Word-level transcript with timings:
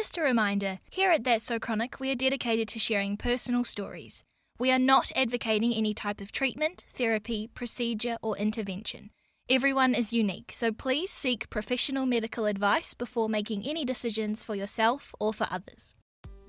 just 0.00 0.16
a 0.16 0.22
reminder 0.22 0.78
here 0.88 1.10
at 1.10 1.24
That's 1.24 1.44
So 1.44 1.58
Chronic, 1.58 2.00
we 2.00 2.10
are 2.10 2.14
dedicated 2.14 2.68
to 2.68 2.78
sharing 2.78 3.18
personal 3.18 3.64
stories. 3.64 4.24
We 4.58 4.70
are 4.70 4.78
not 4.78 5.12
advocating 5.14 5.74
any 5.74 5.92
type 5.92 6.22
of 6.22 6.32
treatment, 6.32 6.86
therapy, 6.94 7.50
procedure, 7.52 8.16
or 8.22 8.34
intervention. 8.38 9.10
Everyone 9.50 9.94
is 9.94 10.10
unique, 10.10 10.52
so 10.52 10.72
please 10.72 11.10
seek 11.10 11.50
professional 11.50 12.06
medical 12.06 12.46
advice 12.46 12.94
before 12.94 13.28
making 13.28 13.66
any 13.66 13.84
decisions 13.84 14.42
for 14.42 14.54
yourself 14.54 15.14
or 15.20 15.34
for 15.34 15.46
others. 15.50 15.94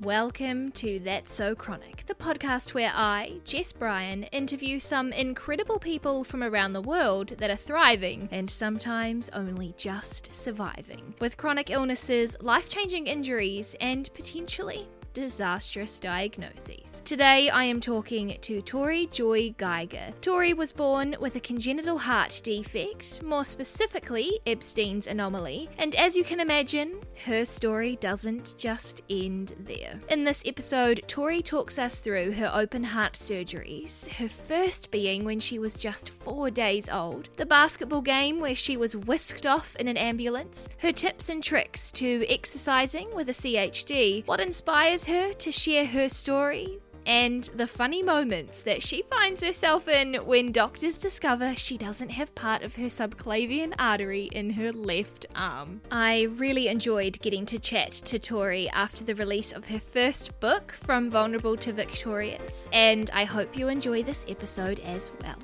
Welcome 0.01 0.71
to 0.71 0.99
That's 1.01 1.35
So 1.35 1.53
Chronic, 1.53 2.07
the 2.07 2.15
podcast 2.15 2.73
where 2.73 2.91
I, 2.91 3.39
Jess 3.45 3.71
Bryan, 3.71 4.23
interview 4.23 4.79
some 4.79 5.13
incredible 5.13 5.77
people 5.77 6.23
from 6.23 6.41
around 6.41 6.73
the 6.73 6.81
world 6.81 7.35
that 7.37 7.51
are 7.51 7.55
thriving 7.55 8.27
and 8.31 8.49
sometimes 8.49 9.29
only 9.31 9.75
just 9.77 10.33
surviving 10.33 11.13
with 11.21 11.37
chronic 11.37 11.69
illnesses, 11.69 12.35
life 12.41 12.67
changing 12.67 13.05
injuries, 13.05 13.75
and 13.79 14.11
potentially 14.15 14.87
disastrous 15.13 15.99
diagnoses. 15.99 17.01
Today 17.05 17.49
I 17.49 17.65
am 17.65 17.79
talking 17.81 18.37
to 18.41 18.61
Tori 18.61 19.07
Joy 19.07 19.53
Geiger. 19.57 20.13
Tori 20.21 20.53
was 20.53 20.71
born 20.71 21.15
with 21.19 21.35
a 21.35 21.39
congenital 21.39 21.97
heart 21.97 22.41
defect, 22.43 23.21
more 23.23 23.43
specifically 23.43 24.39
Ebstein's 24.45 25.07
anomaly, 25.07 25.69
and 25.77 25.95
as 25.95 26.15
you 26.15 26.23
can 26.23 26.39
imagine, 26.39 26.99
her 27.25 27.45
story 27.45 27.97
doesn't 27.97 28.55
just 28.57 29.01
end 29.09 29.55
there. 29.59 29.99
In 30.09 30.23
this 30.23 30.43
episode, 30.45 31.03
Tori 31.07 31.41
talks 31.41 31.77
us 31.77 31.99
through 31.99 32.31
her 32.33 32.51
open 32.53 32.83
heart 32.83 33.13
surgeries, 33.13 34.07
her 34.13 34.29
first 34.29 34.91
being 34.91 35.25
when 35.25 35.39
she 35.39 35.59
was 35.59 35.77
just 35.77 36.09
four 36.09 36.49
days 36.49 36.89
old, 36.89 37.29
the 37.37 37.45
basketball 37.45 38.01
game 38.01 38.39
where 38.39 38.55
she 38.55 38.77
was 38.77 38.95
whisked 38.95 39.45
off 39.45 39.75
in 39.75 39.87
an 39.87 39.97
ambulance, 39.97 40.67
her 40.79 40.91
tips 40.91 41.29
and 41.29 41.43
tricks 41.43 41.91
to 41.91 42.25
exercising 42.29 43.13
with 43.13 43.29
a 43.29 43.33
CHD, 43.33 44.25
what 44.25 44.39
inspires 44.39 45.00
her 45.05 45.33
to 45.33 45.51
share 45.51 45.85
her 45.85 46.09
story 46.09 46.79
and 47.05 47.45
the 47.55 47.67
funny 47.67 48.03
moments 48.03 48.61
that 48.63 48.83
she 48.83 49.03
finds 49.03 49.41
herself 49.41 49.87
in 49.87 50.13
when 50.25 50.51
doctors 50.51 50.97
discover 50.97 51.55
she 51.55 51.77
doesn't 51.77 52.09
have 52.09 52.33
part 52.35 52.61
of 52.61 52.75
her 52.75 52.87
subclavian 52.87 53.73
artery 53.79 54.29
in 54.31 54.51
her 54.51 54.71
left 54.71 55.25
arm. 55.35 55.81
I 55.89 56.23
really 56.31 56.67
enjoyed 56.67 57.19
getting 57.21 57.45
to 57.47 57.59
chat 57.59 57.91
to 57.91 58.19
Tori 58.19 58.69
after 58.69 59.03
the 59.03 59.15
release 59.15 59.51
of 59.51 59.65
her 59.65 59.79
first 59.79 60.39
book, 60.39 60.73
From 60.83 61.09
Vulnerable 61.09 61.57
to 61.57 61.73
Victorious, 61.73 62.69
and 62.71 63.09
I 63.11 63.23
hope 63.23 63.57
you 63.57 63.67
enjoy 63.67 64.03
this 64.03 64.25
episode 64.27 64.79
as 64.79 65.11
well. 65.23 65.39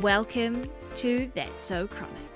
Welcome 0.00 0.68
to 0.96 1.30
That's 1.34 1.64
So 1.64 1.86
Chronic. 1.86 2.29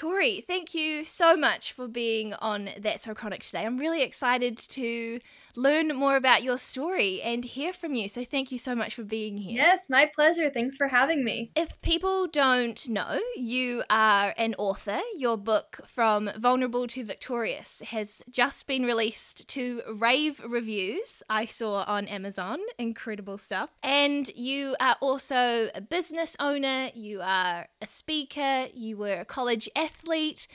Tori, 0.00 0.42
thank 0.48 0.72
you 0.72 1.04
so 1.04 1.36
much 1.36 1.72
for 1.72 1.86
being 1.86 2.32
on 2.32 2.70
That's 2.78 3.02
So 3.02 3.12
Chronic 3.12 3.42
today. 3.42 3.66
I'm 3.66 3.76
really 3.76 4.02
excited 4.02 4.56
to 4.56 5.20
learn 5.56 5.88
more 5.96 6.16
about 6.16 6.42
your 6.42 6.58
story 6.58 7.20
and 7.22 7.44
hear 7.44 7.72
from 7.72 7.94
you. 7.94 8.08
So 8.08 8.24
thank 8.24 8.52
you 8.52 8.58
so 8.58 8.74
much 8.74 8.94
for 8.94 9.02
being 9.02 9.36
here. 9.38 9.56
Yes, 9.56 9.80
my 9.88 10.06
pleasure. 10.06 10.50
Thanks 10.50 10.76
for 10.76 10.88
having 10.88 11.24
me. 11.24 11.50
If 11.54 11.80
people 11.82 12.26
don't 12.26 12.88
know, 12.88 13.20
you 13.36 13.82
are 13.90 14.34
an 14.36 14.54
author. 14.56 15.00
Your 15.16 15.36
book, 15.36 15.80
From 15.86 16.30
Vulnerable 16.36 16.86
to 16.88 17.04
Victorious, 17.04 17.82
has 17.86 18.22
just 18.30 18.66
been 18.66 18.84
released 18.84 19.46
to 19.48 19.82
rave 19.92 20.40
reviews. 20.46 21.22
I 21.28 21.46
saw 21.46 21.84
on 21.84 22.06
Amazon. 22.06 22.58
Incredible 22.78 23.38
stuff. 23.38 23.70
And 23.82 24.28
you 24.36 24.76
are 24.80 24.96
also 25.00 25.70
a 25.74 25.80
business 25.80 26.36
owner, 26.38 26.90
you 26.94 27.20
are 27.22 27.68
a 27.80 27.86
speaker, 27.86 28.68
you 28.74 28.96
were 28.96 29.20
a 29.20 29.24
college 29.24 29.68
athlete 29.76 30.46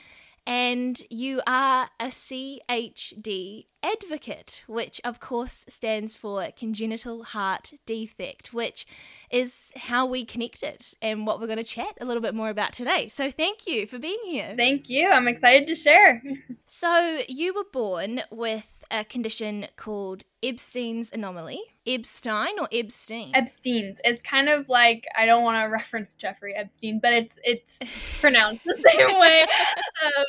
and 0.46 1.02
you 1.10 1.42
are 1.46 1.90
a 1.98 2.06
CHD 2.06 3.66
advocate, 3.82 4.62
which 4.66 5.00
of 5.04 5.20
course 5.20 5.64
stands 5.68 6.16
for 6.16 6.48
congenital 6.56 7.24
heart 7.24 7.72
defect, 7.84 8.54
which 8.54 8.86
is 9.30 9.72
how 9.76 10.06
we 10.06 10.24
connected 10.24 10.86
and 11.02 11.26
what 11.26 11.40
we're 11.40 11.46
going 11.46 11.56
to 11.58 11.64
chat 11.64 11.96
a 12.00 12.04
little 12.04 12.22
bit 12.22 12.34
more 12.34 12.48
about 12.48 12.72
today. 12.72 13.08
So 13.08 13.30
thank 13.30 13.66
you 13.66 13.86
for 13.86 13.98
being 13.98 14.20
here. 14.24 14.54
Thank 14.56 14.88
you. 14.88 15.10
I'm 15.10 15.28
excited 15.28 15.66
to 15.68 15.74
share. 15.74 16.22
so 16.66 17.20
you 17.28 17.52
were 17.54 17.66
born 17.72 18.22
with 18.30 18.75
a 18.90 19.04
condition 19.04 19.66
called 19.76 20.24
Ebstein's 20.42 21.10
anomaly. 21.12 21.60
Ebstein 21.86 22.58
or 22.60 22.68
Epstein? 22.72 23.32
Epstein's. 23.34 23.98
It's 24.04 24.22
kind 24.22 24.48
of 24.48 24.68
like 24.68 25.04
I 25.16 25.26
don't 25.26 25.44
want 25.44 25.62
to 25.62 25.68
reference 25.72 26.14
Jeffrey 26.14 26.54
Epstein, 26.54 27.00
but 27.00 27.12
it's 27.12 27.38
it's 27.42 27.80
pronounced 28.20 28.64
the 28.64 28.76
same 28.92 29.18
way. 29.18 29.46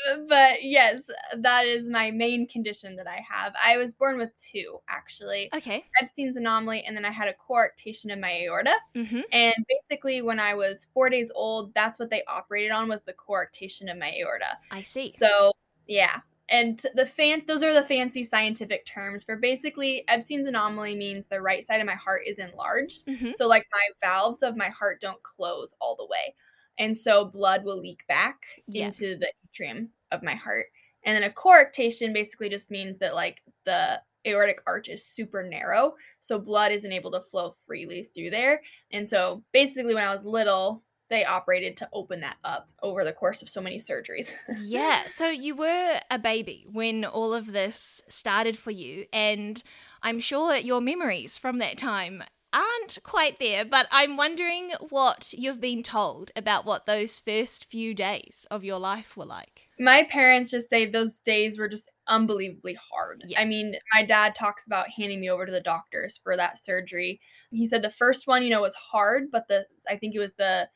Um, 0.09 0.28
but 0.29 0.63
yes, 0.63 1.01
that 1.35 1.68
is 1.68 1.88
my 1.88 2.09
main 2.09 2.47
condition 2.47 2.95
that 2.95 3.06
I 3.06 3.19
have. 3.29 3.53
I 3.63 3.75
was 3.75 3.94
born 3.94 4.18
with 4.18 4.29
two 4.38 4.79
actually. 4.88 5.50
Okay. 5.53 5.85
Ebstein's 6.01 6.38
anomaly, 6.38 6.84
and 6.88 6.95
then 6.95 7.03
I 7.03 7.12
had 7.12 7.28
a 7.28 7.34
coarctation 7.34 8.09
in 8.09 8.22
my 8.22 8.31
aorta. 8.44 8.75
Mm-hmm. 8.95 9.22
And 9.34 9.56
basically, 9.68 10.22
when 10.22 10.39
I 10.39 10.56
was 10.56 10.88
four 10.94 11.09
days 11.09 11.29
old, 11.35 11.74
that's 11.74 12.00
what 12.00 12.09
they 12.09 12.24
operated 12.28 12.72
on 12.72 12.88
was 12.88 13.01
the 13.01 13.13
coarctation 13.13 13.91
in 13.91 14.00
my 14.00 14.16
aorta. 14.18 14.57
I 14.72 14.84
see. 14.84 15.12
So 15.12 15.51
yeah, 15.85 16.19
and 16.50 16.81
the 16.96 17.06
fan 17.06 17.44
those 17.47 17.63
are 17.63 17.74
the 17.74 17.84
fancy 17.84 18.24
scientific 18.24 18.85
terms 18.85 19.24
for 19.24 19.35
basically 19.35 20.03
Ebstein's 20.09 20.47
anomaly 20.47 20.96
means 20.96 21.25
the 21.28 21.41
right 21.41 21.66
side 21.68 21.81
of 21.81 21.88
my 21.88 21.96
heart 21.96 22.22
is 22.25 22.38
enlarged. 22.38 23.06
Mm-hmm. 23.06 23.31
So 23.38 23.47
like 23.47 23.66
my 23.74 24.08
valves 24.08 24.44
of 24.44 24.56
my 24.56 24.69
heart 24.69 25.02
don't 25.02 25.22
close 25.24 25.74
all 25.81 25.96
the 25.96 26.06
way. 26.06 26.36
And 26.80 26.96
so 26.96 27.25
blood 27.25 27.63
will 27.63 27.80
leak 27.80 28.06
back 28.07 28.38
Yeah. 28.68 28.86
into 28.88 29.18
the 29.18 29.31
atrium 29.50 29.90
of 30.12 30.24
my 30.24 30.36
heart. 30.36 30.68
And 31.03 31.16
then 31.16 31.30
a 31.30 31.34
coarctation 31.34 32.13
basically 32.13 32.50
just 32.50 32.69
means 32.72 33.00
that 33.00 33.16
like 33.16 33.41
the 33.66 34.02
aortic 34.28 34.62
arch 34.68 34.90
is 34.90 35.06
super 35.06 35.41
narrow, 35.41 35.96
so 36.19 36.38
blood 36.38 36.72
isn't 36.72 36.91
able 36.91 37.12
to 37.12 37.22
flow 37.22 37.53
freely 37.66 38.03
through 38.13 38.30
there. 38.30 38.62
And 38.91 39.07
so 39.07 39.44
basically 39.53 39.96
when 39.96 40.03
I 40.03 40.13
was 40.16 40.25
little, 40.25 40.84
they 41.09 41.25
operated 41.25 41.78
to 41.78 41.90
open 41.94 42.22
that 42.22 42.38
up 42.44 42.69
over 42.81 43.03
the 43.03 43.13
course 43.13 43.41
of 43.41 43.50
so 43.50 43.62
many 43.62 43.79
surgeries. 43.79 44.31
Yeah, 44.59 45.07
so 45.07 45.29
you 45.29 45.56
were 45.56 46.00
a 46.09 46.19
baby 46.19 46.66
when 46.72 47.06
all 47.06 47.34
of 47.34 47.51
this 47.51 48.01
started 48.09 48.57
for 48.57 48.72
you, 48.72 49.06
and 49.13 49.62
I'm 50.01 50.19
sure 50.19 50.56
your 50.56 50.81
memories 50.81 51.38
from 51.38 51.59
that 51.59 51.78
time 51.78 52.23
aren't 52.53 52.97
quite 53.03 53.40
there, 53.40 53.66
but 53.66 53.88
I'm 53.91 54.18
wondering 54.18 54.72
what 54.90 55.34
you've 55.38 55.62
been 55.62 55.84
told 55.84 56.31
about 56.35 56.66
what 56.66 56.85
those 56.85 57.19
first 57.19 57.66
few 57.66 57.94
days 57.94 58.47
of 58.50 58.63
your 58.63 58.79
life 58.79 59.18
were 59.18 59.25
like. 59.25 59.68
my 59.79 60.03
parents 60.03 60.51
just 60.51 60.69
say 60.69 60.85
those 60.85 61.19
days 61.19 61.57
were 61.57 61.68
just 61.68 61.91
unbelievably 62.07 62.78
hard. 62.91 63.24
Yeah. 63.28 63.41
I 63.41 63.45
mean, 63.45 63.75
my 63.94 64.03
dad 64.03 64.34
talks 64.34 64.66
about 64.66 64.88
handing 64.89 65.19
me 65.19 65.29
over 65.29 65.45
to 65.45 65.51
the 65.51 65.62
doctors 65.62 66.19
for 66.24 66.35
that 66.38 66.63
surgery. 66.66 67.19
He 67.51 67.68
said 67.68 67.84
the 67.84 67.89
first 67.89 68.28
one, 68.28 68.44
you 68.44 68.50
know, 68.50 68.62
was 68.62 68.75
hard, 68.75 69.25
but 69.31 69.47
the 69.47 69.66
I 69.88 69.97
think 69.97 70.16
it 70.16 70.19
was 70.19 70.31
the 70.38 70.69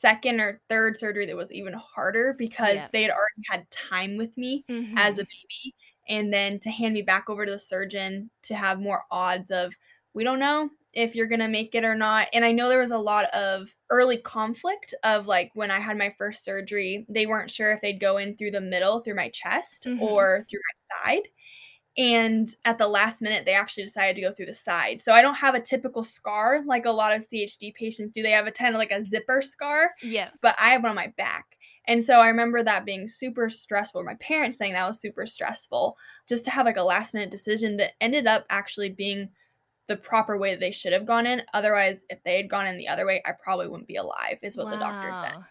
second 0.00 0.40
or 0.40 0.60
third 0.68 0.98
surgery 0.98 1.26
that 1.26 1.36
was 1.36 1.52
even 1.52 1.74
harder 1.74 2.34
because 2.38 2.82
Yeah. 2.82 2.88
they 2.92 3.02
had 3.02 3.10
already 3.10 3.42
had 3.50 3.70
time 3.70 4.16
with 4.16 4.36
me 4.38 4.64
Mhm. 4.68 4.96
as 4.96 5.18
a 5.18 5.24
baby 5.24 5.74
and 6.08 6.32
then 6.32 6.58
to 6.60 6.70
hand 6.70 6.94
me 6.94 7.02
back 7.02 7.28
over 7.30 7.46
to 7.46 7.52
the 7.52 7.58
surgeon 7.58 8.30
to 8.42 8.54
have 8.56 8.80
more 8.80 9.04
odds 9.10 9.50
of 9.50 9.74
we 10.14 10.24
don't 10.24 10.38
know 10.38 10.70
if 10.92 11.14
you're 11.14 11.26
going 11.26 11.40
to 11.40 11.48
make 11.48 11.74
it 11.74 11.84
or 11.84 11.94
not 11.94 12.28
and 12.32 12.44
i 12.44 12.52
know 12.52 12.68
there 12.68 12.78
was 12.78 12.90
a 12.90 12.98
lot 12.98 13.26
of 13.34 13.74
early 13.90 14.16
conflict 14.16 14.94
of 15.04 15.26
like 15.26 15.50
when 15.54 15.70
i 15.70 15.78
had 15.80 15.96
my 15.96 16.14
first 16.18 16.44
surgery 16.44 17.06
they 17.08 17.26
weren't 17.26 17.50
sure 17.50 17.72
if 17.72 17.80
they'd 17.80 18.00
go 18.00 18.16
in 18.18 18.36
through 18.36 18.50
the 18.50 18.60
middle 18.60 19.00
through 19.00 19.14
my 19.14 19.28
chest 19.30 19.86
Mhm. 19.86 19.98
or 19.98 20.44
through 20.50 20.60
my 20.60 20.96
side 21.12 21.28
and 21.98 22.54
at 22.64 22.78
the 22.78 22.88
last 22.88 23.20
minute 23.20 23.44
they 23.44 23.52
actually 23.52 23.84
decided 23.84 24.16
to 24.16 24.22
go 24.22 24.32
through 24.32 24.46
the 24.46 24.54
side 24.54 25.02
so 25.02 25.12
i 25.12 25.20
don't 25.20 25.34
have 25.34 25.54
a 25.54 25.60
typical 25.60 26.02
scar 26.02 26.62
like 26.66 26.86
a 26.86 26.90
lot 26.90 27.14
of 27.14 27.22
chd 27.28 27.74
patients 27.74 28.14
do 28.14 28.22
they 28.22 28.30
have 28.30 28.46
a 28.46 28.50
kind 28.50 28.74
of 28.74 28.78
like 28.78 28.90
a 28.90 29.04
zipper 29.06 29.42
scar 29.42 29.90
yeah. 30.02 30.30
but 30.40 30.56
I 30.58 30.70
have 30.70 30.82
one 30.82 30.90
on 30.90 30.96
my 30.96 31.12
back. 31.16 31.56
And 31.88 32.02
so 32.02 32.20
I 32.20 32.28
remember 32.28 32.62
that 32.62 32.84
being 32.84 33.08
super 33.08 33.50
stressful. 33.50 34.04
My 34.04 34.14
parents 34.14 34.56
saying 34.56 34.74
that 34.74 34.86
was 34.86 35.00
super 35.00 35.26
stressful 35.26 35.96
just 36.28 36.44
to 36.44 36.50
have 36.50 36.66
like 36.66 36.76
a 36.76 36.82
last 36.82 37.12
minute 37.12 37.30
decision 37.30 37.76
that 37.78 37.92
ended 38.00 38.28
up 38.28 38.46
actually 38.50 38.90
being 38.90 39.28
the 39.88 39.96
proper 39.96 40.38
way 40.38 40.50
that 40.50 40.60
they 40.60 40.70
should 40.70 40.92
have 40.92 41.06
gone 41.06 41.26
in. 41.26 41.42
Otherwise, 41.54 41.98
if 42.08 42.22
they 42.22 42.36
had 42.36 42.48
gone 42.48 42.68
in 42.68 42.76
the 42.76 42.86
other 42.86 43.04
way, 43.04 43.20
I 43.26 43.32
probably 43.32 43.66
wouldn't 43.66 43.88
be 43.88 43.96
alive, 43.96 44.38
is 44.42 44.56
what 44.56 44.70
the 44.70 44.76
doctor 44.76 45.12
said. 45.12 45.42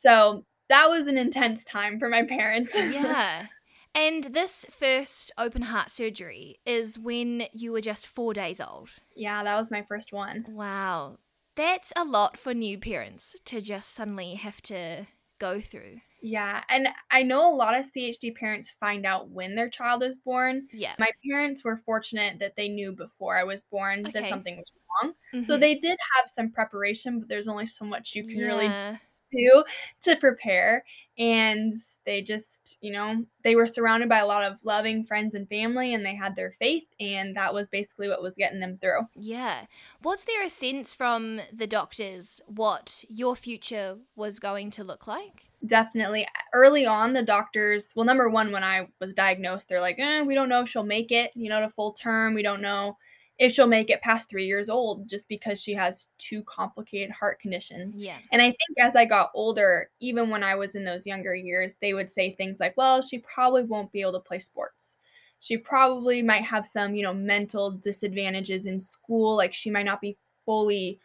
So 0.00 0.44
that 0.68 0.90
was 0.90 1.06
an 1.06 1.16
intense 1.16 1.62
time 1.62 2.00
for 2.00 2.08
my 2.08 2.24
parents. 2.24 2.74
yeah. 2.74 3.46
And 3.94 4.24
this 4.24 4.64
first 4.70 5.32
open 5.36 5.62
heart 5.62 5.90
surgery 5.90 6.60
is 6.64 6.98
when 6.98 7.44
you 7.52 7.72
were 7.72 7.80
just 7.80 8.06
four 8.06 8.32
days 8.32 8.60
old. 8.60 8.90
yeah, 9.16 9.42
that 9.42 9.58
was 9.58 9.70
my 9.70 9.82
first 9.82 10.12
one. 10.12 10.44
Wow. 10.48 11.18
That's 11.56 11.92
a 11.96 12.04
lot 12.04 12.38
for 12.38 12.54
new 12.54 12.78
parents 12.78 13.36
to 13.46 13.60
just 13.60 13.90
suddenly 13.90 14.34
have 14.34 14.62
to 14.62 15.06
go 15.38 15.60
through. 15.60 16.00
Yeah. 16.22 16.62
And 16.68 16.88
I 17.10 17.22
know 17.22 17.52
a 17.52 17.56
lot 17.56 17.78
of 17.78 17.86
CHD 17.92 18.30
parents 18.34 18.74
find 18.78 19.04
out 19.06 19.30
when 19.30 19.54
their 19.54 19.68
child 19.70 20.02
is 20.02 20.18
born. 20.18 20.68
Yeah. 20.72 20.94
My 20.98 21.10
parents 21.28 21.64
were 21.64 21.78
fortunate 21.78 22.38
that 22.40 22.56
they 22.56 22.68
knew 22.68 22.92
before 22.92 23.36
I 23.36 23.44
was 23.44 23.64
born 23.64 24.02
that 24.12 24.26
something 24.26 24.56
was 24.56 24.70
wrong. 25.02 25.14
So 25.42 25.56
Mhm. 25.56 25.60
they 25.60 25.74
did 25.76 25.98
have 26.16 26.30
some 26.30 26.50
preparation, 26.52 27.20
but 27.20 27.28
there's 27.28 27.48
only 27.48 27.66
so 27.66 27.84
much 27.84 28.14
you 28.14 28.24
can 28.26 28.38
really 28.42 28.66
Yeah. 28.66 28.98
Do 29.30 29.64
to 30.02 30.16
prepare. 30.16 30.84
And 31.18 31.74
they 32.06 32.22
just, 32.22 32.78
you 32.80 32.92
know, 32.92 33.26
they 33.44 33.54
were 33.54 33.66
surrounded 33.66 34.08
by 34.08 34.18
a 34.18 34.26
lot 34.26 34.42
of 34.42 34.58
loving 34.64 35.04
friends 35.04 35.34
and 35.34 35.46
family, 35.48 35.92
and 35.92 36.04
they 36.04 36.14
had 36.14 36.34
their 36.34 36.52
faith, 36.52 36.84
and 36.98 37.36
that 37.36 37.52
was 37.52 37.68
basically 37.68 38.08
what 38.08 38.22
was 38.22 38.34
getting 38.38 38.60
them 38.60 38.78
through. 38.80 39.02
Yeah. 39.14 39.66
Was 40.02 40.24
there 40.24 40.42
a 40.42 40.48
sense 40.48 40.94
from 40.94 41.40
the 41.52 41.66
doctors 41.66 42.40
what 42.46 43.04
your 43.08 43.36
future 43.36 43.98
was 44.16 44.38
going 44.38 44.70
to 44.72 44.84
look 44.84 45.06
like? 45.06 45.50
Definitely. 45.66 46.26
Early 46.54 46.86
on, 46.86 47.12
the 47.12 47.22
doctors, 47.22 47.92
well, 47.94 48.06
number 48.06 48.30
one, 48.30 48.50
when 48.50 48.64
I 48.64 48.88
was 48.98 49.12
diagnosed, 49.12 49.68
they're 49.68 49.80
like, 49.80 49.98
eh, 49.98 50.22
we 50.22 50.34
don't 50.34 50.48
know 50.48 50.62
if 50.62 50.70
she'll 50.70 50.84
make 50.84 51.12
it, 51.12 51.32
you 51.34 51.50
know, 51.50 51.60
to 51.60 51.68
full 51.68 51.92
term. 51.92 52.32
We 52.32 52.42
don't 52.42 52.62
know 52.62 52.96
if 53.40 53.52
she'll 53.54 53.66
make 53.66 53.88
it 53.88 54.02
past 54.02 54.28
three 54.28 54.44
years 54.44 54.68
old 54.68 55.08
just 55.08 55.26
because 55.26 55.60
she 55.60 55.72
has 55.72 56.06
two 56.18 56.42
complicated 56.44 57.10
heart 57.10 57.40
conditions. 57.40 57.94
Yeah. 57.96 58.18
And 58.30 58.42
I 58.42 58.48
think 58.48 58.78
as 58.78 58.94
I 58.94 59.06
got 59.06 59.30
older, 59.34 59.90
even 59.98 60.28
when 60.28 60.44
I 60.44 60.54
was 60.56 60.74
in 60.74 60.84
those 60.84 61.06
younger 61.06 61.34
years, 61.34 61.74
they 61.80 61.94
would 61.94 62.10
say 62.12 62.34
things 62.34 62.60
like, 62.60 62.76
well, 62.76 63.00
she 63.00 63.18
probably 63.20 63.64
won't 63.64 63.92
be 63.92 64.02
able 64.02 64.12
to 64.12 64.20
play 64.20 64.40
sports. 64.40 64.98
She 65.38 65.56
probably 65.56 66.20
might 66.20 66.44
have 66.44 66.66
some, 66.66 66.94
you 66.94 67.02
know, 67.02 67.14
mental 67.14 67.70
disadvantages 67.70 68.66
in 68.66 68.78
school. 68.78 69.36
Like 69.36 69.54
she 69.54 69.70
might 69.70 69.86
not 69.86 70.02
be 70.02 70.18
fully 70.44 71.00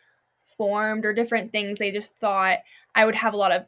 formed 0.57 1.05
or 1.05 1.13
different 1.13 1.53
things. 1.53 1.79
They 1.79 1.89
just 1.91 2.13
thought 2.17 2.59
I 2.95 3.05
would 3.05 3.15
have 3.15 3.33
a 3.33 3.37
lot 3.37 3.53
of 3.53 3.65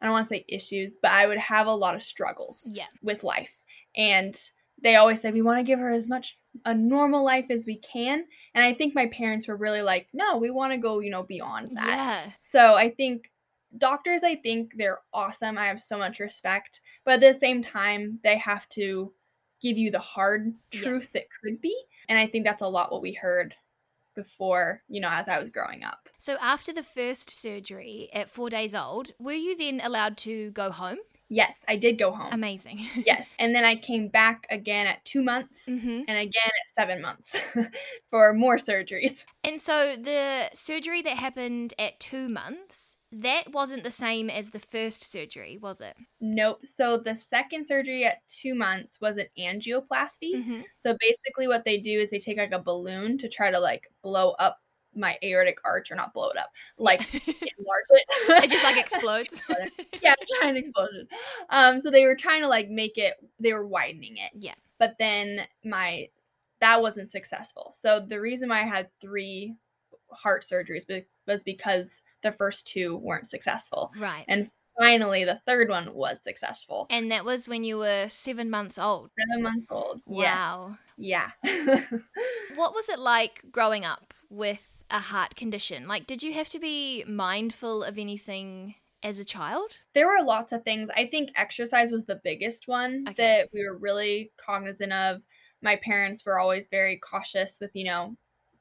I 0.00 0.06
don't 0.06 0.12
want 0.12 0.28
to 0.28 0.34
say 0.34 0.44
issues, 0.48 0.96
but 1.00 1.12
I 1.12 1.26
would 1.28 1.38
have 1.38 1.68
a 1.68 1.72
lot 1.72 1.94
of 1.94 2.02
struggles 2.02 2.66
Yeah. 2.68 2.86
with 3.00 3.22
life. 3.22 3.60
And 3.96 4.36
they 4.82 4.96
always 4.96 5.20
said 5.20 5.34
we 5.34 5.42
want 5.42 5.58
to 5.58 5.64
give 5.64 5.78
her 5.78 5.90
as 5.90 6.08
much 6.08 6.38
a 6.64 6.74
normal 6.74 7.24
life 7.24 7.46
as 7.50 7.66
we 7.66 7.76
can. 7.76 8.24
And 8.54 8.64
I 8.64 8.74
think 8.74 8.94
my 8.94 9.06
parents 9.06 9.48
were 9.48 9.56
really 9.56 9.82
like, 9.82 10.08
no, 10.12 10.36
we 10.36 10.50
want 10.50 10.72
to 10.72 10.78
go, 10.78 11.00
you 11.00 11.10
know, 11.10 11.22
beyond 11.22 11.76
that. 11.76 11.86
Yeah. 11.86 12.32
So 12.40 12.74
I 12.74 12.90
think 12.90 13.30
doctors, 13.76 14.22
I 14.22 14.36
think 14.36 14.74
they're 14.76 15.00
awesome. 15.12 15.58
I 15.58 15.66
have 15.66 15.80
so 15.80 15.98
much 15.98 16.20
respect. 16.20 16.80
But 17.04 17.22
at 17.22 17.34
the 17.34 17.38
same 17.40 17.62
time, 17.62 18.18
they 18.22 18.38
have 18.38 18.68
to 18.70 19.12
give 19.60 19.76
you 19.76 19.90
the 19.90 19.98
hard 19.98 20.54
Yeah. 20.72 20.80
truth 20.80 21.10
that 21.12 21.26
could 21.42 21.60
be. 21.60 21.76
And 22.08 22.18
I 22.18 22.26
think 22.26 22.44
that's 22.44 22.62
a 22.62 22.68
lot 22.68 22.92
what 22.92 23.02
we 23.02 23.12
heard 23.12 23.54
before, 24.14 24.82
you 24.88 25.00
know, 25.00 25.10
as 25.10 25.28
I 25.28 25.38
was 25.38 25.50
growing 25.50 25.84
up. 25.84 26.08
So 26.18 26.36
after 26.40 26.72
the 26.72 26.82
first 26.82 27.30
surgery 27.30 28.10
at 28.12 28.30
four 28.30 28.50
days 28.50 28.74
old, 28.74 29.12
were 29.18 29.32
you 29.32 29.56
then 29.56 29.80
allowed 29.82 30.16
to 30.18 30.50
go 30.52 30.70
home? 30.70 30.98
Yes, 31.28 31.54
I 31.68 31.76
did 31.76 31.98
go 31.98 32.12
home. 32.12 32.32
Amazing. 32.32 32.86
yes. 33.04 33.26
And 33.38 33.54
then 33.54 33.64
I 33.64 33.76
came 33.76 34.08
back 34.08 34.46
again 34.50 34.86
at 34.86 35.04
two 35.04 35.22
months 35.22 35.64
hmm 35.66 36.00
and 36.08 36.18
again 36.18 36.30
at 36.46 36.80
seven 36.80 37.02
months 37.02 37.36
for 38.10 38.32
more 38.32 38.56
surgeries. 38.56 39.24
And 39.44 39.60
so 39.60 39.96
the 39.96 40.50
surgery 40.54 41.02
that 41.02 41.16
happened 41.16 41.74
at 41.78 42.00
two 42.00 42.28
months, 42.28 42.96
that 43.12 43.52
wasn't 43.52 43.84
the 43.84 43.90
same 43.90 44.28
as 44.28 44.50
the 44.50 44.58
first 44.58 45.10
surgery, 45.10 45.58
was 45.60 45.80
it? 45.80 45.96
Nope. 46.20 46.60
So 46.64 46.98
the 46.98 47.14
second 47.14 47.66
surgery 47.66 48.04
at 48.04 48.26
two 48.28 48.54
months 48.54 48.98
was 49.00 49.16
an 49.16 49.26
angioplasty. 49.38 50.34
Mm-hmm. 50.34 50.60
So 50.78 50.96
basically, 51.00 51.48
what 51.48 51.64
they 51.64 51.78
do 51.78 52.00
is 52.00 52.10
they 52.10 52.18
take 52.18 52.38
like 52.38 52.52
a 52.52 52.58
balloon 52.58 53.18
to 53.18 53.28
try 53.28 53.50
to 53.50 53.58
like 53.58 53.84
blow 54.02 54.30
up 54.32 54.58
my 54.98 55.18
aortic 55.22 55.58
arch, 55.64 55.90
or 55.90 55.94
not 55.94 56.12
blow 56.12 56.28
it 56.28 56.36
up, 56.36 56.50
like 56.78 57.00
enlarge 57.14 57.84
it. 57.90 58.04
it 58.44 58.50
just 58.50 58.64
like 58.64 58.76
explodes. 58.76 59.40
yeah, 60.02 60.14
giant 60.40 60.58
explosion. 60.58 61.06
Um, 61.50 61.80
so 61.80 61.90
they 61.90 62.04
were 62.04 62.16
trying 62.16 62.42
to 62.42 62.48
like 62.48 62.68
make 62.68 62.98
it. 62.98 63.14
They 63.40 63.52
were 63.52 63.66
widening 63.66 64.16
it. 64.16 64.32
Yeah. 64.34 64.54
But 64.78 64.96
then 64.98 65.42
my 65.64 66.08
that 66.60 66.82
wasn't 66.82 67.10
successful. 67.10 67.72
So 67.78 68.00
the 68.00 68.20
reason 68.20 68.48
why 68.48 68.62
I 68.62 68.66
had 68.66 68.88
three 69.00 69.54
heart 70.10 70.44
surgeries 70.50 70.86
be- 70.86 71.06
was 71.26 71.42
because 71.42 72.00
the 72.22 72.32
first 72.32 72.66
two 72.66 72.96
weren't 72.96 73.28
successful, 73.28 73.92
right. 73.98 74.24
and 74.26 74.50
finally 74.78 75.24
the 75.24 75.40
third 75.46 75.68
one 75.68 75.92
was 75.94 76.18
successful. 76.22 76.86
And 76.90 77.10
that 77.12 77.24
was 77.24 77.48
when 77.48 77.64
you 77.64 77.78
were 77.78 78.06
seven 78.08 78.50
months 78.50 78.78
old. 78.78 79.10
Seven 79.18 79.42
months 79.42 79.68
old. 79.70 80.00
Yes. 80.06 80.34
Wow. 80.34 80.76
Yeah. 80.96 81.30
What 82.56 82.74
was 82.74 82.88
it 82.88 82.98
like 82.98 83.44
growing 83.52 83.84
up 83.84 84.12
with 84.30 84.77
a 84.90 85.00
heart 85.00 85.36
condition? 85.36 85.86
Like, 85.88 86.06
did 86.06 86.22
you 86.22 86.32
have 86.34 86.48
to 86.48 86.58
be 86.58 87.04
mindful 87.06 87.82
of 87.84 87.98
anything 87.98 88.74
as 89.02 89.18
a 89.18 89.24
child? 89.24 89.78
there 89.94 90.06
were 90.08 90.22
lots 90.24 90.52
of 90.52 90.62
things. 90.64 90.90
I 90.96 91.06
think 91.06 91.30
exercise 91.36 91.90
was 91.92 92.04
the 92.04 92.20
biggest 92.24 92.68
one 92.68 93.04
Okay. 93.08 93.14
that 93.16 93.48
we 93.52 93.64
were 93.66 93.76
really 93.76 94.32
cognizant 94.36 94.92
of. 94.92 95.22
My 95.62 95.76
parents 95.76 96.24
were 96.24 96.38
always 96.38 96.68
very 96.68 96.96
cautious 96.98 97.58
with, 97.60 97.70
you 97.74 97.84
know, 97.84 98.16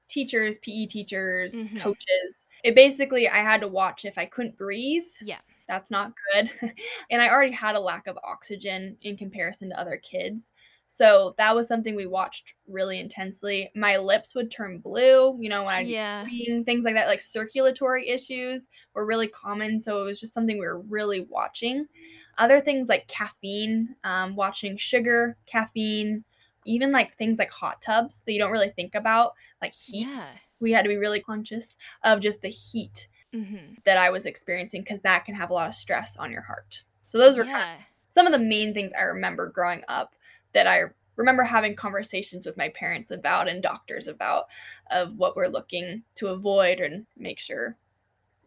teachers, 0.10 0.58
PE 0.60 0.88
teachers, 0.88 1.54
Mhm. 1.54 1.80
coaches. 1.82 2.46
It 2.64 2.76
basically, 2.76 3.28
I 3.30 3.38
had 3.38 3.62
to 3.62 3.68
watch 3.68 4.06
if 4.06 4.18
I 4.18 4.26
couldn't 4.26 4.58
breathe. 4.58 5.08
Yeah. 5.22 5.42
That's 5.68 5.92
not 5.92 6.14
good. 6.34 6.50
and 7.12 7.22
I 7.22 7.30
already 7.30 7.52
had 7.52 7.76
a 7.76 7.80
lack 7.80 8.08
of 8.08 8.18
oxygen 8.24 8.98
in 9.02 9.18
comparison 9.18 9.70
to 9.70 9.80
other 9.80 9.98
kids. 9.98 10.50
So 10.88 11.36
that 11.38 11.54
was 11.54 11.68
something 11.68 11.96
we 11.96 12.06
watched 12.06 12.54
really 12.68 13.00
intensely. 13.00 13.72
My 13.76 13.98
lips 13.98 14.34
would 14.34 14.50
turn 14.50 14.80
blue, 14.80 15.38
you 15.40 15.50
know, 15.50 15.66
when 15.66 15.76
I'd 15.76 15.88
Yeah. 15.88 16.26
things 16.64 16.86
like 16.86 16.96
that. 16.96 17.08
Like 17.08 17.22
circulatory 17.22 18.08
issues 18.10 18.64
were 18.94 19.06
really 19.06 19.28
common. 19.28 19.80
So 19.80 20.02
it 20.02 20.06
was 20.06 20.20
just 20.20 20.34
something 20.34 20.58
we 20.58 20.66
were 20.66 20.80
really 20.82 21.22
watching. 21.30 21.88
Other 22.38 22.62
things 22.62 22.88
like 22.88 23.08
caffeine, 23.08 23.96
um, 24.04 24.36
watching 24.36 24.78
sugar, 24.78 25.38
caffeine, 25.46 26.24
even 26.66 26.92
like 26.92 27.18
things 27.18 27.38
like 27.40 27.52
hot 27.52 27.82
tubs 27.82 28.24
that 28.26 28.32
you 28.34 28.40
don't 28.40 28.52
really 28.52 28.70
think 28.70 28.96
about, 28.96 29.34
like 29.62 29.74
heat. 29.74 30.08
Yeah. 30.08 30.26
We 30.60 30.72
had 30.72 30.84
to 30.84 30.90
be 30.90 30.98
really 30.98 31.22
conscious 31.22 31.76
of 32.04 32.20
just 32.22 32.42
the 32.42 32.50
heat 32.50 33.08
Mm-hmm. 33.34 33.74
that 33.86 33.98
I 33.98 34.10
was 34.10 34.26
experiencing 34.26 34.82
because 34.84 35.02
that 35.02 35.26
can 35.26 35.36
have 35.36 35.50
a 35.50 35.54
lot 35.54 35.68
of 35.68 35.76
stress 35.76 36.16
on 36.16 36.32
your 36.32 36.44
heart. 36.44 36.84
So 37.04 37.18
those 37.18 37.38
were 37.38 37.44
kind 37.44 37.80
of 37.80 37.86
some 38.14 38.26
of 38.26 38.32
the 38.32 38.40
main 38.40 38.74
things 38.74 38.94
I 38.98 39.02
remember 39.04 39.50
growing 39.50 39.84
up 39.90 40.16
that 40.58 40.66
I 40.66 40.86
remember 41.18 41.44
having 41.44 41.76
conversations 41.76 42.48
with 42.48 42.58
my 42.58 42.70
parents 42.70 43.12
about 43.12 43.48
and 43.48 43.62
doctors 43.62 44.08
about 44.08 44.46
of 44.90 45.16
what 45.16 45.36
we're 45.36 45.48
looking 45.48 46.02
to 46.16 46.30
avoid 46.30 46.80
and 46.80 47.06
make 47.16 47.38
sure 47.38 47.78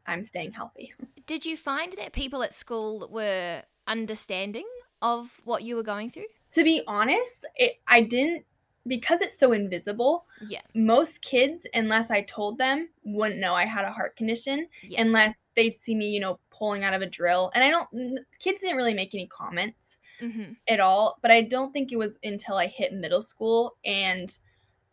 I'm 0.07 0.25
staying 0.25 0.53
healthy. 0.53 0.93
Did 1.29 1.47
you 1.47 1.57
find 1.57 1.95
that 1.99 2.13
people 2.13 2.43
at 2.43 2.53
school 2.53 3.09
were 3.13 3.63
understanding 3.87 4.67
of 5.01 5.41
what 5.45 5.63
you 5.63 5.77
were 5.77 5.85
going 5.85 6.11
through? 6.11 6.27
To 6.55 6.65
be 6.65 6.83
honest, 6.89 7.47
it 7.55 7.81
I 7.87 8.01
didn't 8.01 8.45
because 8.91 9.23
it's 9.23 9.39
so 9.39 9.53
invisible. 9.53 10.27
Yeah. 10.47 10.61
Most 10.75 11.23
kids, 11.23 11.65
unless 11.73 12.11
I 12.11 12.21
told 12.23 12.59
them, 12.59 12.91
wouldn't 13.05 13.41
know 13.41 13.55
I 13.55 13.65
had 13.65 13.87
a 13.87 13.91
heart 13.91 14.17
condition 14.17 14.67
Yeah. 14.83 15.01
unless 15.01 15.45
they'd 15.57 15.75
see 15.75 15.95
me, 15.95 16.11
you 16.11 16.21
know, 16.21 16.39
pulling 16.51 16.85
out 16.85 16.93
of 16.93 17.01
a 17.01 17.07
drill. 17.07 17.51
And 17.55 17.65
I 17.65 17.71
don't 17.71 18.19
kids 18.39 18.61
didn't 18.61 18.77
really 18.77 18.93
make 18.93 19.15
any 19.15 19.27
comments. 19.29 19.99
mm-hmm. 20.21 20.53
at 20.69 20.81
all. 20.81 21.19
But 21.23 21.31
I 21.31 21.41
don't 21.41 21.73
think 21.73 21.93
it 21.93 21.97
was 21.97 22.19
until 22.23 22.57
I 22.57 22.67
hit 22.67 22.93
middle 22.93 23.23
school 23.23 23.77
and 23.87 24.37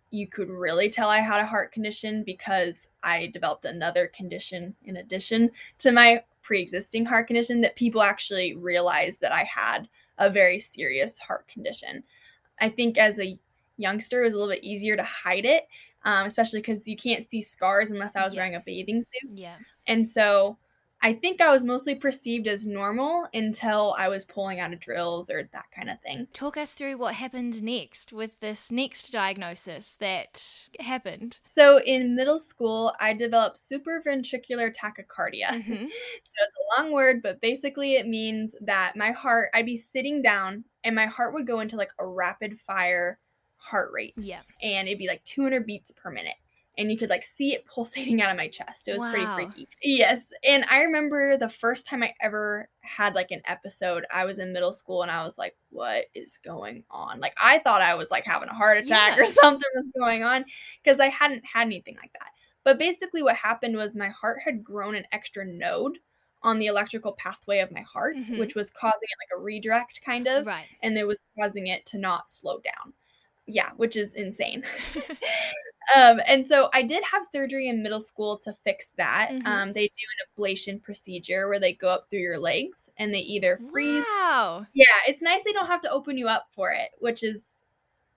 you 0.09 0.25
could 0.25 0.49
really 0.49 0.89
tell 0.89 1.09
I 1.09 1.17
had 1.17 1.41
a 1.41 1.45
heart 1.45 1.73
condition 1.73 2.23
because 2.23 2.75
I 3.03 3.27
developed 3.27 3.65
another 3.65 4.07
condition 4.07 4.73
in 4.85 4.97
addition 4.97 5.51
to 5.79 5.91
my 5.91 6.23
pre 6.43 6.61
existing 6.61 7.05
heart 7.05 7.27
condition 7.27 7.59
that 7.61 7.75
people 7.75 8.01
actually 8.01 8.55
realized 8.55 9.19
that 9.19 9.33
I 9.33 9.43
had 9.43 9.89
a 10.17 10.29
very 10.29 10.59
serious 10.59 11.19
heart 11.19 11.45
condition. 11.49 12.03
I 12.61 12.69
think 12.69 12.97
as 12.97 13.19
a 13.19 13.37
youngster, 13.77 14.21
it 14.21 14.25
was 14.25 14.33
a 14.33 14.37
little 14.37 14.53
bit 14.53 14.63
easier 14.63 14.95
to 14.97 15.03
hide 15.03 15.45
it, 15.45 15.67
um, 16.03 16.25
especially 16.25 16.59
because 16.59 16.87
you 16.87 16.97
can't 16.97 17.29
see 17.29 17.41
scars 17.41 17.91
unless 17.91 18.15
I 18.15 18.25
was 18.25 18.33
Yeah. 18.33 18.41
wearing 18.41 18.55
a 18.55 18.59
bathing 18.65 19.01
suit. 19.01 19.31
Yeah. 19.33 19.57
And 19.87 20.05
so 20.05 20.57
I 20.99 21.13
think 21.13 21.41
I 21.41 21.51
was 21.51 21.63
mostly 21.63 21.93
perceived 21.93 22.47
as 22.47 22.65
normal 22.65 23.27
until 23.33 23.93
I 23.99 24.09
was 24.09 24.25
pulling 24.25 24.59
out 24.59 24.73
of 24.73 24.79
drills 24.79 25.29
or 25.29 25.47
that 25.53 25.65
kind 25.71 25.91
of 25.91 26.01
thing. 26.01 26.27
Talk 26.33 26.57
us 26.57 26.73
through 26.73 26.97
what 26.97 27.13
happened 27.13 27.61
next 27.61 28.11
with 28.11 28.39
this 28.39 28.71
next 28.71 29.11
diagnosis 29.11 29.95
that 29.99 30.67
happened. 30.79 31.37
So 31.53 31.79
in 31.83 32.15
middle 32.15 32.39
school, 32.39 32.95
I 32.99 33.13
developed 33.13 33.57
supraventricular 33.57 34.75
tachycardia. 34.75 35.61
hmm 35.63 35.73
So 35.85 36.43
it's 36.43 36.57
a 36.79 36.81
long 36.81 36.91
word, 36.91 37.21
but 37.21 37.41
basically 37.41 37.93
it 37.95 38.07
means 38.07 38.55
that 38.61 38.93
my 38.95 39.11
heart, 39.11 39.49
I'd 39.53 39.67
be 39.67 39.77
sitting 39.77 40.23
down 40.23 40.63
and 40.83 40.95
my 40.95 41.05
heart 41.05 41.33
would 41.35 41.45
go 41.45 41.59
into 41.59 41.75
like 41.75 41.91
a 41.99 42.07
rapid 42.07 42.59
fire 42.59 43.19
heart 43.67 43.91
rate. 43.93 44.13
Yeah. 44.17 44.41
And 44.61 44.87
it'd 44.87 44.99
be 44.99 45.07
like 45.07 45.23
200 45.25 45.65
beats 45.65 45.91
per 45.91 46.09
minute. 46.09 46.35
And 46.79 46.91
you 46.91 46.97
could 46.97 47.09
like 47.09 47.23
see 47.23 47.53
it 47.55 47.65
pulsating 47.65 48.21
out 48.21 48.29
of 48.29 48.37
my 48.37 48.47
chest. 48.47 48.87
It 48.87 48.93
was 48.93 49.01
Wow. 49.01 49.11
pretty 49.11 49.25
freaky. 49.25 49.67
Yes. 49.81 50.21
And 50.43 50.63
I 50.69 50.81
remember 50.83 51.35
the 51.37 51.49
first 51.49 51.85
time 51.87 52.03
I 52.03 52.13
ever 52.21 52.69
had 52.81 53.15
like 53.15 53.31
an 53.31 53.41
episode, 53.45 54.05
I 54.11 54.25
was 54.25 54.37
in 54.37 54.53
middle 54.53 54.73
school 54.73 55.01
and 55.01 55.09
I 55.11 55.23
was 55.23 55.37
like, 55.37 55.55
what 55.71 56.05
is 56.13 56.37
going 56.37 56.83
on? 56.91 57.19
Like 57.19 57.33
I 57.41 57.59
thought 57.59 57.81
I 57.81 57.95
was 57.95 58.11
like 58.11 58.25
having 58.25 58.49
a 58.49 58.53
heart 58.53 58.77
attack 58.77 59.17
Yeah. 59.17 59.23
or 59.23 59.25
something 59.25 59.69
was 59.75 59.87
going 59.97 60.23
on 60.23 60.45
because 60.83 60.99
I 60.99 61.09
hadn't 61.09 61.43
had 61.51 61.65
anything 61.65 61.95
like 62.01 62.13
that. 62.13 62.29
But 62.63 62.77
basically, 62.79 63.23
what 63.23 63.35
happened 63.37 63.75
was 63.77 63.95
my 63.95 64.09
heart 64.09 64.39
had 64.43 64.63
grown 64.63 64.93
an 64.95 65.05
extra 65.11 65.45
node 65.45 65.97
on 66.43 66.59
the 66.59 66.67
electrical 66.67 67.13
pathway 67.13 67.59
of 67.59 67.71
my 67.71 67.81
heart, 67.81 68.17
Mhm. 68.17 68.37
which 68.37 68.53
was 68.55 68.69
causing 68.69 68.99
it 69.01 69.17
like 69.33 69.39
a 69.39 69.41
redirect 69.41 70.01
kind 70.05 70.27
of, 70.27 70.45
Right. 70.45 70.65
and 70.83 70.95
it 70.97 71.07
was 71.07 71.19
causing 71.39 71.67
it 71.67 71.85
to 71.87 71.97
not 71.97 72.29
slow 72.29 72.59
down. 72.59 72.93
Yeah, 73.47 73.71
which 73.77 73.95
is 73.95 74.13
insane. 74.13 74.63
Um, 75.95 76.19
and 76.27 76.45
so 76.45 76.69
I 76.73 76.81
did 76.81 77.01
have 77.05 77.25
surgery 77.31 77.69
in 77.69 77.81
middle 77.81 78.01
school 78.01 78.37
to 78.39 78.53
fix 78.65 78.91
that. 78.97 79.29
Mhm. 79.31 79.47
Um, 79.47 79.73
they 79.73 79.87
do 79.87 79.93
an 80.19 80.43
ablation 80.43 80.83
procedure 80.83 81.47
where 81.47 81.59
they 81.59 81.73
go 81.73 81.87
up 81.89 82.07
through 82.09 82.19
your 82.19 82.39
legs 82.39 82.77
and 82.97 83.13
they 83.13 83.19
either 83.19 83.57
freeze. 83.71 84.03
Wow. 84.05 84.65
Yeah, 84.73 84.85
it's 85.07 85.21
nice 85.21 85.41
they 85.45 85.53
don't 85.53 85.67
have 85.67 85.81
to 85.83 85.91
open 85.91 86.17
you 86.17 86.27
up 86.27 86.47
for 86.53 86.71
it, 86.71 86.89
which 86.99 87.23
is 87.23 87.41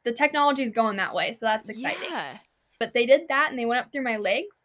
the 0.04 0.12
technology 0.12 0.64
is 0.64 0.72
going 0.72 0.96
that 0.96 1.14
way, 1.14 1.32
so 1.32 1.46
that's 1.46 1.68
exciting. 1.68 2.10
Yeah. 2.10 2.38
But 2.80 2.92
they 2.92 3.06
did 3.06 3.28
that 3.28 3.50
and 3.50 3.58
they 3.58 3.66
went 3.66 3.80
up 3.82 3.92
through 3.92 4.02
my 4.02 4.16
legs. 4.16 4.56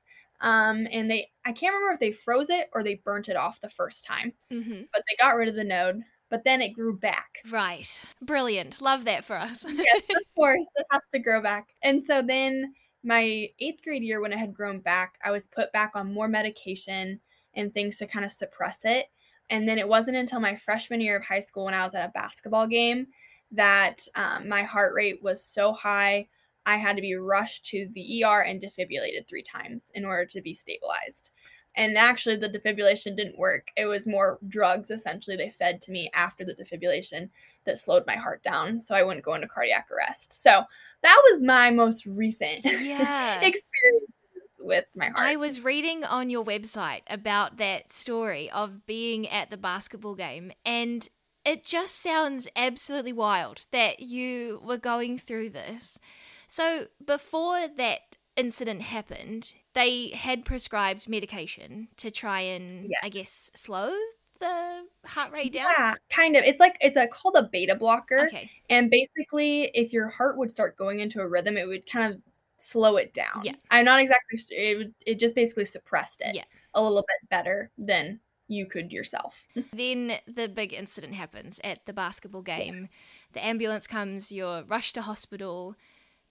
Um, 0.42 0.88
and 0.92 1.10
they 1.10 1.32
I 1.46 1.52
can't 1.54 1.74
remember 1.74 1.94
if 1.94 2.00
they 2.00 2.12
froze 2.12 2.50
it 2.50 2.70
or 2.74 2.84
they 2.84 2.96
burnt 2.96 3.30
it 3.30 3.38
off 3.38 3.62
the 3.62 3.70
first 3.70 4.04
time, 4.04 4.34
hmm 4.50 4.82
but 4.92 5.04
they 5.08 5.16
got 5.20 5.36
rid 5.36 5.48
of 5.48 5.56
the 5.56 5.64
node. 5.64 6.02
But 6.36 6.44
then 6.44 6.62
it 6.62 6.74
grew 6.74 6.94
back. 6.94 7.38
Right. 7.50 7.98
Brilliant. 8.22 8.82
Love 8.82 9.06
that 9.06 9.24
for 9.24 9.38
us. 9.38 9.64
yes, 9.70 10.02
of 10.10 10.24
course, 10.36 10.66
it 10.76 10.86
has 10.92 11.08
to 11.14 11.20
grow 11.20 11.42
back. 11.42 11.70
And 11.82 12.06
so 12.06 12.22
then 12.22 12.74
my 13.06 13.48
eighth 13.58 13.82
grade 13.86 14.04
year, 14.04 14.20
when 14.20 14.34
it 14.34 14.38
had 14.38 14.54
grown 14.54 14.80
back, 14.80 15.14
I 15.24 15.32
was 15.32 15.48
put 15.48 15.72
back 15.72 15.94
on 15.96 16.14
more 16.14 16.28
medication 16.28 17.22
and 17.54 17.74
things 17.74 17.96
to 18.00 18.06
kind 18.06 18.26
of 18.26 18.32
suppress 18.32 18.80
it. 18.84 19.06
And 19.50 19.66
then 19.66 19.78
it 19.78 19.88
wasn't 19.88 20.18
until 20.18 20.42
my 20.42 20.58
freshman 20.58 21.00
year 21.00 21.16
of 21.16 21.24
high 21.24 21.40
school 21.40 21.64
when 21.64 21.74
I 21.74 21.86
was 21.86 21.96
at 21.96 22.04
a 22.06 22.12
basketball 22.12 22.68
game 22.68 23.08
that 23.52 24.02
um, 24.16 24.50
my 24.50 24.64
heart 24.64 24.94
rate 24.94 25.24
was 25.24 25.42
so 25.42 25.72
high. 25.72 26.28
I 26.66 26.76
had 26.76 26.98
to 26.98 27.02
be 27.02 27.16
rushed 27.16 27.66
to 27.68 27.88
the 27.96 28.26
ER 28.26 28.42
and 28.42 28.62
defibrillated 28.62 29.26
three 29.26 29.44
times 29.44 29.84
in 29.94 30.04
order 30.04 30.26
to 30.26 30.42
be 30.42 30.54
stabilized. 30.54 31.32
And 31.76 31.98
actually, 31.98 32.38
the 32.38 32.50
defibrillation 32.50 33.16
didn't 33.18 33.38
work. 33.38 33.68
It 33.76 33.86
was 33.86 34.08
more 34.08 34.40
drugs, 34.48 34.90
essentially, 34.90 35.36
they 35.36 35.50
fed 35.50 35.82
to 35.84 35.92
me 35.92 36.10
after 36.14 36.46
the 36.46 36.56
defibrillation 36.56 37.30
that 37.66 37.78
slowed 37.78 38.06
my 38.08 38.16
heart 38.16 38.44
down 38.44 38.80
so 38.82 38.96
I 38.96 39.04
wouldn't 39.04 39.26
go 39.26 39.34
into 39.34 39.48
cardiac 39.48 39.88
arrest. 39.92 40.42
So 40.42 40.64
that 41.04 41.22
was 41.32 41.44
my 41.44 41.72
most 41.72 42.06
recent 42.06 42.64
yeah. 42.64 43.42
experience 43.42 44.12
with 44.60 44.86
my 44.96 45.08
heart. 45.08 45.20
I 45.20 45.36
was 45.36 45.62
reading 45.62 46.04
on 46.04 46.30
your 46.30 46.44
website 46.44 47.02
about 47.08 47.58
that 47.58 47.92
story 47.92 48.50
of 48.50 48.86
being 48.86 49.28
at 49.28 49.52
the 49.52 49.58
basketball 49.58 50.16
game, 50.16 50.52
and 50.66 51.08
it 51.46 51.64
just 51.64 52.02
sounds 52.02 52.48
absolutely 52.56 53.14
wild 53.14 53.66
that 53.72 54.00
you 54.00 54.62
were 54.64 54.78
going 54.78 55.20
through 55.20 55.52
this. 55.52 56.00
So, 56.48 56.88
before 57.06 57.68
that 57.68 58.00
incident 58.36 58.82
happened, 58.84 59.54
they 59.76 60.10
had 60.10 60.44
prescribed 60.46 61.08
medication 61.08 61.90
to 61.98 62.10
try 62.12 62.42
and. 62.42 62.92
I 63.04 63.10
guess, 63.10 63.52
slow 63.56 63.94
the 64.40 64.84
heart 65.06 65.32
rate 65.32 65.54
down. 65.54 65.68
yeah, 65.78 65.94
kind 66.10 66.36
of. 66.36 66.44
It's 66.44 66.60
like 66.60 66.78
it's 66.82 66.98
a 66.98 67.08
called 67.08 67.36
a 67.38 67.44
beta 67.44 67.76
blocker. 67.76 68.26
Okay. 68.28 68.50
And 68.70 68.90
basically, 68.90 69.64
if 69.74 69.94
your 69.94 70.08
heart 70.08 70.38
would 70.38 70.52
start 70.52 70.76
going 70.78 71.00
into 71.00 71.22
a 71.22 71.28
rhythm, 71.28 71.56
it 71.58 71.68
would 71.68 71.90
kind 71.90 72.14
of 72.14 72.22
slow 72.58 72.98
it 72.98 73.14
down. 73.14 73.42
Yeah. 73.44 73.54
I'm 73.72 73.86
not 73.86 74.02
exactly 74.02 74.38
sure. 74.38 74.58
It, 74.58 74.78
would, 74.78 74.94
it 75.06 75.20
just 75.20 75.36
basically 75.36 75.66
suppressed 75.66 76.22
it 76.22 76.36
Yeah. 76.36 76.44
a 76.74 76.82
little 76.82 77.02
bit 77.02 77.30
better 77.30 77.70
than 77.78 78.20
you 78.48 78.66
could 78.66 78.92
yourself. 78.92 79.46
Then 79.74 80.14
the 80.28 80.48
big 80.48 80.74
incident 80.74 81.16
happens 81.16 81.60
at 81.64 81.86
the 81.86 81.94
basketball 81.94 82.42
game. 82.44 82.90
The 83.34 83.44
ambulance 83.44 83.88
comes, 83.88 84.32
you're 84.32 84.64
rushed 84.64 84.96
to 84.96 85.02
hospital, 85.02 85.76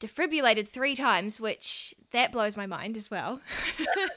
defibrillated 0.05 0.69
three 0.69 0.95
times, 0.95 1.41
which 1.41 1.95
that 2.13 2.33
blows 2.33 2.57
my 2.57 2.67
mind 2.67 2.97
as 2.97 3.11
well. 3.11 3.41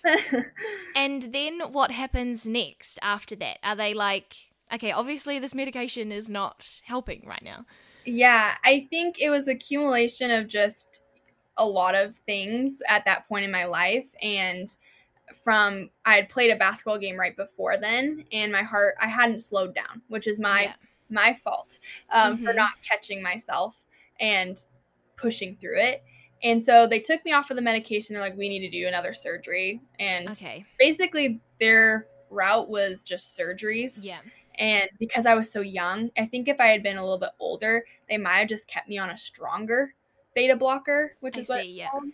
and 0.95 1.33
then 1.33 1.59
what 1.71 1.91
happens 1.91 2.45
next 2.45 2.99
after 3.01 3.35
that? 3.37 3.57
Are 3.63 3.75
they 3.75 3.93
like, 3.93 4.35
okay, 4.73 4.91
obviously 4.91 5.39
this 5.39 5.55
medication 5.55 6.11
is 6.11 6.27
not 6.29 6.81
helping 6.83 7.23
right 7.25 7.43
now. 7.43 7.65
yeah, 8.05 8.55
I 8.63 8.87
think 8.89 9.19
it 9.19 9.29
was 9.29 9.47
accumulation 9.47 10.31
of 10.31 10.47
just 10.47 11.01
a 11.57 11.65
lot 11.65 11.95
of 11.95 12.15
things 12.25 12.81
at 12.87 13.03
that 13.05 13.27
point 13.27 13.43
in 13.45 13.51
my 13.51 13.65
life. 13.65 14.07
And 14.21 14.75
from 15.43 15.89
I 16.05 16.15
had 16.15 16.29
played 16.29 16.51
a 16.51 16.55
basketball 16.55 16.97
game 16.99 17.17
right 17.19 17.35
before 17.35 17.77
then, 17.77 18.23
and 18.31 18.51
my 18.51 18.63
heart 18.63 18.95
I 19.01 19.07
hadn't 19.07 19.39
slowed 19.39 19.75
down, 19.75 20.01
which 20.07 20.27
is 20.27 20.39
my 20.39 20.63
Yeah. 20.63 20.73
my 21.09 21.33
fault 21.33 21.79
um, 22.11 22.37
for 22.37 22.51
Mhm. 22.51 22.55
not 22.55 22.71
catching 22.87 23.21
myself 23.21 23.83
and 24.19 24.63
pushing 25.17 25.57
through 25.57 25.79
it. 25.79 26.03
And 26.43 26.61
so 26.61 26.87
they 26.87 26.99
took 26.99 27.25
me 27.25 27.33
off 27.33 27.49
of 27.49 27.55
the 27.55 27.61
medication. 27.61 28.13
They're 28.13 28.23
like, 28.23 28.37
we 28.37 28.47
need 28.47 28.59
to 28.59 28.69
do 28.69 28.87
another 28.87 29.13
surgery. 29.13 29.81
And 29.99 30.29
Okay. 30.29 30.65
basically, 30.77 31.41
their 31.59 32.07
route 32.29 32.69
was 32.69 33.03
just 33.03 33.37
surgeries. 33.37 33.99
Yeah. 34.01 34.19
And 34.59 34.89
because 34.99 35.25
I 35.25 35.35
was 35.35 35.51
so 35.51 35.61
young, 35.61 36.09
I 36.17 36.25
think 36.25 36.47
if 36.47 36.59
I 36.59 36.67
had 36.67 36.83
been 36.83 36.97
a 36.97 37.03
little 37.03 37.19
bit 37.19 37.29
older, 37.39 37.85
they 38.09 38.17
might 38.17 38.37
have 38.39 38.49
just 38.49 38.67
kept 38.67 38.89
me 38.89 38.97
on 38.97 39.09
a 39.09 39.17
stronger 39.17 39.93
beta 40.35 40.55
blocker, 40.55 41.15
which 41.19 41.37
I 41.37 41.39
is 41.41 41.49
what 41.49 41.61
see, 41.61 41.71
yeah. 41.73 41.89
called. 41.89 42.05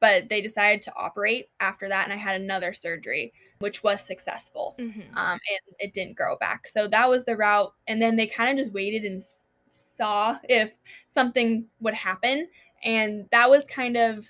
But 0.00 0.28
they 0.28 0.40
decided 0.40 0.82
to 0.82 0.92
operate 0.96 1.48
after 1.60 1.88
that, 1.88 2.04
and 2.04 2.12
I 2.12 2.16
had 2.16 2.40
another 2.40 2.72
surgery, 2.72 3.32
which 3.60 3.84
was 3.84 4.00
successful 4.04 4.74
hmm 4.78 5.00
um, 5.14 5.32
and 5.32 5.60
it 5.78 5.94
didn't 5.94 6.16
grow 6.16 6.36
back. 6.36 6.66
So 6.66 6.88
that 6.88 7.08
was 7.08 7.24
the 7.24 7.36
route. 7.36 7.72
And 7.86 8.02
then 8.02 8.16
they 8.16 8.26
kind 8.26 8.50
of 8.50 8.64
just 8.64 8.74
waited 8.74 9.04
and 9.04 9.22
saw 10.02 10.36
if 10.48 10.74
something 11.14 11.66
would 11.80 11.94
happen. 11.94 12.48
And 12.82 13.26
that 13.30 13.48
was 13.48 13.64
kind 13.68 13.96
of 13.96 14.26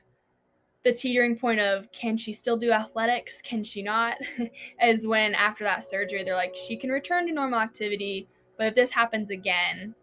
the 0.85 0.93
teetering 0.93 1.39
point 1.39 1.61
of 1.61 1.91
can 1.93 2.17
she 2.17 2.33
still 2.33 2.57
do 2.57 2.73
athletics? 2.73 3.41
Can 3.43 3.65
she 3.65 3.83
not? 3.83 4.17
Is 4.83 5.07
when 5.07 5.35
after 5.35 5.65
that 5.65 5.89
surgery, 5.89 6.25
they're 6.25 6.35
like, 6.35 6.55
she 6.55 6.77
can 6.77 6.91
return 6.91 7.27
to 7.27 7.33
normal 7.33 7.61
activity. 7.61 8.29
But 8.59 8.67
if 8.67 8.75
this 8.75 8.91
happens 8.91 9.31
again, 9.31 9.95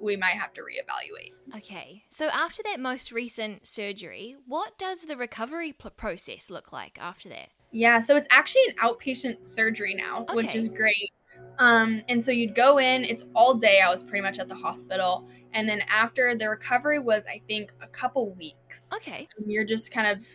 we 0.00 0.16
might 0.16 0.34
have 0.34 0.52
to 0.54 0.62
reevaluate. 0.62 1.32
Okay. 1.56 2.02
So 2.10 2.26
after 2.26 2.62
that 2.64 2.80
most 2.80 3.12
recent 3.12 3.66
surgery, 3.66 4.36
what 4.46 4.76
does 4.78 5.02
the 5.02 5.16
recovery 5.16 5.72
pl- 5.72 5.92
process 5.92 6.50
look 6.50 6.72
like 6.72 6.98
after 7.00 7.28
that? 7.28 7.50
Yeah, 7.70 8.00
so 8.00 8.16
it's 8.16 8.28
actually 8.30 8.62
an 8.68 8.74
outpatient 8.76 9.46
surgery 9.46 9.94
now, 9.94 10.26
which 10.32 10.54
is 10.54 10.68
great. 10.68 11.12
Um, 11.58 12.02
and 12.08 12.24
so 12.24 12.30
you'd 12.30 12.54
go 12.54 12.78
in, 12.78 13.04
it's 13.04 13.24
all 13.34 13.54
day. 13.54 13.80
I 13.80 13.90
was 13.90 14.02
pretty 14.02 14.22
much 14.22 14.38
at 14.38 14.48
the 14.48 14.54
hospital. 14.54 15.28
And 15.54 15.68
then 15.68 15.82
after 15.88 16.34
the 16.34 16.48
recovery 16.48 16.98
was, 16.98 17.22
I 17.28 17.40
think, 17.48 17.72
a 17.80 17.86
couple 17.86 18.34
weeks. 18.34 18.82
Okay. 18.94 19.28
And 19.38 19.50
You're 19.50 19.64
just 19.64 19.90
kind 19.90 20.06
of 20.06 20.26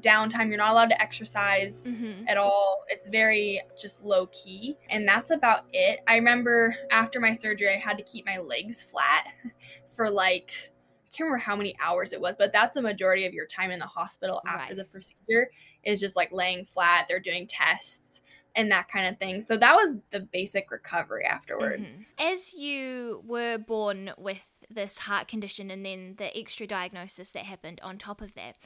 downtime. 0.00 0.48
You're 0.48 0.58
not 0.58 0.72
allowed 0.72 0.90
to 0.90 1.02
exercise 1.02 1.82
hmm 1.84 2.24
at 2.28 2.36
all. 2.36 2.84
It's 2.88 3.08
very 3.08 3.60
just 3.80 4.02
low 4.02 4.26
key. 4.26 4.76
And 4.88 5.06
that's 5.06 5.30
about 5.30 5.64
it. 5.72 6.00
I 6.06 6.16
remember 6.16 6.76
after 6.90 7.18
my 7.20 7.36
surgery, 7.36 7.68
I 7.74 7.78
had 7.78 7.98
to 7.98 8.04
keep 8.04 8.24
my 8.24 8.38
legs 8.38 8.82
flat 8.82 9.26
for 9.96 10.08
like, 10.08 10.69
can't 11.12 11.26
remember 11.26 11.38
how 11.38 11.56
many 11.56 11.74
hours 11.80 12.12
it 12.12 12.20
was, 12.20 12.36
but 12.36 12.52
that's 12.52 12.74
the 12.74 12.82
majority 12.82 13.26
of 13.26 13.32
your 13.32 13.46
time 13.46 13.70
in 13.70 13.78
the 13.78 13.86
hospital 13.86 14.40
after 14.46 14.58
Right. 14.74 14.76
the 14.76 14.84
procedure 14.84 15.50
is 15.84 16.00
just 16.00 16.16
like 16.16 16.30
laying 16.32 16.64
flat. 16.64 17.06
They're 17.08 17.20
doing 17.20 17.46
tests 17.46 18.20
and 18.56 18.70
that 18.72 18.88
kind 18.88 19.06
of 19.06 19.18
thing. 19.18 19.40
So 19.40 19.56
that 19.56 19.74
was 19.74 19.96
the 20.10 20.20
basic 20.20 20.70
recovery 20.70 21.24
afterwards. 21.24 22.08
Mhm. 22.18 22.32
As 22.32 22.54
you 22.54 23.22
were 23.24 23.58
born 23.58 24.12
with 24.18 24.50
this 24.68 24.98
heart 24.98 25.28
condition 25.28 25.70
and 25.70 25.84
then 25.84 26.16
the 26.16 26.36
extra 26.38 26.66
diagnosis 26.66 27.32
that 27.32 27.44
happened 27.44 27.80
on 27.82 27.98
top 27.98 28.20
of 28.20 28.34
that, 28.34 28.56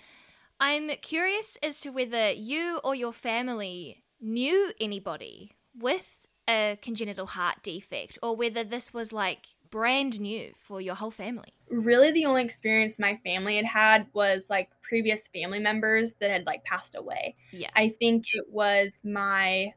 I'm 0.61 0.89
curious 1.03 1.57
as 1.63 1.81
to 1.81 1.91
whether 1.91 2.31
you 2.31 2.81
or 2.85 2.95
your 2.95 3.13
family 3.13 4.05
knew 4.21 4.73
anybody 4.81 5.53
with 5.75 6.27
a 6.49 6.79
congenital 6.81 7.27
heart 7.27 7.63
defect 7.63 8.19
or 8.23 8.37
whether 8.37 8.65
this 8.65 8.93
was 8.95 9.13
like 9.13 9.54
brand 9.75 10.21
new 10.21 10.55
for 10.57 10.81
your 10.81 10.95
whole 10.95 11.11
family. 11.11 11.53
Really, 11.69 12.13
the 12.13 12.27
only 12.27 12.45
experience 12.45 12.97
my 12.97 13.17
family 13.25 13.57
had 13.57 13.65
had 13.65 14.07
was 14.13 14.45
like 14.49 14.71
previous 14.83 15.27
family 15.27 15.59
members 15.59 16.13
that 16.21 16.31
had 16.31 16.47
like 16.47 16.63
passed 16.63 16.95
away. 16.95 17.35
Yeah. 17.51 17.71
I 17.75 17.89
think 17.89 18.25
it 18.35 18.45
was 18.49 18.93
my 19.03 19.75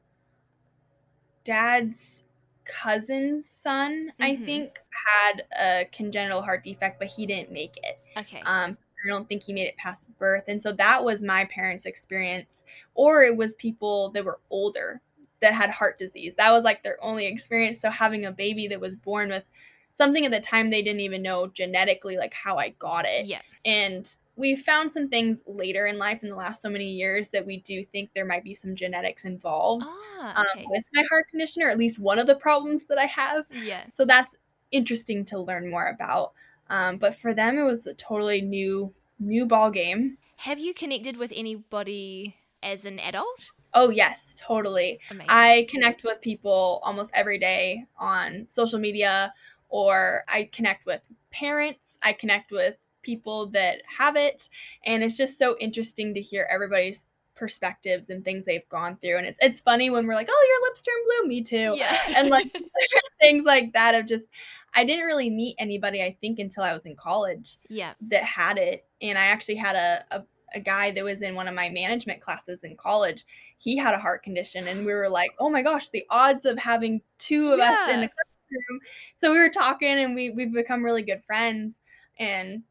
dad's 1.43 2.23
cousin's 2.65 3.49
son, 3.49 4.11
I 4.19 4.35
Mhm. 4.35 4.45
think, 4.45 4.79
had 5.07 5.45
a 5.59 5.85
congenital 5.91 6.43
heart 6.43 6.63
defect, 6.63 6.99
but 6.99 7.07
he 7.07 7.25
didn't 7.25 7.51
make 7.51 7.75
it. 7.77 7.99
Okay. 8.17 8.41
Um, 8.45 8.77
I 9.03 9.07
don't 9.07 9.27
think 9.27 9.41
he 9.43 9.53
made 9.53 9.67
it 9.67 9.77
past 9.77 10.05
birth. 10.19 10.43
And 10.47 10.61
so 10.61 10.71
that 10.73 11.03
was 11.03 11.23
my 11.23 11.45
parents' 11.45 11.85
experience. 11.87 12.61
Or 12.93 13.23
it 13.23 13.35
was 13.35 13.55
people 13.55 14.11
that 14.11 14.25
were 14.25 14.41
older 14.51 15.01
that 15.39 15.53
had 15.55 15.71
heart 15.71 15.97
disease. 15.97 16.33
That 16.37 16.51
was 16.51 16.63
like 16.63 16.83
their 16.83 17.03
only 17.03 17.25
experience. 17.25 17.79
So 17.79 17.89
having 17.89 18.25
a 18.25 18.31
baby 18.31 18.67
that 18.67 18.79
was 18.81 18.95
born 18.95 19.29
with 19.29 19.45
something 19.97 20.25
at 20.25 20.31
the 20.31 20.39
time 20.39 20.69
they 20.69 20.81
didn't 20.81 21.01
even 21.01 21.21
know 21.21 21.47
genetically, 21.47 22.17
like 22.17 22.33
how 22.33 22.57
I 22.57 22.69
got 22.69 23.05
it. 23.05 23.25
yeah. 23.25 23.41
And 23.65 24.09
we 24.35 24.55
found 24.55 24.91
some 24.91 25.09
things 25.09 25.43
later 25.47 25.87
in 25.87 25.97
life 25.97 26.21
in 26.23 26.29
the 26.29 26.35
last 26.35 26.61
so 26.61 26.69
many 26.69 26.91
years 26.91 27.29
that 27.29 27.45
we 27.45 27.57
do 27.57 27.83
think 27.83 28.11
there 28.13 28.25
might 28.25 28.43
be 28.43 28.53
some 28.53 28.75
genetics 28.75 29.25
involved 29.25 29.85
Ah, 29.87 30.39
um, 30.41 30.63
with 30.69 30.83
my 30.93 31.03
heart 31.09 31.27
condition, 31.29 31.63
or 31.63 31.69
at 31.69 31.77
least 31.77 31.97
one 31.99 32.19
of 32.19 32.27
the 32.27 32.35
problems 32.35 32.85
that 32.85 32.97
I 32.99 33.05
have. 33.07 33.45
yeah. 33.49 33.85
So 33.93 34.05
that's 34.05 34.35
interesting 34.71 35.25
to 35.25 35.39
learn 35.39 35.69
more 35.69 35.87
about. 35.87 36.33
Um, 36.69 36.97
but 36.97 37.15
for 37.15 37.33
them, 37.33 37.57
it 37.57 37.63
was 37.63 37.87
a 37.87 37.93
totally 37.93 38.41
new 38.41 38.93
new 39.19 39.45
ball 39.45 39.71
game. 39.71 40.17
Have 40.37 40.59
you 40.59 40.73
connected 40.73 41.17
with 41.17 41.33
anybody 41.35 42.35
as 42.61 42.85
an 42.85 42.99
adult? 42.99 43.49
Oh 43.73 43.89
yes, 43.89 44.33
totally. 44.37 44.99
Amazing. 45.09 45.29
I 45.29 45.67
connect 45.69 46.03
with 46.03 46.21
people 46.21 46.79
almost 46.83 47.11
every 47.13 47.37
day 47.39 47.85
on 47.97 48.45
social 48.49 48.79
media, 48.79 49.33
or 49.69 50.23
I 50.27 50.49
connect 50.51 50.85
with 50.85 51.01
parents. 51.31 51.79
I 52.03 52.13
connect 52.13 52.51
with 52.51 52.75
people 53.03 53.47
that 53.47 53.81
have 53.97 54.15
it. 54.15 54.49
And 54.85 55.03
it's 55.03 55.17
just 55.17 55.39
so 55.39 55.55
interesting 55.59 56.13
to 56.13 56.21
hear 56.21 56.47
everybody's 56.51 57.07
perspectives 57.35 58.09
and 58.09 58.25
things 58.25 58.45
they've 58.45 58.67
gone 58.69 58.97
through. 59.01 59.17
And 59.17 59.27
it's 59.27 59.37
it's 59.41 59.61
funny 59.61 59.89
when 59.89 60.07
we're 60.07 60.15
like, 60.15 60.27
oh, 60.29 60.47
your 60.49 60.69
lips 60.69 60.81
turn 60.81 60.95
blue, 61.05 61.29
me 61.29 61.41
too. 61.43 61.73
Yeah. 61.77 61.97
And 62.15 62.29
like 62.29 62.55
things 63.21 63.43
like 63.45 63.73
that 63.73 63.95
of 63.95 64.05
just 64.05 64.25
I 64.75 64.83
didn't 64.83 65.05
really 65.05 65.29
meet 65.29 65.55
anybody, 65.57 66.03
I 66.03 66.17
think, 66.19 66.39
until 66.39 66.63
I 66.63 66.73
was 66.73 66.85
in 66.85 66.95
college 66.95 67.57
yeah. 67.69 67.93
that 68.09 68.23
had 68.23 68.57
it. 68.57 68.85
And 69.01 69.17
I 69.17 69.25
actually 69.25 69.55
had 69.55 69.75
a, 69.75 70.03
a, 70.11 70.23
a 70.53 70.59
guy 70.59 70.91
that 70.91 71.03
was 71.03 71.21
in 71.21 71.35
one 71.35 71.47
of 71.47 71.55
my 71.55 71.69
management 71.69 72.21
classes 72.21 72.63
in 72.63 72.75
college. 72.75 73.25
He 73.57 73.75
had 73.77 73.95
a 73.95 73.99
heart 73.99 74.21
condition, 74.23 74.67
and 74.67 74.85
we 74.85 74.93
were 74.93 75.09
like, 75.09 75.31
oh 75.39 75.49
my 75.49 75.63
gosh, 75.63 75.89
the 75.89 76.05
odds 76.09 76.45
of 76.45 76.59
having 76.59 77.01
two 77.17 77.51
of 77.53 77.59
us 77.59 77.89
in 77.89 78.01
Yeah. 78.01 78.05
a 78.05 78.09
So 79.19 79.31
we 79.31 79.39
were 79.39 79.49
talking, 79.49 79.89
and 79.89 80.15
we, 80.15 80.29
we've 80.29 80.53
become 80.53 80.83
really 80.83 81.03
good 81.03 81.23
friends. 81.25 81.81
And 82.19 82.63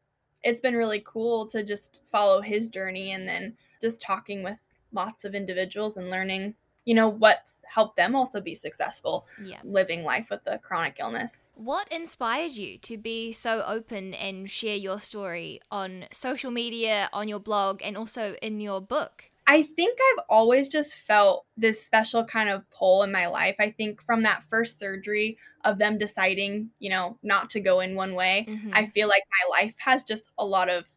it's 0.43 0.61
been 0.61 0.75
really 0.75 1.01
cool 1.05 1.47
to 1.47 1.63
just 1.63 2.03
follow 2.11 2.41
his 2.41 2.69
journey 2.69 3.11
and 3.11 3.27
then 3.27 3.57
just 3.81 4.01
talking 4.01 4.43
with 4.43 4.59
lots 4.91 5.25
of 5.25 5.35
individuals 5.35 5.97
and 5.97 6.09
learning, 6.09 6.55
you 6.85 6.95
know, 6.95 7.09
what's 7.09 7.61
helped 7.67 7.97
them 7.97 8.15
also 8.15 8.39
be 8.39 8.55
successful 8.55 9.27
Yeah. 9.43 9.59
living 9.63 10.03
life 10.03 10.29
with 10.29 10.41
a 10.47 10.57
chronic 10.57 10.97
illness. 10.99 11.51
What 11.55 11.91
inspired 11.91 12.51
you 12.51 12.77
to 12.79 12.97
be 12.97 13.33
so 13.33 13.63
open 13.65 14.13
and 14.13 14.49
share 14.49 14.77
your 14.77 14.99
story 14.99 15.59
on 15.69 16.05
social 16.13 16.51
media, 16.51 17.09
on 17.11 17.27
your 17.27 17.39
blog, 17.39 17.81
and 17.83 17.97
also 17.97 18.35
in 18.41 18.61
your 18.61 18.79
book? 18.79 19.25
I 19.49 19.63
think 19.63 19.97
I've 20.11 20.25
always 20.29 20.67
just 20.67 20.95
felt 20.95 21.45
this 21.55 21.83
special 21.85 22.25
kind 22.25 22.49
of 22.49 22.69
pull 22.69 23.03
in 23.03 23.11
my 23.13 23.27
life. 23.27 23.55
I 23.59 23.71
think 23.71 24.01
from 24.01 24.23
that 24.23 24.43
first 24.49 24.79
surgery 24.79 25.37
of 25.63 25.79
them 25.79 25.97
deciding, 25.97 26.69
you 26.79 26.89
know, 26.89 27.17
not 27.23 27.49
to 27.51 27.61
go 27.61 27.79
in 27.79 27.95
one 27.95 28.13
way, 28.13 28.45
Mhm. 28.49 28.71
I 28.73 28.87
feel 28.87 29.07
like 29.07 29.23
my 29.49 29.59
life 29.61 29.75
has 29.79 30.03
just 30.03 30.29
a 30.37 30.45
lot 30.45 30.69
of 30.69 30.87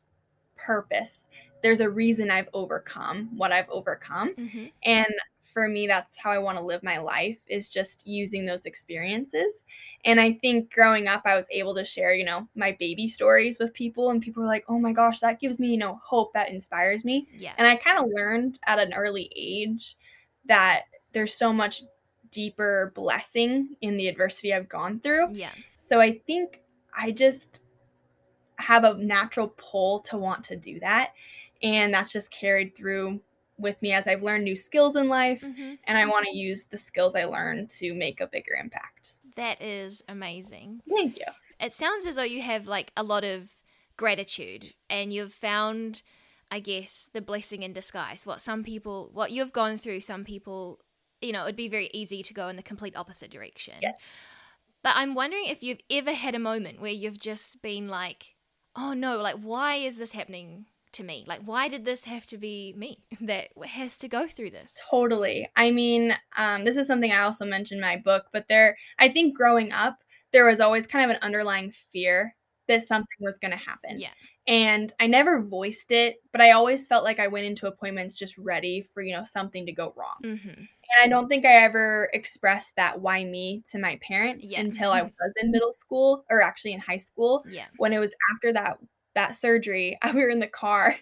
purpose. 0.56 1.28
There's 1.62 1.80
a 1.80 1.90
reason 1.90 2.30
I've 2.30 2.48
overcome 2.54 3.30
what 3.36 3.52
I've 3.52 3.70
overcome. 3.70 4.36
Mhm. 4.36 4.72
And 4.84 5.06
for 5.52 5.68
me, 5.68 5.86
that's 5.86 6.16
how 6.16 6.30
I 6.30 6.38
want 6.38 6.58
to 6.58 6.64
live 6.64 6.82
my 6.82 6.98
life 6.98 7.38
is 7.46 7.68
just 7.68 8.06
using 8.06 8.46
those 8.46 8.66
experiences. 8.66 9.64
And 10.04 10.20
I 10.20 10.32
think 10.34 10.72
growing 10.72 11.08
up, 11.08 11.22
I 11.24 11.36
was 11.36 11.46
able 11.50 11.74
to 11.74 11.84
share, 11.84 12.14
you 12.14 12.24
know, 12.24 12.48
my 12.54 12.76
baby 12.78 13.06
stories 13.08 13.58
with 13.58 13.74
people, 13.74 14.10
and 14.10 14.22
people 14.22 14.42
were 14.42 14.48
like, 14.48 14.64
oh 14.68 14.78
my 14.78 14.92
gosh, 14.92 15.20
that 15.20 15.40
gives 15.40 15.58
me, 15.58 15.68
you 15.68 15.76
know, 15.76 16.00
hope 16.04 16.32
that 16.34 16.50
inspires 16.50 17.04
me. 17.04 17.26
Yeah. 17.36 17.52
And 17.58 17.66
I 17.66 17.76
kind 17.76 17.98
of 17.98 18.10
learned 18.12 18.58
at 18.66 18.78
an 18.78 18.94
early 18.94 19.30
age 19.36 19.96
that 20.46 20.82
there's 21.12 21.34
so 21.34 21.52
much 21.52 21.82
deeper 22.30 22.92
blessing 22.94 23.76
in 23.80 23.96
the 23.96 24.08
adversity 24.08 24.54
I've 24.54 24.68
gone 24.68 25.00
through. 25.00 25.32
Yeah. 25.32 25.50
So 25.88 26.00
I 26.00 26.20
think 26.26 26.60
I 26.96 27.10
just 27.10 27.62
have 28.56 28.84
a 28.84 28.94
natural 28.94 29.52
pull 29.56 30.00
to 30.00 30.16
want 30.16 30.44
to 30.44 30.56
do 30.56 30.78
that. 30.80 31.12
And 31.62 31.92
that's 31.92 32.12
just 32.12 32.30
carried 32.30 32.74
through 32.74 33.20
with 33.60 33.80
me 33.82 33.92
as 33.92 34.06
I've 34.06 34.22
learned 34.22 34.44
new 34.44 34.56
skills 34.56 34.96
in 34.96 35.08
life. 35.08 35.42
Mhm. 35.42 35.78
And 35.84 35.98
I 35.98 36.06
want 36.06 36.26
to 36.26 36.36
use 36.36 36.64
the 36.64 36.78
skills 36.78 37.14
I 37.14 37.24
learned 37.24 37.70
to 37.70 37.94
make 37.94 38.20
a 38.20 38.26
bigger 38.26 38.54
impact. 38.54 39.14
That 39.36 39.62
is 39.62 40.02
amazing. 40.08 40.82
Thank 40.88 41.18
you. 41.18 41.26
It 41.60 41.72
sounds 41.72 42.06
as 42.06 42.16
though 42.16 42.22
you 42.22 42.42
have 42.42 42.66
like 42.66 42.92
a 42.96 43.02
lot 43.02 43.24
of 43.24 43.50
gratitude 43.96 44.74
and 44.88 45.12
you've 45.12 45.34
found, 45.34 46.02
I 46.50 46.60
guess, 46.60 47.10
the 47.12 47.20
blessing 47.20 47.62
in 47.62 47.72
disguise. 47.72 48.26
What 48.26 48.40
some 48.40 48.64
people, 48.64 49.10
what 49.12 49.30
you've 49.30 49.52
gone 49.52 49.78
through, 49.78 50.00
some 50.00 50.24
people, 50.24 50.80
you 51.20 51.32
know, 51.32 51.44
it'd 51.44 51.56
be 51.56 51.68
very 51.68 51.90
easy 51.92 52.22
to 52.22 52.34
go 52.34 52.48
in 52.48 52.56
the 52.56 52.62
complete 52.62 52.96
opposite 52.96 53.30
direction. 53.30 53.74
Yeah. 53.82 53.92
But 54.82 54.94
I'm 54.96 55.14
wondering 55.14 55.44
if 55.46 55.62
you've 55.62 55.82
ever 55.90 56.12
had 56.12 56.34
a 56.34 56.38
moment 56.38 56.80
where 56.80 56.90
you've 56.90 57.18
just 57.20 57.60
been 57.60 57.88
like, 57.88 58.36
oh 58.74 58.94
no, 58.94 59.18
like, 59.18 59.36
why 59.36 59.76
is 59.76 59.98
this 59.98 60.12
happening 60.12 60.66
to 60.94 61.02
me? 61.04 61.24
Like, 61.26 61.42
why 61.44 61.68
did 61.68 61.84
this 61.84 62.04
have 62.04 62.26
to 62.28 62.38
be 62.38 62.74
me 62.76 63.04
that 63.20 63.48
has 63.66 63.96
to 63.98 64.08
go 64.08 64.26
through 64.26 64.50
this? 64.50 64.72
Totally. 64.90 65.48
I 65.56 65.70
mean, 65.70 66.16
um, 66.36 66.64
this 66.64 66.76
is 66.76 66.86
something 66.86 67.12
I 67.12 67.22
also 67.22 67.44
mentioned 67.44 67.78
in 67.78 67.82
my 67.82 67.96
book, 67.96 68.26
but 68.32 68.48
there, 68.48 68.76
I 68.98 69.08
think 69.08 69.36
growing 69.36 69.72
up, 69.72 69.98
there 70.32 70.46
was 70.46 70.60
always 70.60 70.86
kind 70.86 71.10
of 71.10 71.16
an 71.16 71.22
underlying 71.22 71.72
fear 71.72 72.36
that 72.68 72.86
something 72.86 73.16
was 73.20 73.38
going 73.38 73.50
to 73.50 73.56
happen. 73.56 73.98
Yeah. 73.98 74.10
And 74.46 74.92
I 75.00 75.06
never 75.06 75.42
voiced 75.42 75.92
it, 75.92 76.16
but 76.32 76.40
I 76.40 76.52
always 76.52 76.86
felt 76.86 77.04
like 77.04 77.20
I 77.20 77.26
went 77.26 77.46
into 77.46 77.66
appointments 77.66 78.16
just 78.16 78.38
ready 78.38 78.82
for, 78.94 79.02
you 79.02 79.14
know, 79.14 79.24
something 79.24 79.66
to 79.66 79.72
go 79.72 79.92
wrong. 79.96 80.16
Mm-hmm. 80.24 80.48
And 80.48 80.68
I 81.04 81.08
don't 81.08 81.28
think 81.28 81.44
I 81.44 81.52
ever 81.62 82.08
expressed 82.12 82.74
that 82.76 83.00
why 83.00 83.24
me 83.24 83.62
to 83.70 83.78
my 83.78 83.98
parents 84.02 84.44
Yeah. 84.44 84.60
until 84.60 84.92
I 84.92 85.02
was 85.02 85.32
in 85.42 85.50
middle 85.50 85.72
school 85.72 86.24
or 86.30 86.42
actually 86.42 86.72
in 86.72 86.80
high 86.80 86.96
school 86.96 87.44
Yeah. 87.48 87.66
when 87.76 87.92
it 87.92 87.98
was 87.98 88.12
after 88.34 88.52
that 88.54 88.78
that 89.14 89.40
surgery 89.40 89.98
we 90.14 90.22
were 90.22 90.28
in 90.28 90.40
the 90.40 90.46
car 90.46 90.96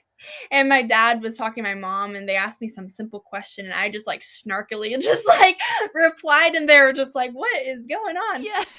and 0.51 0.69
my 0.69 0.83
dad 0.83 1.23
was 1.23 1.37
talking 1.37 1.63
to 1.63 1.71
my 1.71 1.75
mom 1.75 2.17
and 2.17 2.29
they 2.29 2.37
asked 2.37 2.61
me 2.61 2.69
some 2.69 2.89
simple 2.89 3.21
question 3.21 3.67
and 3.67 3.75
i 3.75 3.89
just 3.89 4.07
like 4.07 4.23
snarkily 4.23 4.95
and 4.95 5.03
just 5.13 5.27
like 5.29 5.59
replied 5.95 6.55
and 6.55 6.69
they 6.69 6.81
were 6.81 6.93
just 6.93 7.15
like 7.15 7.33
what 7.33 7.67
is 7.67 7.85
going 7.87 8.17
on? 8.17 8.43
Yeah. 8.43 8.65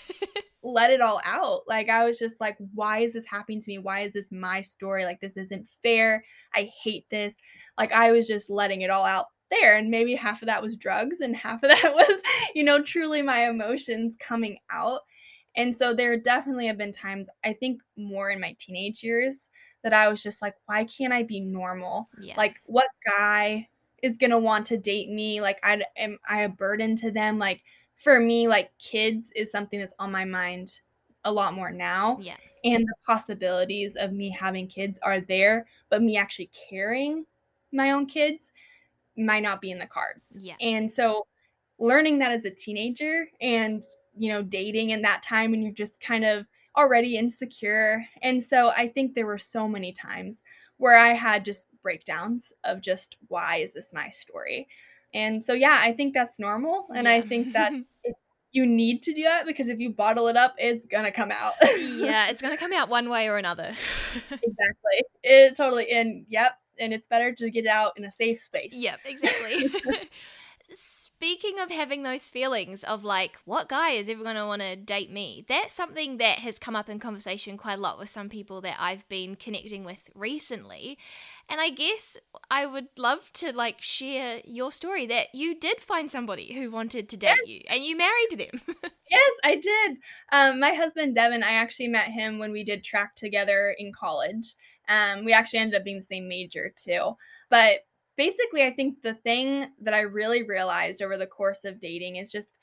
let 0.62 0.92
it 0.92 1.00
all 1.00 1.22
out. 1.24 1.62
Like 1.68 1.90
i 1.90 2.04
was 2.04 2.20
just 2.20 2.40
like 2.40 2.58
why 2.74 3.00
is 3.00 3.14
this 3.14 3.26
happening 3.26 3.62
to 3.62 3.72
me? 3.72 3.78
Why 3.78 4.02
is 4.02 4.14
this 4.14 4.28
my 4.32 4.62
story? 4.62 5.06
Like 5.06 5.22
this 5.22 5.38
isn't 5.38 5.68
fair. 5.82 6.24
I 6.54 6.70
hate 6.84 7.06
this. 7.10 7.34
Like 7.78 7.92
i 7.94 8.12
was 8.12 8.28
just 8.28 8.50
letting 8.50 8.82
it 8.82 8.90
all 8.90 9.06
out 9.06 9.28
there 9.50 9.78
and 9.78 9.90
maybe 9.90 10.14
half 10.14 10.42
of 10.42 10.48
that 10.48 10.62
was 10.62 10.76
drugs 10.76 11.22
and 11.22 11.36
half 11.36 11.64
of 11.64 11.70
that 11.70 11.94
was 11.94 12.22
you 12.54 12.64
know 12.64 12.84
truly 12.84 13.22
my 13.22 13.50
emotions 13.50 14.16
coming 14.20 14.58
out 14.70 15.02
and 15.56 15.76
so 15.76 15.94
there 15.94 16.18
definitely 16.18 16.68
have 16.68 16.78
been 16.78 16.94
times 16.94 17.28
i 17.44 17.54
think 17.54 17.82
more 17.98 18.30
in 18.30 18.40
my 18.40 18.56
teenage 18.60 19.04
years 19.04 19.50
that 19.84 19.94
i 19.94 20.08
was 20.08 20.22
just 20.22 20.42
like 20.42 20.56
why 20.66 20.84
can't 20.84 21.14
i 21.14 21.24
be 21.24 21.40
normal 21.40 22.10
yeah. 22.22 22.36
like 22.38 22.62
what 22.66 22.88
guy 23.06 23.68
is 24.04 24.18
gonna 24.18 24.38
want 24.38 24.66
to 24.66 24.78
date 24.78 25.10
me 25.10 25.42
like 25.42 25.60
i 25.64 25.82
am 25.98 26.18
i 26.30 26.44
a 26.44 26.50
burden 26.50 26.96
to 26.96 27.12
them 27.12 27.38
like 27.38 27.62
for 28.04 28.20
me 28.20 28.48
like 28.48 28.72
kids 28.80 29.32
is 29.36 29.52
something 29.52 29.80
that's 29.80 29.94
on 30.00 30.12
my 30.12 30.26
mind 30.26 30.80
a 31.26 31.32
lot 31.32 31.54
more 31.54 31.72
now 31.72 32.18
yeah. 32.22 32.38
and 32.64 32.86
the 32.86 32.96
possibilities 33.06 33.96
of 33.98 34.14
me 34.14 34.30
having 34.30 34.68
kids 34.68 34.98
are 35.04 35.20
there 35.22 35.66
but 35.90 36.02
me 36.02 36.16
actually 36.16 36.50
carrying 36.70 37.26
my 37.72 37.92
own 37.92 38.06
kids 38.06 38.48
might 39.18 39.44
not 39.44 39.60
be 39.60 39.72
in 39.72 39.80
the 39.80 39.86
cards 39.86 40.22
Yeah. 40.32 40.56
and 40.62 40.90
so 40.90 41.28
learning 41.78 42.20
that 42.20 42.32
as 42.32 42.46
a 42.46 42.50
teenager 42.50 43.30
and 43.42 43.84
you 44.18 44.32
know 44.32 44.42
dating 44.42 44.92
in 44.92 45.02
that 45.02 45.24
time 45.24 45.54
and 45.54 45.64
you're 45.64 45.72
just 45.72 46.00
kind 46.00 46.26
of 46.26 46.46
already 46.78 47.18
insecure. 47.18 48.06
And 48.22 48.42
so 48.42 48.70
i 48.70 48.88
think 48.88 49.14
there 49.14 49.26
were 49.26 49.38
so 49.38 49.68
many 49.68 49.92
times 49.92 50.38
where 50.78 50.98
i 50.98 51.10
had 51.10 51.46
just 51.46 51.68
breakdowns 51.82 52.54
of 52.64 52.82
just 52.82 53.18
why 53.28 53.58
is 53.58 53.74
this 53.74 53.94
my 53.94 54.10
story? 54.10 54.68
And 55.14 55.44
so 55.44 55.54
yeah 55.54 55.78
i 55.82 55.92
think 55.92 56.14
that's 56.14 56.40
normal 56.40 56.88
and 56.96 57.08
i 57.08 57.22
think 57.22 57.54
that 57.54 57.74
you 58.52 58.66
need 58.66 59.04
to 59.04 59.14
do 59.14 59.24
that 59.24 59.46
because 59.46 59.70
if 59.70 59.80
you 59.80 59.90
bottle 59.90 60.28
it 60.28 60.38
up 60.38 60.56
it's 60.58 60.86
gonna 60.86 61.12
come 61.12 61.32
out. 61.32 61.54
Yeah, 61.80 62.30
it's 62.30 62.42
going 62.42 62.54
to 62.54 62.60
come 62.60 62.72
out 62.72 62.88
one 62.88 63.10
way 63.10 63.28
or 63.28 63.38
another. 63.38 63.74
exactly. 64.32 65.04
It 65.22 65.58
totally 65.58 65.92
and 65.92 66.26
yep 66.30 66.58
and 66.80 66.94
it's 66.94 67.08
better 67.08 67.34
to 67.34 67.50
get 67.50 67.66
it 67.66 67.68
out 67.68 67.94
in 67.98 68.06
a 68.06 68.12
safe 68.12 68.42
space. 68.42 68.74
Yep, 68.74 69.00
exactly. 69.06 69.70
Speaking 71.22 71.60
of 71.60 71.70
having 71.70 72.04
those 72.04 72.30
feelings 72.30 72.82
of 72.86 73.04
like, 73.04 73.38
what 73.44 73.68
guy 73.68 73.90
is 73.90 74.08
ever 74.08 74.24
going 74.24 74.38
to 74.38 74.46
want 74.46 74.62
to 74.62 74.78
date 74.78 75.12
me? 75.12 75.44
That's 75.50 75.76
something 75.76 76.16
that 76.18 76.40
has 76.40 76.58
come 76.58 76.78
up 76.78 76.88
in 76.88 76.98
conversation 76.98 77.58
quite 77.58 77.78
a 77.78 77.82
lot 77.82 78.00
with 78.00 78.08
some 78.08 78.30
people 78.30 78.62
that 78.62 78.78
I've 78.80 79.06
been 79.10 79.36
connecting 79.36 79.84
with 79.84 80.10
recently. 80.16 80.98
And 81.50 81.60
I 81.60 81.72
guess 81.72 82.18
I 82.50 82.66
would 82.66 82.88
love 82.98 83.34
to 83.34 83.52
like 83.52 83.82
share 83.82 84.40
your 84.46 84.72
story 84.72 85.06
that 85.08 85.28
you 85.36 85.60
did 85.60 85.82
find 85.82 86.10
somebody 86.10 86.54
who 86.54 86.72
wanted 86.72 87.10
to 87.10 87.18
date 87.18 87.46
you 87.46 87.64
and 87.68 87.84
you 87.84 87.98
married 87.98 88.38
them. 88.38 88.62
Yes, 89.12 89.32
I 89.44 89.56
did. 89.56 89.98
Um, 90.32 90.60
my 90.60 90.74
husband 90.76 91.16
Devin, 91.16 91.42
I 91.42 91.54
actually 91.54 91.88
met 91.88 92.10
him 92.10 92.38
when 92.38 92.52
we 92.52 92.64
did 92.64 92.84
track 92.84 93.16
together 93.16 93.76
in 93.80 93.92
college. 93.92 94.54
Um, 94.88 95.26
we 95.26 95.34
actually 95.34 95.60
ended 95.62 95.80
up 95.80 95.84
being 95.84 95.98
the 95.98 96.04
same 96.04 96.28
major 96.28 96.72
too. 96.78 97.16
But 97.50 97.80
basically, 98.20 98.64
I 98.66 98.72
think 98.72 99.02
the 99.04 99.16
thing 99.16 99.74
that 99.82 99.96
I 99.96 100.02
really 100.02 100.44
realized 100.44 101.02
over 101.02 101.18
the 101.18 101.28
course 101.28 101.66
of 101.66 101.82
dating 101.82 102.18
is 102.18 102.32
just 102.32 102.54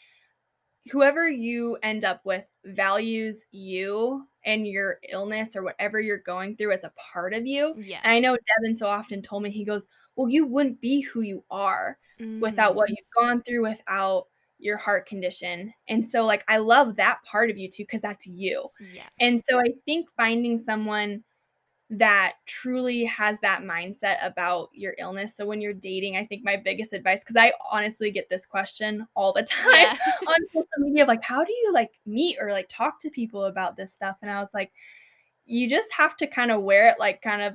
whoever 0.92 1.28
you 1.28 1.76
end 1.82 2.04
up 2.04 2.24
with 2.24 2.44
values 2.64 3.44
you 3.50 4.26
and 4.44 4.66
your 4.66 4.98
illness 5.08 5.56
or 5.56 5.62
whatever 5.64 6.00
you're 6.00 6.18
going 6.18 6.56
through 6.56 6.72
as 6.72 6.84
a 6.84 6.92
part 6.96 7.34
of 7.34 7.46
you. 7.46 7.74
yeah. 7.74 8.04
And 8.04 8.12
I 8.12 8.20
know 8.20 8.36
Devin 8.62 8.76
so 8.76 8.86
often 8.86 9.22
told 9.22 9.42
me, 9.42 9.50
he 9.50 9.64
goes, 9.64 9.86
Well, 10.16 10.28
you 10.28 10.46
wouldn't 10.46 10.80
be 10.80 11.00
who 11.00 11.22
you 11.22 11.44
are 11.50 11.98
without 12.40 12.74
what 12.76 12.88
Mm, 12.88 12.90
you've 12.90 12.98
gone 13.18 13.42
through, 13.42 13.62
without 13.62 14.26
your 14.58 14.76
heart 14.76 15.06
condition. 15.06 15.72
And 15.88 16.04
so, 16.04 16.24
like, 16.24 16.44
I 16.48 16.58
love 16.58 16.96
that 16.96 17.20
part 17.24 17.50
of 17.50 17.58
you 17.58 17.68
too, 17.70 17.82
because 17.84 18.00
that's 18.02 18.26
you. 18.26 18.68
Yeah. 18.78 19.08
And 19.20 19.42
so, 19.48 19.58
I 19.58 19.72
think 19.86 20.08
finding 20.16 20.58
someone 20.58 21.24
that 21.88 22.34
truly 22.46 23.04
has 23.04 23.38
that 23.42 23.62
mindset 23.62 24.16
about 24.26 24.70
your 24.72 24.94
illness. 24.98 25.36
So, 25.36 25.46
when 25.46 25.60
you're 25.60 25.72
dating, 25.72 26.16
I 26.16 26.24
think 26.26 26.44
my 26.44 26.56
biggest 26.56 26.92
advice, 26.92 27.20
because 27.20 27.36
I 27.36 27.52
honestly 27.70 28.10
get 28.10 28.28
this 28.28 28.46
question 28.46 29.06
all 29.14 29.32
the 29.32 29.42
time 29.44 29.70
Yeah. 29.72 29.96
on 30.28 30.36
social 30.52 30.66
media 30.78 31.02
of 31.02 31.08
like, 31.08 31.22
how 31.22 31.44
do 31.44 31.52
you 31.52 31.72
like 31.72 31.92
meet 32.06 32.38
or 32.40 32.50
like 32.50 32.68
talk 32.68 33.00
to 33.02 33.10
people 33.10 33.44
about 33.44 33.76
this 33.76 33.92
stuff? 33.92 34.16
And 34.22 34.30
I 34.30 34.40
was 34.40 34.50
like, 34.52 34.72
you 35.44 35.68
just 35.68 35.92
have 35.92 36.16
to 36.18 36.26
kind 36.26 36.50
of 36.50 36.62
wear 36.62 36.88
it 36.88 36.98
like 36.98 37.22
kind 37.22 37.42
of 37.42 37.54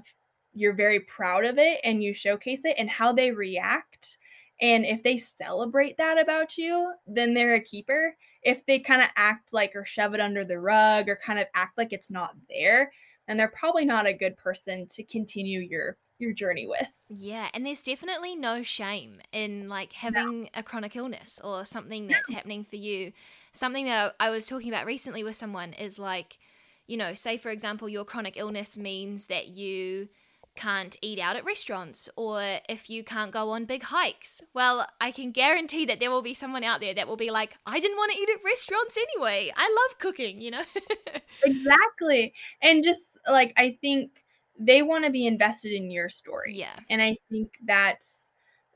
you're 0.54 0.74
very 0.74 1.00
proud 1.00 1.46
of 1.46 1.58
it 1.58 1.80
and 1.84 2.04
you 2.04 2.14
showcase 2.14 2.62
it 2.64 2.76
and 2.78 2.90
how 2.90 3.14
they 3.14 3.32
react 3.32 4.18
and 4.62 4.86
if 4.86 5.02
they 5.02 5.18
celebrate 5.18 5.98
that 5.98 6.20
about 6.20 6.56
you, 6.56 6.94
then 7.08 7.34
they're 7.34 7.56
a 7.56 7.60
keeper. 7.60 8.16
If 8.44 8.64
they 8.68 8.78
kind 8.78 9.02
of 9.02 9.08
act 9.16 9.54
like 9.54 9.72
or 9.76 9.86
shove 9.86 10.14
it 10.14 10.20
under 10.20 10.44
the 10.46 10.60
rug 10.60 11.10
or 11.10 11.16
kind 11.16 11.40
of 11.40 11.48
act 11.56 11.80
like 11.80 11.92
it's 11.92 12.12
not 12.12 12.36
there, 12.48 12.92
then 13.32 13.38
they're 13.38 13.48
probably 13.48 13.86
not 13.86 14.06
a 14.06 14.12
good 14.12 14.36
person 14.36 14.86
to 14.88 15.04
continue 15.04 15.62
your 15.62 15.96
your 16.20 16.34
journey 16.34 16.68
with. 16.68 16.92
Yeah, 17.08 17.48
and 17.54 17.66
there's 17.66 17.82
definitely 17.82 18.36
no 18.36 18.62
shame 18.62 19.22
in 19.32 19.70
like 19.70 19.94
having 19.94 20.44
no. 20.44 20.50
a 20.54 20.64
chronic 20.64 20.98
illness 20.98 21.40
or 21.42 21.64
something 21.64 22.08
that's 22.08 22.30
no. 22.30 22.36
happening 22.36 22.66
for 22.66 22.76
you. 22.76 23.14
Something 23.54 23.86
that 23.86 24.16
I 24.20 24.30
was 24.30 24.48
talking 24.48 24.68
about 24.68 24.86
recently 24.86 25.24
with 25.24 25.38
someone 25.38 25.72
is 25.72 25.98
like, 25.98 26.40
you 26.88 26.98
know, 26.98 27.14
say 27.14 27.38
for 27.38 27.52
example 27.52 27.88
your 27.88 28.04
chronic 28.04 28.36
illness 28.36 28.78
means 28.78 29.28
that 29.28 29.48
you 29.48 30.10
can't 30.56 30.98
eat 31.02 31.20
out 31.20 31.36
at 31.36 31.46
restaurants 31.46 32.10
or 32.18 32.60
if 32.68 32.90
you 32.90 33.04
can't 33.04 33.32
go 33.32 33.52
on 33.52 33.66
big 33.66 33.84
hikes. 33.84 34.42
Well, 34.54 34.88
I 35.00 35.12
can 35.12 35.32
guarantee 35.32 35.86
that 35.86 36.00
there 36.00 36.12
will 36.12 36.22
be 36.22 36.34
someone 36.34 36.64
out 36.64 36.82
there 36.82 36.94
that 36.94 37.08
will 37.08 37.18
be 37.18 37.32
like, 37.32 37.58
I 37.66 37.80
didn't 37.80 37.98
want 37.98 38.12
to 38.12 38.18
eat 38.18 38.30
at 38.30 38.44
restaurants 38.44 38.98
anyway. 38.98 39.54
I 39.56 39.88
love 39.88 40.00
cooking, 40.00 40.42
you 40.42 40.52
know? 40.52 40.64
exactly. 41.44 42.34
And 42.62 42.84
just 42.84 43.11
like, 43.28 43.54
I 43.58 43.78
think 43.82 44.24
they 44.60 44.82
want 44.82 45.06
to 45.06 45.12
be 45.12 45.26
invested 45.28 45.74
in 45.74 45.92
your 45.92 46.10
story. 46.10 46.54
Yeah. 46.56 46.80
And 46.90 47.02
I 47.02 47.18
think 47.30 47.54
that's 47.66 48.30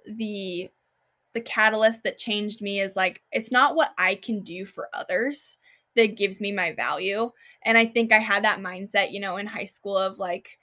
the 0.08 0.70
the 1.34 1.42
catalyst 1.42 2.04
that 2.04 2.18
changed 2.18 2.62
me 2.62 2.80
is 2.80 2.96
like 2.96 3.22
it's 3.32 3.52
not 3.52 3.76
what 3.76 3.92
I 3.98 4.16
can 4.16 4.42
do 4.42 4.66
for 4.66 4.88
others 4.94 5.58
that 5.96 6.16
gives 6.16 6.40
me 6.40 6.52
my 6.52 6.74
value. 6.74 7.30
And 7.64 7.78
I 7.78 7.86
think 7.86 8.14
I 8.14 8.20
had 8.20 8.46
that 8.46 8.60
mindset, 8.60 9.12
you 9.12 9.20
know, 9.20 9.38
in 9.38 9.46
high 9.46 9.66
school 9.66 9.98
of 9.98 10.18
like 10.18 10.58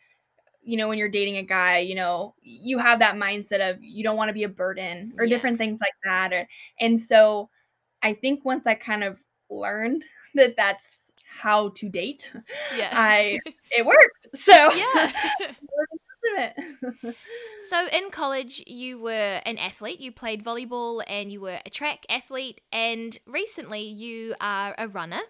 you 0.64 0.76
know, 0.76 0.88
when 0.88 0.96
you're 0.96 1.08
dating 1.08 1.38
a 1.38 1.42
guy, 1.42 1.78
you 1.78 1.96
know, 1.96 2.34
you 2.40 2.78
have 2.78 3.00
that 3.00 3.16
mindset 3.16 3.68
of 3.68 3.82
you 3.82 4.04
don't 4.04 4.16
want 4.16 4.28
to 4.28 4.34
be 4.34 4.44
a 4.44 4.48
burden 4.48 5.12
or 5.18 5.24
yeah. 5.24 5.34
different 5.34 5.58
things 5.58 5.80
like 5.80 5.94
that. 6.04 6.32
Or, 6.32 6.48
and 6.78 6.98
so 6.98 7.50
I 8.00 8.14
think 8.14 8.44
once 8.44 8.64
I 8.64 8.74
kind 8.74 9.02
of 9.02 9.18
learned 9.50 10.04
that 10.34 10.56
that's 10.56 11.01
how 11.42 11.70
to 11.70 11.88
date, 11.88 12.31
yeah. 12.76 12.90
I 12.92 13.38
it 13.70 13.85
worked. 13.85 14.28
So 14.35 14.52
yeah. 14.72 15.12
so 17.68 17.87
in 17.92 18.09
college 18.12 18.62
you 18.66 18.96
were 19.00 19.40
an 19.44 19.59
athlete 19.59 19.98
you 19.98 20.12
played 20.12 20.42
volleyball 20.42 21.02
and 21.09 21.33
you 21.33 21.40
were 21.40 21.59
a 21.66 21.68
track 21.68 22.07
athlete 22.09 22.61
and 22.70 23.18
recently 23.26 23.83
you 23.83 24.33
are 24.40 24.72
a 24.78 24.87
runner 24.87 25.20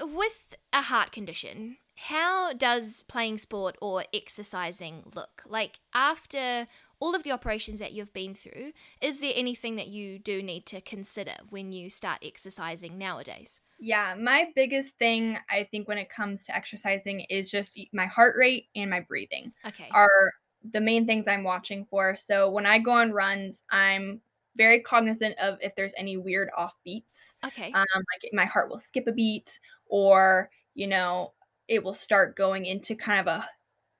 with 0.00 0.56
a 0.72 0.80
heart 0.80 1.12
condition 1.12 1.76
how 2.00 2.52
does 2.52 3.02
playing 3.08 3.38
sport 3.38 3.76
or 3.80 4.04
exercising 4.14 5.02
look? 5.16 5.42
Like 5.44 5.80
after 5.92 6.68
all 7.00 7.14
of 7.14 7.24
the 7.24 7.32
operations 7.32 7.80
that 7.80 7.92
you've 7.92 8.12
been 8.12 8.34
through, 8.34 8.72
is 9.02 9.20
there 9.20 9.32
anything 9.34 9.74
that 9.76 9.88
you 9.88 10.20
do 10.20 10.40
need 10.40 10.64
to 10.66 10.80
consider 10.80 11.34
when 11.50 11.72
you 11.72 11.90
start 11.90 12.20
exercising 12.22 12.98
nowadays? 12.98 13.58
Yeah, 13.78 14.14
my 14.18 14.50
biggest 14.54 14.98
thing 14.98 15.38
I 15.48 15.68
think 15.70 15.86
when 15.86 15.98
it 15.98 16.10
comes 16.10 16.44
to 16.44 16.56
exercising 16.56 17.20
is 17.20 17.50
just 17.50 17.78
my 17.92 18.06
heart 18.06 18.34
rate 18.36 18.66
and 18.74 18.90
my 18.90 19.00
breathing. 19.00 19.52
Okay. 19.66 19.88
Are 19.92 20.32
the 20.72 20.80
main 20.80 21.06
things 21.06 21.26
I'm 21.28 21.44
watching 21.44 21.86
for. 21.90 22.16
So 22.16 22.50
when 22.50 22.66
I 22.66 22.78
go 22.78 22.92
on 22.92 23.12
runs, 23.12 23.62
I'm 23.70 24.20
very 24.56 24.80
cognizant 24.80 25.38
of 25.38 25.58
if 25.60 25.74
there's 25.76 25.92
any 25.96 26.16
weird 26.16 26.48
off 26.56 26.74
beats. 26.84 27.34
Okay. 27.46 27.72
Um, 27.72 27.86
like 27.94 28.30
my 28.32 28.44
heart 28.44 28.68
will 28.68 28.78
skip 28.78 29.06
a 29.06 29.12
beat 29.12 29.60
or, 29.86 30.50
you 30.74 30.86
know, 30.86 31.32
it 31.68 31.82
will 31.82 31.94
start 31.94 32.36
going 32.36 32.64
into 32.64 32.96
kind 32.96 33.20
of 33.20 33.26
a 33.26 33.48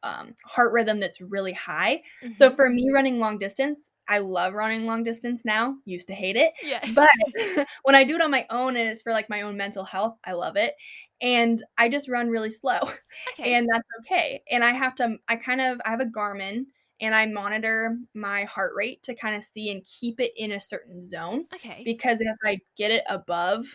um, 0.02 0.34
heart 0.44 0.72
rhythm 0.72 1.00
that's 1.00 1.20
really 1.20 1.52
high. 1.52 2.02
Mm-hmm. 2.22 2.34
So 2.36 2.50
for 2.50 2.68
me, 2.68 2.90
running 2.90 3.18
long 3.18 3.38
distance, 3.38 3.90
I 4.08 4.18
love 4.18 4.54
running 4.54 4.86
long 4.86 5.04
distance 5.04 5.44
now. 5.44 5.76
Used 5.84 6.06
to 6.08 6.14
hate 6.14 6.36
it. 6.36 6.52
Yeah. 6.62 6.84
But 6.92 7.10
when 7.82 7.94
I 7.94 8.04
do 8.04 8.14
it 8.14 8.22
on 8.22 8.30
my 8.30 8.46
own 8.50 8.76
and 8.76 8.88
it's 8.88 9.02
for 9.02 9.12
like 9.12 9.28
my 9.28 9.42
own 9.42 9.56
mental 9.56 9.84
health, 9.84 10.16
I 10.24 10.32
love 10.32 10.56
it. 10.56 10.74
And 11.20 11.62
I 11.76 11.88
just 11.88 12.08
run 12.08 12.28
really 12.28 12.50
slow. 12.50 12.80
Okay. 13.32 13.54
And 13.54 13.68
that's 13.70 13.86
okay. 14.00 14.42
And 14.50 14.64
I 14.64 14.72
have 14.72 14.94
to, 14.96 15.16
I 15.28 15.36
kind 15.36 15.60
of, 15.60 15.80
I 15.84 15.90
have 15.90 16.00
a 16.00 16.06
Garmin 16.06 16.66
and 17.00 17.14
I 17.14 17.26
monitor 17.26 17.96
my 18.14 18.44
heart 18.44 18.72
rate 18.74 19.02
to 19.04 19.14
kind 19.14 19.36
of 19.36 19.44
see 19.44 19.70
and 19.70 19.84
keep 19.84 20.20
it 20.20 20.32
in 20.36 20.52
a 20.52 20.60
certain 20.60 21.02
zone. 21.02 21.46
Okay. 21.54 21.82
Because 21.84 22.20
if 22.20 22.36
I 22.44 22.58
get 22.76 22.90
it 22.90 23.04
above 23.08 23.66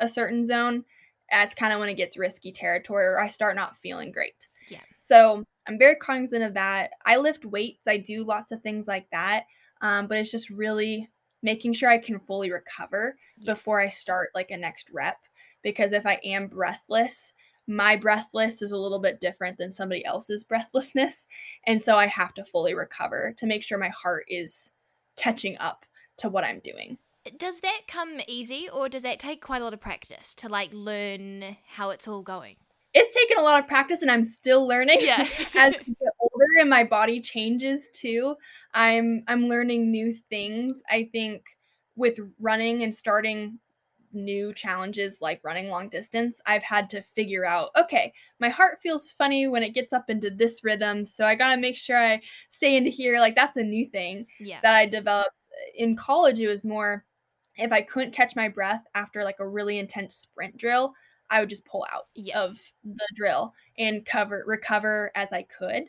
a 0.00 0.08
certain 0.08 0.46
zone, 0.46 0.84
that's 1.30 1.54
kind 1.54 1.72
of 1.72 1.80
when 1.80 1.88
it 1.88 1.94
gets 1.94 2.16
risky 2.16 2.52
territory 2.52 3.04
or 3.06 3.20
I 3.20 3.28
start 3.28 3.56
not 3.56 3.76
feeling 3.76 4.10
great. 4.10 4.48
Yeah. 4.68 4.80
So 4.98 5.44
I'm 5.66 5.78
very 5.78 5.96
cognizant 5.96 6.42
of 6.42 6.54
that. 6.54 6.90
I 7.04 7.16
lift 7.16 7.44
weights, 7.44 7.86
I 7.86 7.98
do 7.98 8.24
lots 8.24 8.52
of 8.52 8.62
things 8.62 8.86
like 8.86 9.06
that. 9.12 9.44
Um, 9.84 10.08
but 10.08 10.18
it's 10.18 10.32
just 10.32 10.50
really 10.50 11.08
making 11.42 11.74
sure 11.74 11.88
I 11.88 11.98
can 11.98 12.18
fully 12.18 12.50
recover 12.50 13.16
before 13.44 13.78
I 13.78 13.90
start 13.90 14.30
like 14.34 14.50
a 14.50 14.56
next 14.56 14.88
rep. 14.90 15.18
Because 15.62 15.92
if 15.92 16.06
I 16.06 16.18
am 16.24 16.48
breathless, 16.48 17.32
my 17.68 17.94
breathless 17.94 18.62
is 18.62 18.72
a 18.72 18.76
little 18.76 18.98
bit 18.98 19.20
different 19.20 19.58
than 19.58 19.72
somebody 19.72 20.04
else's 20.04 20.42
breathlessness. 20.48 21.26
And 21.66 21.80
so 21.80 21.94
I 21.94 22.06
have 22.06 22.34
to 22.34 22.44
fully 22.44 22.74
recover 22.74 23.34
to 23.38 23.46
make 23.46 23.62
sure 23.62 23.78
my 23.78 23.90
heart 23.90 24.24
is 24.28 24.72
catching 25.16 25.56
up 25.58 25.86
to 26.16 26.28
what 26.28 26.44
I'm 26.44 26.58
doing 26.58 26.98
does 27.38 27.60
that 27.60 27.82
come 27.88 28.20
easy 28.28 28.68
or 28.72 28.88
does 28.88 29.02
that 29.02 29.18
take 29.18 29.40
quite 29.40 29.62
a 29.62 29.64
lot 29.64 29.74
of 29.74 29.80
practice 29.80 30.34
to 30.36 30.48
like 30.48 30.70
learn 30.72 31.56
how 31.66 31.90
it's 31.90 32.06
all 32.06 32.22
going? 32.22 32.56
It's 32.92 33.14
taken 33.14 33.38
a 33.38 33.42
lot 33.42 33.60
of 33.60 33.66
practice 33.66 34.02
and 34.02 34.10
I'm 34.10 34.24
still 34.24 34.66
learning. 34.66 34.98
Yeah. 35.00 35.26
As 35.56 35.74
I 35.74 35.78
get 35.78 36.13
older 36.44 36.60
and 36.60 36.70
my 36.70 36.84
body 36.84 37.20
changes 37.20 37.88
too, 37.92 38.36
I'm 38.74 39.22
I'm 39.28 39.48
learning 39.48 39.90
new 39.90 40.14
things. 40.30 40.76
I 40.90 41.08
think 41.12 41.42
with 41.96 42.18
running 42.40 42.82
and 42.82 42.94
starting 42.94 43.58
new 44.12 44.54
challenges 44.54 45.18
like 45.20 45.40
running 45.42 45.68
long 45.68 45.88
distance, 45.88 46.40
I've 46.46 46.62
had 46.62 46.88
to 46.90 47.02
figure 47.02 47.44
out 47.44 47.70
okay, 47.76 48.12
my 48.40 48.48
heart 48.48 48.78
feels 48.82 49.12
funny 49.12 49.48
when 49.48 49.62
it 49.62 49.74
gets 49.74 49.92
up 49.92 50.10
into 50.10 50.30
this 50.30 50.62
rhythm. 50.62 51.04
So 51.06 51.24
I 51.24 51.34
got 51.34 51.54
to 51.54 51.60
make 51.60 51.76
sure 51.76 51.98
I 51.98 52.20
stay 52.50 52.76
into 52.76 52.90
here. 52.90 53.18
Like 53.20 53.36
that's 53.36 53.56
a 53.56 53.62
new 53.62 53.88
thing 53.88 54.26
yeah. 54.40 54.60
that 54.62 54.74
I 54.74 54.86
developed 54.86 55.46
eh, 55.52 55.82
in 55.84 55.96
college. 55.96 56.40
It 56.40 56.48
was 56.48 56.64
more 56.64 57.04
if 57.56 57.72
I 57.72 57.82
couldn't 57.82 58.14
catch 58.14 58.34
my 58.34 58.48
breath 58.48 58.82
after 58.94 59.24
like 59.24 59.38
a 59.38 59.48
really 59.48 59.78
intense 59.78 60.16
sprint 60.16 60.56
drill, 60.56 60.94
I 61.30 61.40
would 61.40 61.48
just 61.48 61.64
pull 61.64 61.86
out 61.92 62.04
yeah. 62.14 62.38
of 62.38 62.58
the 62.84 63.06
drill 63.16 63.54
and 63.78 64.04
cover 64.04 64.44
recover 64.46 65.10
as 65.14 65.28
I 65.32 65.42
could. 65.42 65.84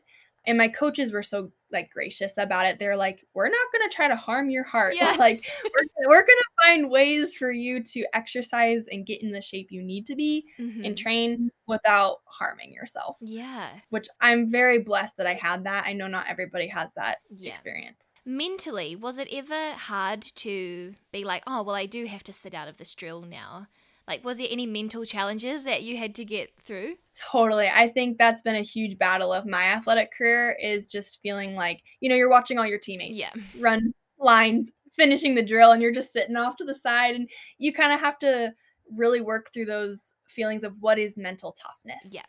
And 0.47 0.57
my 0.57 0.67
coaches 0.67 1.11
were 1.11 1.23
so 1.23 1.51
like 1.71 1.89
gracious 1.91 2.31
about 2.37 2.65
it. 2.65 2.79
They're 2.79 2.95
like, 2.95 3.25
"We're 3.33 3.49
not 3.49 3.71
going 3.71 3.89
to 3.89 3.95
try 3.95 4.07
to 4.07 4.15
harm 4.15 4.49
your 4.49 4.63
heart. 4.63 4.95
Yeah. 4.95 5.15
like 5.19 5.45
we're, 5.63 6.07
we're 6.07 6.25
going 6.25 6.37
to 6.37 6.65
find 6.65 6.89
ways 6.89 7.37
for 7.37 7.51
you 7.51 7.83
to 7.83 8.05
exercise 8.13 8.83
and 8.91 9.05
get 9.05 9.21
in 9.21 9.31
the 9.31 9.41
shape 9.41 9.67
you 9.71 9.83
need 9.83 10.07
to 10.07 10.15
be 10.15 10.45
mm-hmm. 10.59 10.85
and 10.85 10.97
train 10.97 11.49
without 11.67 12.17
harming 12.25 12.73
yourself." 12.73 13.17
Yeah. 13.21 13.69
Which 13.89 14.07
I'm 14.21 14.49
very 14.49 14.79
blessed 14.79 15.17
that 15.17 15.27
I 15.27 15.33
had 15.33 15.63
that. 15.65 15.85
I 15.85 15.93
know 15.93 16.07
not 16.07 16.27
everybody 16.29 16.67
has 16.67 16.89
that 16.95 17.17
yeah. 17.29 17.51
experience 17.51 18.15
mentally, 18.25 18.95
was 18.95 19.17
it 19.17 19.27
ever 19.31 19.73
hard 19.73 20.21
to 20.21 20.95
be 21.11 21.23
like, 21.23 21.43
oh, 21.45 21.61
well, 21.63 21.75
I 21.75 21.85
do 21.85 22.05
have 22.05 22.23
to 22.23 22.33
sit 22.33 22.53
out 22.53 22.67
of 22.67 22.77
this 22.77 22.95
drill 22.95 23.21
now? 23.21 23.67
Like, 24.07 24.23
was 24.23 24.37
there 24.37 24.47
any 24.49 24.67
mental 24.67 25.03
challenges 25.03 25.63
that 25.63 25.81
you 25.83 25.97
had 25.97 26.13
to 26.15 26.25
get 26.25 26.51
through? 26.63 26.95
Totally. 27.15 27.67
I 27.67 27.89
think 27.89 28.17
that's 28.17 28.41
been 28.41 28.55
a 28.55 28.61
huge 28.61 28.97
battle 28.97 29.33
of 29.33 29.45
my 29.45 29.63
athletic 29.63 30.13
career 30.13 30.55
is 30.61 30.85
just 30.85 31.21
feeling 31.21 31.55
like, 31.55 31.81
you 32.01 32.09
know, 32.09 32.15
you're 32.15 32.29
watching 32.29 32.59
all 32.59 32.67
your 32.67 32.77
teammates 32.77 33.17
yeah. 33.17 33.31
run 33.59 33.93
lines, 34.19 34.69
finishing 34.93 35.33
the 35.33 35.41
drill, 35.41 35.71
and 35.71 35.81
you're 35.81 35.91
just 35.91 36.13
sitting 36.13 36.35
off 36.35 36.55
to 36.57 36.65
the 36.65 36.75
side. 36.75 37.15
And 37.15 37.27
you 37.57 37.73
kind 37.73 37.93
of 37.93 37.99
have 37.99 38.19
to 38.19 38.53
really 38.95 39.21
work 39.21 39.51
through 39.51 39.65
those 39.65 40.13
feelings 40.27 40.63
of 40.63 40.75
what 40.79 40.99
is 40.99 41.17
mental 41.17 41.55
toughness. 41.59 42.11
Yeah. 42.11 42.21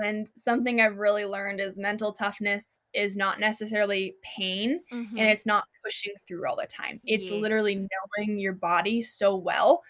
And 0.00 0.28
something 0.36 0.80
I've 0.80 0.96
really 0.96 1.26
learned 1.26 1.60
is 1.60 1.76
mental 1.76 2.12
toughness 2.12 2.64
is 2.94 3.16
not 3.16 3.38
necessarily 3.38 4.16
pain 4.22 4.80
mm-hmm. 4.92 5.18
and 5.18 5.28
it's 5.28 5.46
not 5.46 5.64
pushing 5.84 6.14
through 6.26 6.46
all 6.48 6.56
the 6.56 6.66
time. 6.66 7.00
It's 7.04 7.26
yes. 7.26 7.40
literally 7.40 7.74
knowing 7.76 8.38
your 8.38 8.54
body 8.54 9.02
so 9.02 9.36
well 9.36 9.82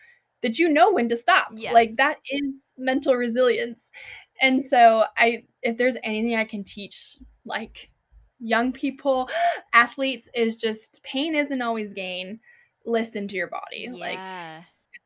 that 0.44 0.58
you 0.58 0.68
know 0.68 0.92
when 0.92 1.08
to 1.08 1.16
stop. 1.16 1.48
Yeah. 1.56 1.72
Like 1.72 1.96
that 1.96 2.18
is 2.30 2.44
mental 2.76 3.14
resilience. 3.14 3.90
And 4.40 4.62
so 4.62 5.04
I 5.16 5.44
if 5.62 5.78
there's 5.78 5.96
anything 6.04 6.36
I 6.36 6.44
can 6.44 6.62
teach 6.62 7.16
like 7.44 7.90
young 8.38 8.72
people, 8.72 9.28
athletes 9.72 10.28
is 10.34 10.56
just 10.56 11.02
pain 11.02 11.34
isn't 11.34 11.62
always 11.62 11.92
gain. 11.92 12.38
Listen 12.84 13.26
to 13.28 13.34
your 13.34 13.48
body. 13.48 13.88
Yeah. 13.90 13.94
Like 13.94 14.64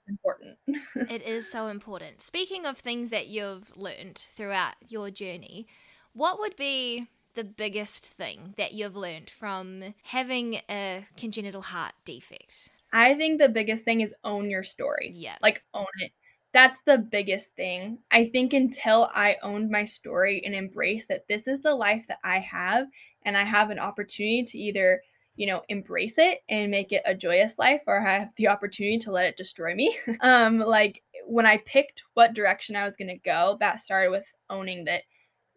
important. 0.09 0.59
it 1.11 1.23
is 1.23 1.51
so 1.51 1.69
important. 1.69 2.21
Speaking 2.21 2.67
of 2.67 2.79
things 2.79 3.11
that 3.11 3.29
you've 3.29 3.77
learned 3.77 4.27
throughout 4.33 4.75
your 4.89 5.11
journey, 5.11 5.69
what 6.13 6.41
would 6.41 6.57
be 6.57 7.07
the 7.35 7.45
biggest 7.45 8.07
thing 8.07 8.55
that 8.57 8.73
you've 8.73 8.97
learned 8.97 9.31
from 9.31 9.95
having 10.03 10.61
a 10.69 11.07
congenital 11.17 11.63
heart 11.63 11.93
defect? 12.05 12.71
I 12.93 13.15
think 13.15 13.41
the 13.41 13.49
biggest 13.49 13.85
thing 13.85 14.01
is 14.01 14.15
own 14.25 14.51
your 14.51 14.65
story. 14.65 15.13
Yeah. 15.15 15.37
Like 15.43 15.63
own 15.75 15.87
it. 15.99 16.13
that's 16.53 16.79
the 16.87 16.99
biggest 16.99 17.55
thing. 17.57 17.99
I 18.11 18.27
think 18.27 18.53
until 18.55 19.09
I 19.15 19.37
owned 19.43 19.71
my 19.71 19.85
story 19.85 20.43
and 20.45 20.55
embraced 20.55 21.09
that 21.09 21.29
this 21.29 21.47
is 21.47 21.61
the 21.63 21.75
life 21.75 22.05
that 22.09 22.19
I 22.25 22.39
have 22.41 22.87
and 23.23 23.37
I 23.37 23.45
have 23.45 23.71
an 23.71 23.79
opportunity 23.79 24.45
to 24.45 24.59
either, 24.59 25.03
you 25.37 25.47
know, 25.47 25.63
embrace 25.69 26.15
it 26.17 26.41
and 26.49 26.71
make 26.71 26.93
it 26.93 27.03
a 27.05 27.15
joyous 27.15 27.59
life 27.59 27.83
or 27.87 28.01
I 28.01 28.15
have 28.15 28.31
the 28.37 28.49
opportunity 28.49 28.99
to 29.01 29.13
let 29.13 29.27
it 29.27 29.37
destroy 29.37 29.75
me. 29.75 29.97
um 30.23 30.59
like 30.59 31.03
when 31.27 31.47
I 31.47 31.59
picked 31.59 32.03
what 32.15 32.35
direction 32.35 32.75
I 32.77 32.85
was 32.87 32.97
going 32.97 33.09
to 33.09 33.19
go, 33.19 33.59
that 33.61 33.81
started 33.81 34.11
with 34.11 34.25
owning 34.51 34.85
that 34.87 35.03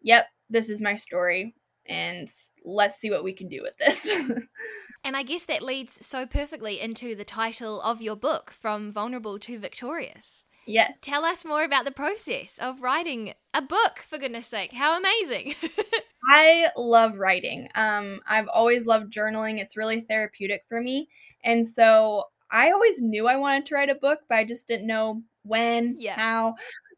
yep, 0.02 0.26
this 0.50 0.68
is 0.68 0.80
my 0.80 0.94
story 0.96 1.54
and 1.86 2.28
let's 2.64 3.00
see 3.00 3.10
what 3.10 3.24
we 3.24 3.32
can 3.32 3.48
do 3.48 3.62
with 3.62 3.76
this. 3.78 4.12
and 5.04 5.16
I 5.16 5.22
guess 5.22 5.44
that 5.46 5.62
leads 5.62 6.04
so 6.04 6.26
perfectly 6.26 6.80
into 6.80 7.14
the 7.14 7.24
title 7.24 7.80
of 7.80 8.00
your 8.00 8.16
book, 8.16 8.52
From 8.52 8.92
Vulnerable 8.92 9.38
to 9.40 9.58
Victorious. 9.58 10.44
Yeah. 10.66 10.88
Tell 11.00 11.24
us 11.24 11.44
more 11.44 11.64
about 11.64 11.84
the 11.84 11.90
process 11.90 12.58
of 12.58 12.82
writing 12.82 13.34
a 13.52 13.62
book, 13.62 14.04
for 14.08 14.18
goodness 14.18 14.46
sake. 14.46 14.72
How 14.72 14.96
amazing. 14.96 15.54
I 16.30 16.68
love 16.76 17.18
writing. 17.18 17.68
Um, 17.74 18.20
I've 18.28 18.48
always 18.48 18.86
loved 18.86 19.12
journaling. 19.12 19.58
It's 19.58 19.76
really 19.76 20.02
therapeutic 20.02 20.62
for 20.68 20.80
me. 20.80 21.08
And 21.44 21.66
so 21.66 22.24
I 22.50 22.70
always 22.70 23.02
knew 23.02 23.26
I 23.26 23.36
wanted 23.36 23.66
to 23.66 23.74
write 23.74 23.90
a 23.90 23.96
book, 23.96 24.20
but 24.28 24.36
I 24.36 24.44
just 24.44 24.68
didn't 24.68 24.86
know 24.86 25.22
when, 25.42 25.96
yeah. 25.98 26.14
how, 26.14 26.54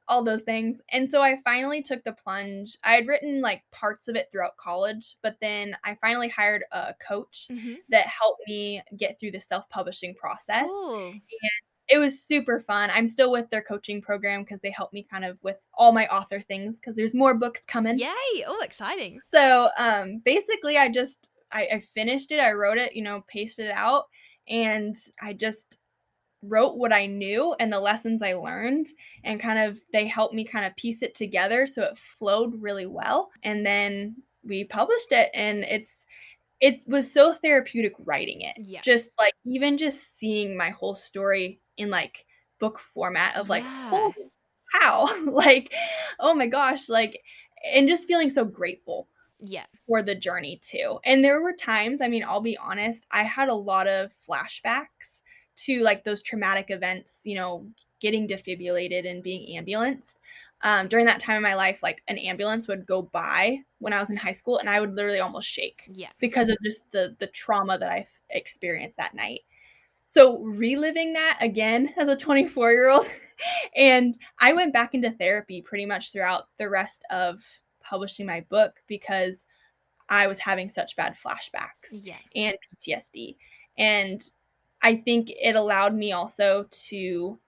all 0.08 0.22
those 0.22 0.42
things. 0.42 0.78
And 0.90 1.10
so 1.10 1.22
I 1.22 1.40
finally 1.44 1.82
took 1.82 2.04
the 2.04 2.12
plunge. 2.12 2.76
I 2.84 2.92
had 2.92 3.06
written 3.06 3.40
like 3.40 3.62
parts 3.72 4.08
of 4.08 4.16
it 4.16 4.28
throughout 4.30 4.56
college, 4.56 5.16
but 5.22 5.36
then 5.40 5.76
I 5.84 5.96
finally 6.00 6.28
hired 6.28 6.64
a 6.72 6.94
coach 7.06 7.46
mm-hmm. 7.50 7.74
that 7.90 8.06
helped 8.06 8.42
me 8.46 8.82
get 8.96 9.18
through 9.18 9.32
the 9.32 9.40
self 9.40 9.68
publishing 9.70 10.14
process. 10.14 10.66
Cool. 10.66 11.06
And 11.06 11.22
it 11.88 11.98
was 11.98 12.22
super 12.22 12.60
fun. 12.60 12.90
I'm 12.92 13.06
still 13.06 13.30
with 13.30 13.50
their 13.50 13.62
coaching 13.62 14.00
program 14.00 14.42
because 14.42 14.60
they 14.62 14.70
help 14.70 14.92
me 14.92 15.06
kind 15.10 15.24
of 15.24 15.38
with 15.42 15.56
all 15.74 15.92
my 15.92 16.06
author 16.08 16.40
things 16.40 16.76
because 16.76 16.96
there's 16.96 17.14
more 17.14 17.34
books 17.34 17.60
coming. 17.66 17.98
Yay! 17.98 18.44
Oh, 18.46 18.60
exciting. 18.62 19.20
So 19.30 19.68
um 19.78 20.22
basically 20.24 20.78
I 20.78 20.88
just 20.88 21.28
I, 21.52 21.68
I 21.74 21.78
finished 21.80 22.32
it, 22.32 22.40
I 22.40 22.52
wrote 22.52 22.78
it, 22.78 22.96
you 22.96 23.02
know, 23.02 23.24
pasted 23.28 23.66
it 23.66 23.74
out, 23.74 24.04
and 24.48 24.96
I 25.20 25.34
just 25.34 25.78
wrote 26.46 26.76
what 26.76 26.92
I 26.92 27.06
knew 27.06 27.54
and 27.58 27.72
the 27.72 27.80
lessons 27.80 28.22
I 28.22 28.34
learned 28.34 28.88
and 29.24 29.40
kind 29.40 29.58
of 29.58 29.78
they 29.92 30.06
helped 30.06 30.34
me 30.34 30.44
kind 30.44 30.66
of 30.66 30.76
piece 30.76 31.02
it 31.02 31.14
together 31.14 31.66
so 31.66 31.82
it 31.82 31.98
flowed 31.98 32.60
really 32.60 32.86
well. 32.86 33.30
And 33.42 33.64
then 33.64 34.16
we 34.42 34.64
published 34.64 35.12
it 35.12 35.30
and 35.34 35.64
it's 35.64 35.92
it 36.60 36.82
was 36.86 37.10
so 37.10 37.34
therapeutic 37.34 37.92
writing 37.98 38.42
it. 38.42 38.56
Yeah. 38.58 38.80
Just 38.82 39.10
like 39.18 39.34
even 39.44 39.76
just 39.76 40.18
seeing 40.18 40.56
my 40.56 40.70
whole 40.70 40.94
story 40.94 41.60
in 41.76 41.90
like 41.90 42.24
book 42.58 42.78
format 42.78 43.36
of 43.36 43.48
like, 43.48 43.64
yeah. 43.64 43.90
oh, 43.92 44.14
how? 44.72 45.24
like, 45.30 45.74
oh 46.20 46.34
my 46.34 46.46
gosh, 46.46 46.88
like, 46.88 47.20
and 47.74 47.88
just 47.88 48.08
feeling 48.08 48.30
so 48.30 48.44
grateful. 48.44 49.08
Yeah. 49.40 49.66
For 49.86 50.00
the 50.00 50.14
journey 50.14 50.60
too. 50.64 51.00
And 51.04 51.22
there 51.22 51.42
were 51.42 51.52
times, 51.52 52.00
I 52.00 52.08
mean, 52.08 52.24
I'll 52.24 52.40
be 52.40 52.56
honest, 52.56 53.04
I 53.10 53.24
had 53.24 53.48
a 53.48 53.54
lot 53.54 53.86
of 53.86 54.12
flashbacks 54.26 55.13
to 55.56 55.80
like 55.80 56.04
those 56.04 56.22
traumatic 56.22 56.66
events, 56.70 57.20
you 57.24 57.34
know, 57.36 57.66
getting 58.00 58.28
defibrillated 58.28 59.08
and 59.08 59.22
being 59.22 59.56
ambulanced. 59.56 60.18
Um, 60.62 60.88
during 60.88 61.04
that 61.06 61.20
time 61.20 61.36
of 61.36 61.42
my 61.42 61.54
life, 61.54 61.82
like 61.82 62.02
an 62.08 62.16
ambulance 62.18 62.68
would 62.68 62.86
go 62.86 63.02
by 63.02 63.58
when 63.80 63.92
I 63.92 64.00
was 64.00 64.08
in 64.08 64.16
high 64.16 64.32
school, 64.32 64.58
and 64.58 64.68
I 64.68 64.80
would 64.80 64.94
literally 64.94 65.20
almost 65.20 65.48
shake. 65.48 65.82
Yeah. 65.90 66.08
Because 66.18 66.48
of 66.48 66.56
just 66.64 66.82
the 66.90 67.14
the 67.18 67.26
trauma 67.26 67.78
that 67.78 67.90
I 67.90 68.06
experienced 68.30 68.96
that 68.96 69.14
night. 69.14 69.42
So 70.06 70.38
reliving 70.38 71.12
that 71.14 71.38
again 71.40 71.92
as 71.98 72.08
a 72.08 72.16
24 72.16 72.72
year 72.72 72.90
old, 72.90 73.06
and 73.76 74.16
I 74.38 74.52
went 74.52 74.72
back 74.72 74.94
into 74.94 75.10
therapy 75.10 75.60
pretty 75.60 75.86
much 75.86 76.12
throughout 76.12 76.48
the 76.58 76.70
rest 76.70 77.02
of 77.10 77.42
publishing 77.82 78.26
my 78.26 78.40
book 78.48 78.76
because 78.86 79.44
I 80.08 80.26
was 80.26 80.38
having 80.38 80.68
such 80.68 80.96
bad 80.96 81.16
flashbacks 81.22 81.90
yeah. 81.90 82.16
and 82.34 82.56
PTSD. 82.80 83.36
And 83.78 84.22
I 84.84 84.96
think 84.96 85.30
it 85.30 85.56
allowed 85.56 85.94
me 85.94 86.12
also 86.12 86.66
to 86.88 87.38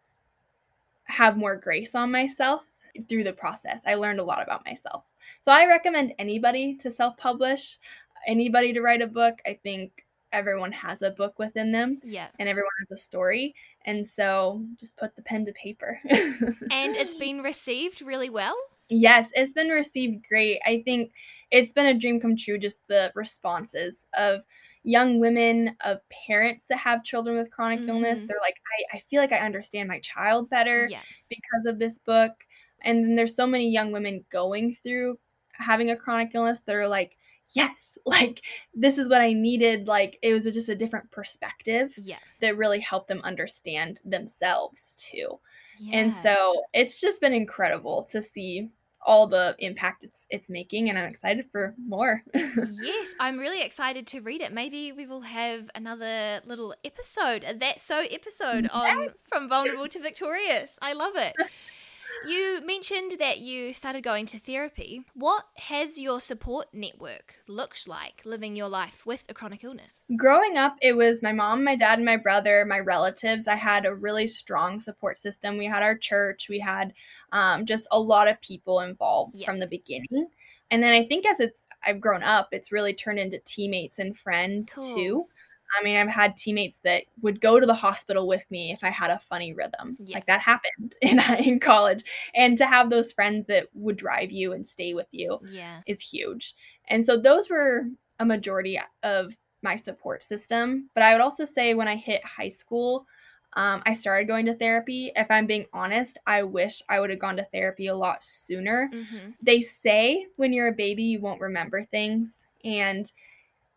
have 1.05 1.37
more 1.37 1.55
grace 1.55 1.94
on 1.94 2.11
myself 2.11 2.62
through 3.09 3.25
the 3.25 3.33
process. 3.33 3.81
I 3.87 3.94
learned 3.94 4.20
a 4.20 4.25
lot 4.25 4.42
about 4.42 4.64
myself. 4.64 5.05
So 5.44 5.53
I 5.53 5.66
recommend 5.66 6.14
anybody 6.18 6.77
to 6.77 6.90
self 6.90 7.16
publish, 7.18 7.79
anybody 8.27 8.72
to 8.72 8.81
write 8.81 9.03
a 9.03 9.07
book. 9.07 9.38
I 9.46 9.59
think 9.62 10.07
everyone 10.33 10.72
has 10.72 11.03
a 11.03 11.11
book 11.11 11.38
within 11.38 11.72
them. 11.72 12.01
Yeah. 12.03 12.29
And 12.38 12.49
everyone 12.49 12.70
has 12.81 12.99
a 12.99 13.03
story. 13.03 13.55
And 13.85 14.07
so 14.07 14.64
just 14.81 14.96
put 14.96 15.14
the 15.14 15.22
pen 15.22 15.44
to 15.44 15.53
paper. 15.53 16.01
and 16.11 16.96
it's 16.96 17.14
been 17.14 17.42
received 17.42 18.01
really 18.01 18.31
well? 18.31 18.57
Yes, 18.88 19.29
it's 19.35 19.53
been 19.53 19.68
received 19.68 20.27
great. 20.29 20.61
I 20.64 20.83
think 20.85 21.12
it's 21.51 21.72
been 21.72 21.87
a 21.87 21.99
dream 21.99 22.20
come 22.20 22.37
true, 22.37 22.57
just 22.57 22.87
the 22.87 23.12
responses 23.14 23.96
of 24.16 24.42
young 24.87 25.18
women, 25.18 25.77
of 25.85 25.99
parents 26.29 26.64
that 26.68 26.79
have 26.79 27.03
children 27.03 27.37
with 27.37 27.51
chronic 27.51 27.81
mm-hmm. 27.81 27.90
illness. 27.90 28.20
They're 28.20 28.38
like, 28.40 28.57
I, 28.92 28.96
I 28.96 29.01
feel 29.11 29.20
like 29.20 29.33
I 29.33 29.38
understand 29.38 29.88
my 29.88 29.99
child 29.99 30.49
better 30.49 30.87
yeah. 30.88 31.01
because 31.29 31.66
of 31.66 31.81
this 31.81 31.99
book. 31.99 32.33
And 32.83 33.05
then 33.05 33.16
there's 33.16 33.35
so 33.35 33.49
many 33.49 33.68
young 33.68 33.90
women 33.90 34.25
going 34.31 34.77
through 34.83 35.18
having 35.53 35.90
a 35.90 35.96
chronic 35.96 36.31
illness 36.35 36.61
that 36.66 36.77
are 36.77 36.87
like, 36.87 37.16
yes, 37.49 37.88
like 38.07 38.42
this 38.75 38.96
is 38.96 39.09
what 39.09 39.20
I 39.20 39.33
needed. 39.33 39.88
Like 39.88 40.18
it 40.22 40.33
was 40.33 40.44
just 40.44 40.68
a 40.68 40.77
different 40.77 41.11
perspective 41.11 41.92
yeah. 42.01 42.18
that 42.40 42.57
really 42.57 42.79
helped 42.79 43.09
them 43.09 43.20
understand 43.25 44.01
themselves 44.05 44.94
too. 44.94 45.40
Yeah. 45.79 45.99
And 45.99 46.14
so 46.14 46.62
it's 46.72 47.01
just 47.01 47.20
been 47.20 47.33
incredible 47.33 48.07
to 48.12 48.22
see 48.22 48.70
all 49.06 49.26
the 49.28 49.54
impact 49.60 50.02
it's 50.02 50.26
it's 50.30 50.50
making 50.50 50.90
and 50.90 50.98
I'm 50.98 51.08
excited 51.08 51.46
for 51.50 51.74
more. 51.78 52.22
yes, 52.34 53.14
I'm 53.20 53.38
really 53.38 53.62
excited 53.62 54.06
to 54.08 54.20
read 54.20 54.42
it. 54.42 54.52
Maybe 54.52 54.92
we 54.92 55.06
will 55.06 55.22
have 55.22 55.70
another 55.74 56.40
little 56.44 56.74
episode, 56.84 57.44
a 57.44 57.54
that 57.54 57.80
so 57.80 58.00
episode 58.10 58.68
on 58.72 59.10
from 59.28 59.48
vulnerable 59.48 59.88
to 59.88 60.00
victorious. 60.00 60.78
I 60.82 60.92
love 60.92 61.14
it. 61.16 61.34
You 62.26 62.60
mentioned 62.64 63.16
that 63.18 63.38
you 63.38 63.72
started 63.72 64.02
going 64.02 64.26
to 64.26 64.38
therapy. 64.38 65.04
What 65.14 65.44
has 65.56 65.98
your 65.98 66.20
support 66.20 66.68
network 66.72 67.36
looked 67.48 67.86
like 67.86 68.22
living 68.24 68.56
your 68.56 68.68
life 68.68 69.06
with 69.06 69.24
a 69.28 69.34
chronic 69.34 69.64
illness? 69.64 70.04
Growing 70.16 70.56
up, 70.56 70.76
it 70.82 70.96
was 70.96 71.22
my 71.22 71.32
mom, 71.32 71.64
my 71.64 71.76
dad, 71.76 71.98
and 71.98 72.04
my 72.04 72.16
brother, 72.16 72.64
my 72.66 72.80
relatives. 72.80 73.46
I 73.46 73.56
had 73.56 73.86
a 73.86 73.94
really 73.94 74.26
strong 74.26 74.80
support 74.80 75.18
system. 75.18 75.56
We 75.56 75.66
had 75.66 75.82
our 75.82 75.96
church, 75.96 76.48
we 76.48 76.58
had 76.58 76.92
um, 77.32 77.64
just 77.64 77.86
a 77.90 78.00
lot 78.00 78.28
of 78.28 78.40
people 78.40 78.80
involved 78.80 79.36
yeah. 79.36 79.46
from 79.46 79.58
the 79.58 79.66
beginning. 79.66 80.28
And 80.70 80.82
then 80.82 80.92
I 80.92 81.06
think 81.06 81.26
as 81.26 81.38
it's 81.38 81.68
I've 81.84 82.00
grown 82.00 82.22
up, 82.22 82.48
it's 82.52 82.72
really 82.72 82.92
turned 82.92 83.18
into 83.18 83.38
teammates 83.38 83.98
and 83.98 84.16
friends 84.16 84.68
cool. 84.74 84.82
too. 84.82 85.26
I 85.79 85.83
mean, 85.83 85.96
I've 85.96 86.09
had 86.09 86.37
teammates 86.37 86.79
that 86.85 87.05
would 87.22 87.40
go 87.40 87.59
to 87.59 87.66
the 87.66 87.74
hospital 87.74 88.26
with 88.26 88.44
me 88.50 88.72
if 88.72 88.81
I 88.83 88.90
had 88.90 89.11
a 89.11 89.18
funny 89.18 89.52
rhythm. 89.52 89.96
Yeah. 89.98 90.16
Like 90.16 90.26
that 90.26 90.40
happened 90.40 90.94
in 91.02 91.20
in 91.38 91.61
college. 91.61 92.05
And 92.35 92.57
to 92.59 92.66
have 92.66 92.90
those 92.90 93.12
friends 93.12 93.46
that 93.48 93.68
would 93.74 93.96
drive 93.96 94.31
you 94.31 94.52
and 94.52 94.64
stay 94.64 94.94
with 94.94 95.09
you 95.11 95.40
yeah. 95.50 95.81
is 95.87 96.00
huge. 96.00 96.55
And 96.88 97.05
so 97.05 97.16
those 97.16 97.50
were 97.50 97.87
a 98.18 98.24
majority 98.24 98.79
of 99.02 99.37
my 99.62 99.76
support 99.76 100.22
system. 100.22 100.88
But 100.94 101.02
I 101.02 101.12
would 101.12 101.20
also 101.20 101.44
say 101.44 101.74
when 101.74 101.88
I 101.88 101.96
hit 101.96 102.24
high 102.24 102.48
school, 102.48 103.07
um, 103.57 103.83
I 103.87 103.94
started 103.94 104.29
going 104.29 104.46
to 104.46 104.55
therapy. 104.55 105.12
If 105.16 105.26
I'm 105.31 105.46
being 105.46 105.66
honest, 105.72 106.18
I 106.26 106.42
wish 106.42 106.83
I 106.88 107.00
would 107.00 107.11
have 107.11 107.18
gone 107.18 107.37
to 107.38 107.44
therapy 107.44 107.87
a 107.87 107.96
lot 107.96 108.22
sooner. 108.22 108.90
Mm-hmm. 108.92 109.31
They 109.42 109.62
say 109.62 110.26
when 110.37 110.52
you're 110.52 110.68
a 110.68 110.72
baby, 110.72 111.05
you 111.05 111.20
won't 111.20 111.40
remember 111.40 111.83
things. 111.83 112.33
And 112.64 113.11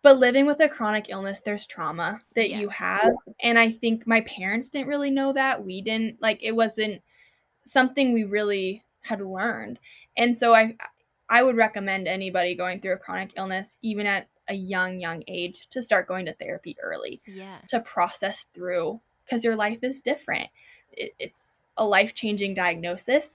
but 0.01 0.19
living 0.19 0.45
with 0.45 0.59
a 0.61 0.69
chronic 0.69 1.09
illness 1.09 1.41
there's 1.41 1.65
trauma 1.65 2.21
that 2.35 2.49
yeah. 2.49 2.59
you 2.59 2.69
have 2.69 3.11
and 3.41 3.57
i 3.59 3.69
think 3.69 4.07
my 4.07 4.21
parents 4.21 4.69
didn't 4.69 4.87
really 4.87 5.11
know 5.11 5.33
that. 5.33 5.63
We 5.63 5.81
didn't 5.81 6.21
like 6.21 6.39
it 6.41 6.55
wasn't 6.55 7.01
something 7.65 8.13
we 8.13 8.23
really 8.23 8.83
had 9.01 9.21
learned. 9.21 9.79
And 10.17 10.35
so 10.35 10.53
i 10.53 10.75
i 11.29 11.43
would 11.43 11.57
recommend 11.57 12.07
anybody 12.07 12.55
going 12.55 12.79
through 12.79 12.93
a 12.93 12.97
chronic 12.97 13.31
illness 13.37 13.77
even 13.81 14.05
at 14.05 14.27
a 14.47 14.53
young 14.53 14.99
young 14.99 15.23
age 15.27 15.67
to 15.67 15.83
start 15.83 16.07
going 16.07 16.25
to 16.25 16.33
therapy 16.33 16.75
early 16.81 17.21
yeah. 17.25 17.57
to 17.67 17.79
process 17.79 18.45
through 18.53 18.99
because 19.23 19.43
your 19.43 19.55
life 19.55 19.83
is 19.83 20.01
different. 20.01 20.49
It, 20.91 21.13
it's 21.19 21.53
a 21.77 21.85
life-changing 21.85 22.55
diagnosis 22.55 23.29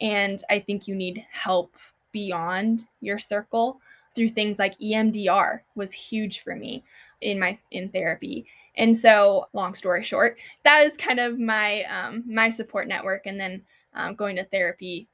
and 0.00 0.42
i 0.50 0.58
think 0.58 0.88
you 0.88 0.94
need 0.94 1.24
help 1.30 1.76
beyond 2.12 2.86
your 3.00 3.18
circle 3.18 3.80
through 4.14 4.30
things 4.30 4.58
like 4.58 4.78
EMDR 4.78 5.60
was 5.74 5.92
huge 5.92 6.40
for 6.40 6.54
me 6.54 6.84
in 7.20 7.38
my 7.38 7.58
in 7.70 7.88
therapy. 7.88 8.46
And 8.76 8.96
so, 8.96 9.48
long 9.52 9.74
story 9.74 10.02
short, 10.02 10.36
that 10.64 10.86
is 10.86 10.92
kind 10.98 11.20
of 11.20 11.38
my 11.38 11.84
um, 11.84 12.24
my 12.26 12.50
support 12.50 12.88
network, 12.88 13.26
and 13.26 13.38
then 13.38 13.62
um, 13.94 14.14
going 14.14 14.36
to 14.36 14.44
therapy 14.44 15.08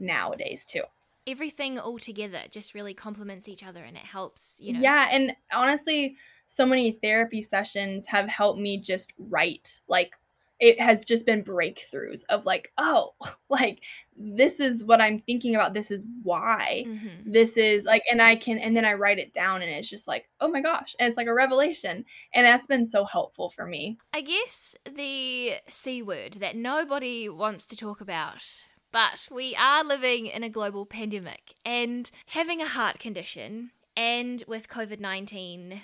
nowadays 0.00 0.64
too. 0.64 0.82
Everything 1.26 1.78
all 1.78 1.98
together 1.98 2.40
just 2.50 2.74
really 2.74 2.94
complements 2.94 3.48
each 3.48 3.62
other, 3.62 3.84
and 3.84 3.96
it 3.96 4.04
helps. 4.04 4.58
You 4.60 4.74
know. 4.74 4.80
Yeah, 4.80 5.08
and 5.12 5.32
honestly, 5.52 6.16
so 6.48 6.66
many 6.66 6.92
therapy 6.92 7.40
sessions 7.40 8.06
have 8.06 8.28
helped 8.28 8.58
me 8.58 8.78
just 8.78 9.12
write 9.16 9.80
like 9.86 10.16
it 10.62 10.80
has 10.80 11.04
just 11.04 11.26
been 11.26 11.42
breakthroughs 11.42 12.22
of 12.28 12.46
like, 12.46 12.72
oh, 12.78 13.14
like 13.50 13.82
this 14.16 14.60
is 14.60 14.84
what 14.84 15.00
I'm 15.00 15.18
thinking 15.18 15.56
about. 15.56 15.74
This 15.74 15.90
is 15.90 16.00
why. 16.22 16.84
Mm-hmm. 16.86 17.32
This 17.32 17.56
is 17.56 17.84
like, 17.84 18.04
and 18.10 18.22
I 18.22 18.36
can, 18.36 18.58
and 18.58 18.76
then 18.76 18.84
I 18.84 18.94
write 18.94 19.18
it 19.18 19.34
down 19.34 19.62
and 19.62 19.70
it's 19.70 19.88
just 19.88 20.06
like, 20.06 20.30
oh 20.40 20.46
my 20.46 20.60
gosh. 20.60 20.94
And 21.00 21.08
it's 21.08 21.16
like 21.16 21.26
a 21.26 21.34
revelation. 21.34 22.04
And 22.32 22.46
that's 22.46 22.68
been 22.68 22.84
so 22.84 23.04
helpful 23.04 23.50
for 23.50 23.66
me. 23.66 23.98
I 24.14 24.20
guess 24.20 24.76
the 24.88 25.54
C 25.68 26.00
word 26.00 26.34
that 26.34 26.54
nobody 26.54 27.28
wants 27.28 27.66
to 27.66 27.76
talk 27.76 28.00
about. 28.00 28.44
But 28.92 29.28
we 29.32 29.56
are 29.56 29.82
living 29.82 30.26
in 30.26 30.44
a 30.44 30.50
global 30.50 30.86
pandemic 30.86 31.54
and 31.64 32.08
having 32.26 32.60
a 32.60 32.68
heart 32.68 32.98
condition, 32.98 33.70
and 33.96 34.44
with 34.46 34.68
COVID 34.68 35.00
19 35.00 35.80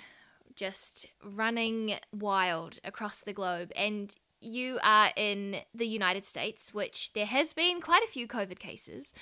just 0.55 1.07
running 1.23 1.95
wild 2.13 2.77
across 2.83 3.21
the 3.21 3.33
globe, 3.33 3.71
and 3.75 4.13
you 4.41 4.79
are 4.83 5.11
in 5.15 5.57
the 5.73 5.87
United 5.87 6.25
States, 6.25 6.73
which 6.73 7.11
there 7.13 7.25
has 7.25 7.53
been 7.53 7.81
quite 7.81 8.03
a 8.03 8.11
few 8.11 8.27
COVID 8.27 8.59
cases. 8.59 9.13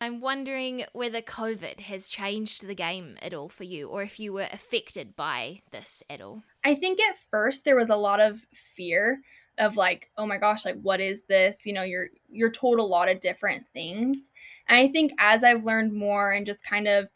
I'm 0.00 0.20
wondering 0.20 0.84
whether 0.92 1.20
COVID 1.20 1.80
has 1.80 2.08
changed 2.08 2.66
the 2.66 2.74
game 2.74 3.16
at 3.22 3.34
all 3.34 3.48
for 3.48 3.64
you, 3.64 3.88
or 3.88 4.02
if 4.02 4.18
you 4.18 4.32
were 4.32 4.48
affected 4.52 5.14
by 5.14 5.62
this 5.70 6.02
at 6.10 6.20
all. 6.20 6.42
I 6.64 6.74
think 6.74 7.00
at 7.00 7.16
first 7.30 7.64
there 7.64 7.76
was 7.76 7.90
a 7.90 7.96
lot 7.96 8.20
of 8.20 8.44
fear 8.52 9.20
of 9.58 9.76
like, 9.76 10.10
oh 10.16 10.26
my 10.26 10.38
gosh, 10.38 10.64
like 10.64 10.80
what 10.80 11.00
is 11.00 11.20
this? 11.28 11.56
You 11.64 11.72
know, 11.72 11.82
you're 11.82 12.08
you're 12.28 12.50
told 12.50 12.80
a 12.80 12.82
lot 12.82 13.08
of 13.08 13.20
different 13.20 13.64
things. 13.72 14.32
And 14.68 14.76
I 14.76 14.88
think 14.88 15.12
as 15.18 15.44
I've 15.44 15.64
learned 15.64 15.92
more 15.92 16.32
and 16.32 16.46
just 16.46 16.64
kind 16.64 16.88
of 16.88 17.08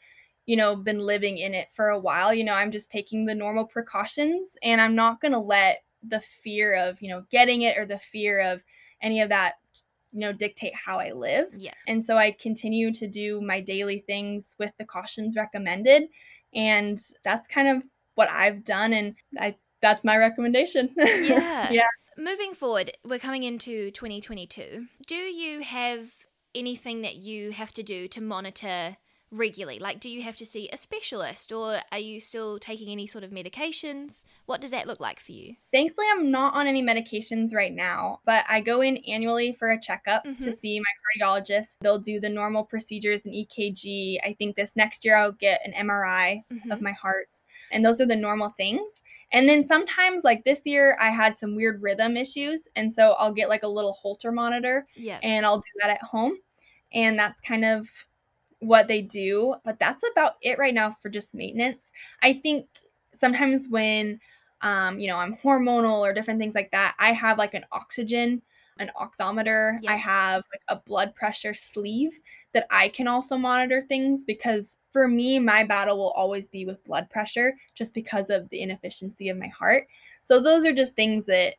you 0.47 0.57
know, 0.57 0.77
been 0.77 1.01
living 1.01 1.39
in 1.39 1.55
it 1.55 1.69
for 1.73 1.89
a 1.89 1.99
while, 1.99 2.33
you 2.33 2.45
know, 2.45 2.55
I'm 2.55 2.71
just 2.71 2.89
taking 2.89 3.27
the 3.27 3.35
normal 3.35 3.65
precautions 3.65 4.51
and 4.63 4.81
I'm 4.81 4.95
not 4.95 5.21
going 5.21 5.33
to 5.33 5.41
let 5.41 5.83
the 6.09 6.21
fear 6.21 6.75
of, 6.75 7.01
you 7.01 7.09
know, 7.09 7.25
getting 7.31 7.63
it 7.63 7.79
or 7.79 7.87
the 7.87 7.99
fear 7.99 8.41
of 8.41 8.63
any 9.03 9.21
of 9.21 9.29
that, 9.29 9.55
you 10.13 10.21
know, 10.21 10.33
dictate 10.33 10.75
how 10.75 10.99
I 10.99 11.13
live. 11.13 11.49
Yeah. 11.57 11.75
And 11.87 12.05
so 12.05 12.17
I 12.17 12.31
continue 12.33 12.93
to 12.95 13.07
do 13.07 13.41
my 13.41 13.61
daily 13.61 14.05
things 14.07 14.57
with 14.59 14.73
the 14.79 14.85
cautions 14.85 15.37
recommended. 15.37 16.05
And 16.55 16.99
that's 17.23 17.49
kind 17.49 17.69
of 17.69 17.83
what 18.15 18.31
I've 18.31 18.65
done. 18.65 18.93
And 18.93 19.15
I, 19.39 19.57
that's 19.83 20.05
my 20.05 20.17
recommendation. 20.17 20.91
Yeah. 20.97 21.69
yeah. 21.71 21.83
Moving 22.19 22.55
forward, 22.55 22.93
we're 23.05 23.19
coming 23.19 23.43
into 23.43 23.91
2022. 23.91 24.87
Do 25.07 25.15
you 25.15 25.61
have 25.61 26.09
anything 26.55 27.03
that 27.03 27.17
you 27.17 27.53
have 27.53 27.73
to 27.75 27.83
do 27.83 28.09
to 28.09 28.23
monitor 28.23 28.97
regularly? 29.31 29.79
Like, 29.79 30.01
do 30.01 30.09
you 30.09 30.23
have 30.23 30.37
to 30.37 30.47
see 30.47 30.69
a 30.73 30.77
specialist 30.77 31.53
or 31.53 31.81
are 31.93 31.99
you 31.99 32.21
still 32.21 32.59
taking 32.59 32.89
any 32.91 33.07
sort 33.07 33.25
of 33.25 33.31
medications? 33.31 34.25
What 34.47 34.61
does 34.61 34.71
that 34.71 34.87
look 34.87 35.01
like 35.01 35.21
for 35.21 35.33
you? 35.33 35.57
Thankfully, 35.73 36.07
I'm 36.11 36.31
not 36.31 36.55
on 36.55 36.67
any 36.67 36.83
medications 36.83 37.55
right 37.55 37.73
now, 37.73 38.21
but 38.25 38.45
I 38.49 38.61
go 38.61 38.81
in 38.83 38.99
annually 38.99 39.53
for 39.53 39.71
a 39.71 39.81
checkup 39.81 40.23
to 40.25 40.31
Mhm. 40.31 40.61
see 40.61 40.81
my 40.81 40.85
cardiologist. 41.27 41.79
They'll 41.81 41.99
do 41.99 42.21
the 42.21 42.29
normal 42.29 42.65
procedures 42.65 43.21
and 43.25 43.35
EKG. 43.35 44.21
I 44.25 44.35
think 44.35 44.57
this 44.57 44.77
next 44.77 45.05
year 45.05 45.17
I'll 45.17 45.33
get 45.33 45.61
an 45.65 45.73
MRI 45.75 46.45
of 46.71 46.79
Mhm. 46.79 46.83
my 46.83 46.93
heart. 46.93 47.43
And 47.71 47.85
those 47.85 48.01
are 48.01 48.07
the 48.07 48.17
normal 48.17 48.51
things. 48.51 48.89
And 49.33 49.49
then 49.49 49.67
sometimes, 49.67 50.23
like 50.23 50.45
this 50.45 50.61
year, 50.65 50.97
I 51.01 51.11
had 51.11 51.37
some 51.39 51.57
weird 51.57 51.83
rhythm 51.83 52.17
issues. 52.17 52.69
And 52.77 52.93
so 52.93 53.13
I'll 53.19 53.33
get 53.33 53.49
like 53.49 53.65
a 53.65 53.69
little 53.69 53.93
Holter 53.93 54.31
monitor 54.31 54.87
Yeah. 54.95 55.19
and 55.23 55.45
I'll 55.45 55.59
do 55.59 55.71
that 55.81 55.91
at 55.91 56.03
home. 56.03 56.39
And 56.93 57.19
that's 57.19 57.41
kind 57.41 57.65
of 57.65 57.89
what 58.67 58.89
they 58.89 59.03
do. 59.03 59.55
But 59.65 59.79
that's 59.79 60.03
about 60.13 60.37
it 60.43 60.59
right 60.59 60.75
now 60.75 60.97
for 61.01 61.09
just 61.09 61.35
maintenance. 61.35 61.83
I 62.23 62.35
think 62.35 62.67
sometimes 63.19 63.69
when, 63.69 64.21
um, 64.63 64.99
you 64.99 65.09
know, 65.09 65.17
I'm 65.17 65.37
hormonal 65.37 66.01
or 66.01 66.13
different 66.13 66.41
things 66.41 66.55
like 66.55 66.71
that, 66.73 66.95
I 66.99 67.13
have 67.13 67.39
like 67.39 67.55
an 67.55 67.65
oxygen, 67.73 68.43
an 68.79 68.91
oximeter. 68.97 69.79
Yeah. 69.83 69.93
I 69.93 69.97
have 69.97 70.45
like 70.53 70.63
a 70.69 70.77
blood 70.77 71.15
pressure 71.15 71.55
sleeve 71.55 72.19
that 72.53 72.67
I 72.71 72.89
can 72.89 73.09
also 73.09 73.37
monitor 73.37 73.85
things 73.89 74.25
because 74.25 74.77
for 74.93 75.09
me, 75.09 75.39
my 75.39 75.65
battle 75.65 75.99
will 75.99 76.11
always 76.11 76.47
be 76.47 76.65
with 76.65 76.85
blood 76.85 77.09
pressure 77.11 77.55
just 77.75 77.95
because 77.95 78.31
of 78.31 78.49
the 78.49 78.63
inefficiency 78.63 79.29
of 79.29 79.37
my 79.37 79.49
heart. 79.49 79.87
So 80.25 80.41
those 80.41 80.65
are 80.65 80.73
just 80.73 80.97
things 80.97 81.27
that 81.27 81.55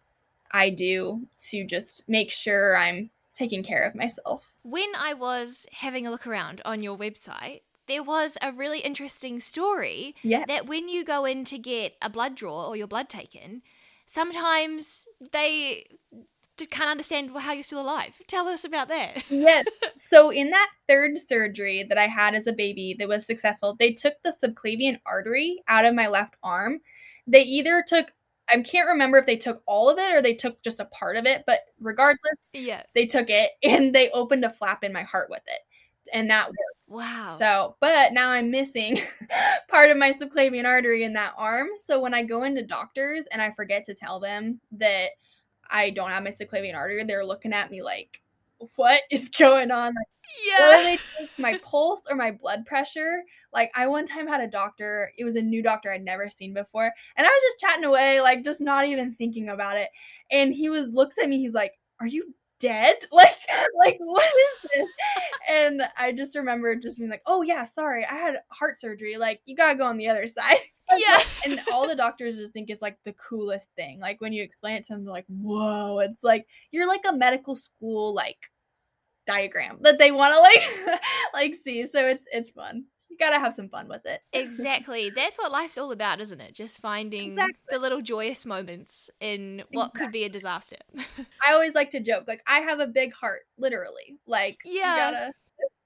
I 0.52 0.70
do 0.70 1.22
to 1.50 1.66
just 1.66 2.08
make 2.10 2.32
sure 2.32 2.76
I'm 2.76 3.10
taking 3.34 3.64
care 3.64 3.84
of 3.84 3.96
myself. 3.96 4.44
When 4.70 4.90
I 4.98 5.14
was 5.14 5.66
having 5.72 6.06
a 6.06 6.12
look 6.12 6.28
around 6.28 6.62
on 6.66 6.84
your 6.84 6.98
website, 6.98 7.62
there 7.88 8.04
was 8.04 8.38
a 8.42 8.52
really 8.52 8.80
interesting 8.80 9.40
story 9.40 10.14
Yeah. 10.24 10.44
that 10.46 10.68
when 10.68 10.90
you 10.90 11.06
go 11.06 11.24
in 11.24 11.46
to 11.46 11.58
get 11.58 11.96
a 12.02 12.10
blood 12.10 12.36
draw 12.36 12.68
or 12.68 12.76
your 12.76 12.88
blood 12.88 13.08
taken, 13.08 13.62
sometimes 14.06 15.06
they 15.32 15.86
can't 16.70 16.90
understand 16.90 17.32
how 17.38 17.54
you're 17.54 17.64
still 17.64 17.80
alive. 17.80 18.16
Tell 18.28 18.48
us 18.50 18.66
about 18.66 18.90
that. 18.90 19.24
Yes. 19.30 19.66
So 19.96 20.30
in 20.32 20.50
that 20.52 20.70
third 20.88 21.18
surgery 21.28 21.84
that 21.88 21.98
I 21.98 22.08
had 22.08 22.36
as 22.36 22.46
a 22.46 22.52
baby 22.54 22.96
that 23.00 23.08
was 23.08 23.26
successful, 23.26 23.76
they 23.80 23.94
took 23.94 24.16
the 24.24 24.32
subclavian 24.44 25.00
artery 25.06 25.64
out 25.70 25.86
of 25.86 25.96
my 25.96 26.08
left 26.08 26.36
arm. 26.44 26.82
They 27.26 27.42
either 27.44 27.84
took 27.88 28.12
I 28.54 28.60
can't 28.62 28.88
remember 28.88 29.18
if 29.18 29.26
they 29.26 29.36
took 29.38 29.62
all 29.66 29.90
of 29.90 29.98
it 29.98 30.16
or 30.16 30.22
they 30.22 30.34
took 30.34 30.62
just 30.64 30.80
a 30.80 30.86
part 30.86 31.18
of 31.18 31.26
it, 31.26 31.44
but 31.46 31.62
regardless, 31.80 32.34
Yeah. 32.54 32.84
they 32.96 33.06
took 33.06 33.30
it 33.30 33.52
and 33.64 33.94
they 33.94 34.10
opened 34.12 34.46
a 34.46 34.50
flap 34.50 34.84
in 34.84 34.94
my 34.94 35.04
heart 35.04 35.30
with 35.30 35.44
it. 35.48 35.60
And 36.14 36.30
that 36.30 36.48
worked. 36.48 36.58
Wow. 36.88 37.36
So, 37.38 37.76
but 37.82 38.14
now 38.14 38.32
I'm 38.32 38.50
missing 38.50 39.02
part 39.68 39.92
of 39.92 39.98
my 39.98 40.14
subclavian 40.14 40.66
artery 40.66 41.04
in 41.04 41.12
that 41.14 41.34
arm. 41.38 41.68
So 41.76 42.00
when 42.00 42.14
I 42.14 42.24
go 42.24 42.44
into 42.44 42.64
doctors 42.64 43.26
and 43.28 43.42
I 43.42 43.52
forget 43.52 43.84
to 43.86 43.94
tell 43.94 44.20
them 44.20 44.62
that 44.72 45.10
I 45.70 45.90
don't 45.90 46.12
have 46.12 46.24
my 46.24 46.32
subclavian 46.32 46.76
artery, 46.76 47.04
they're 47.04 47.26
looking 47.26 47.52
at 47.52 47.72
me 47.72 47.84
like, 47.84 48.22
what 48.78 49.02
is 49.12 49.28
going 49.38 49.70
on? 49.72 49.88
Like, 49.88 50.08
or 50.60 50.84
they 50.84 51.00
take 51.20 51.30
my 51.38 51.58
pulse 51.64 52.04
or 52.10 52.16
my 52.16 52.32
blood 52.32 52.66
pressure. 52.66 53.24
Like 53.54 53.72
I 53.76 53.88
one 53.88 54.06
time 54.08 54.28
had 54.28 54.42
a 54.42 54.48
doctor, 54.48 55.12
it 55.18 55.24
was 55.24 55.36
a 55.36 55.42
new 55.42 55.62
doctor 55.64 55.92
I'd 55.92 56.04
never 56.04 56.30
seen 56.30 56.54
before, 56.54 56.92
and 57.16 57.26
I 57.28 57.30
was 57.30 57.42
just 57.44 57.60
chatting 57.60 57.86
away, 57.86 58.22
like 58.22 58.44
just 58.44 58.62
not 58.62 58.86
even 58.86 59.14
thinking 59.16 59.50
about 59.50 59.78
it. 59.78 59.90
And 60.32 60.54
he 60.54 60.70
was 60.70 60.88
looks 60.90 61.18
at 61.18 61.30
me, 61.30 61.40
he's 61.40 61.54
like, 61.54 61.74
Are 62.00 62.08
you 62.08 62.34
dead? 62.60 62.96
Like, 63.12 63.36
like 63.84 63.98
what 64.00 64.26
is 64.26 64.70
this? 64.76 64.88
and 65.50 65.84
I 65.98 66.12
just 66.12 66.36
remember 66.36 66.76
just 66.76 66.98
being 66.98 67.10
like, 67.10 67.24
Oh 67.26 67.42
yeah, 67.42 67.64
sorry, 67.66 68.06
I 68.06 68.16
had 68.16 68.38
heart 68.50 68.80
surgery. 68.80 69.18
Like, 69.18 69.42
you 69.46 69.56
gotta 69.56 69.78
go 69.78 69.86
on 69.86 69.98
the 69.98 70.08
other 70.10 70.28
side. 70.28 70.58
Yeah. 70.98 71.22
and 71.46 71.60
all 71.72 71.88
the 71.88 71.96
doctors 71.96 72.38
just 72.38 72.54
think 72.54 72.70
it's 72.70 72.82
like 72.82 72.98
the 73.04 73.14
coolest 73.14 73.68
thing. 73.76 74.00
Like 74.00 74.22
when 74.22 74.34
you 74.34 74.42
explain 74.44 74.78
it 74.78 74.86
to 74.88 74.94
them, 74.94 75.04
they're 75.04 75.14
like, 75.14 75.26
"Whoa!" 75.28 76.00
It's 76.00 76.24
like 76.24 76.48
you're 76.72 76.88
like 76.88 77.04
a 77.08 77.12
medical 77.14 77.56
school 77.56 78.14
like 78.14 78.38
diagram 79.28 79.78
that 79.82 80.00
they 80.00 80.12
want 80.12 80.34
to 80.34 80.40
like 80.40 81.00
like 81.34 81.56
see. 81.64 81.84
So 81.92 82.08
it's 82.08 82.24
it's 82.32 82.52
fun. 82.52 82.86
You 83.10 83.18
gotta 83.18 83.40
have 83.40 83.54
some 83.54 83.70
fun 83.70 83.88
with 83.88 84.06
it. 84.06 84.22
Exactly. 84.34 85.10
That's 85.10 85.38
what 85.38 85.52
life's 85.52 85.78
all 85.78 85.92
about, 85.92 86.22
isn't 86.22 86.40
it? 86.42 86.54
Just 86.54 86.80
finding 86.80 87.32
Exactly. 87.32 87.56
the 87.70 87.80
little 87.80 88.02
joyous 88.02 88.46
moments 88.46 89.10
in 89.20 89.64
what 89.72 89.94
could 89.94 90.12
be 90.12 90.24
a 90.24 90.30
disaster. 90.30 90.78
I 91.48 91.54
always 91.54 91.74
like 91.74 91.92
to 91.92 92.00
joke 92.00 92.26
like 92.28 92.42
I 92.48 92.60
have 92.60 92.80
a 92.80 92.88
big 92.88 93.14
heart, 93.14 93.42
literally. 93.58 94.18
Like 94.28 94.60
Yeah. 94.66 94.94
you 94.94 94.98
gotta 95.14 95.34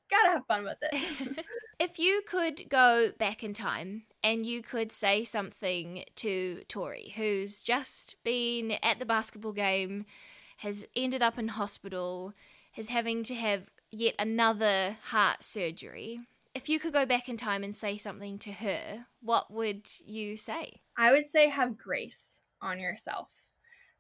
gotta 0.10 0.30
have 0.30 0.46
fun 0.46 0.64
with 0.66 0.78
it. 0.82 1.46
if 1.80 1.98
you 2.00 2.22
could 2.28 2.68
go 2.70 3.12
back 3.18 3.44
in 3.44 3.54
time 3.54 4.04
and 4.24 4.46
you 4.46 4.62
could 4.62 4.92
say 4.92 5.24
something 5.24 6.04
to 6.18 6.64
Tori, 6.68 7.14
who's 7.16 7.64
just 7.64 8.16
been 8.24 8.74
at 8.84 9.00
the 9.00 9.06
basketball 9.06 9.54
game, 9.54 10.06
has 10.58 10.86
ended 10.98 11.22
up 11.24 11.40
in 11.40 11.48
hospital, 11.48 12.34
is 12.76 12.90
having 12.90 13.24
to 13.24 13.36
have 13.36 13.64
yet 13.92 14.16
another 14.20 14.98
heart 15.06 15.44
surgery. 15.44 16.22
If 16.54 16.68
you 16.70 16.80
could 16.80 16.94
go 16.94 17.06
back 17.06 17.30
in 17.30 17.38
time 17.38 17.64
and 17.64 17.76
say 17.76 17.98
something 17.98 18.38
to 18.40 18.52
her, 18.52 19.06
what 19.22 19.52
would 19.52 19.88
you 20.06 20.38
say? 20.38 20.82
I 20.98 21.12
would 21.12 21.32
say 21.32 21.48
have 21.50 21.78
grace 21.78 22.42
on 22.62 22.80
yourself. 22.80 23.30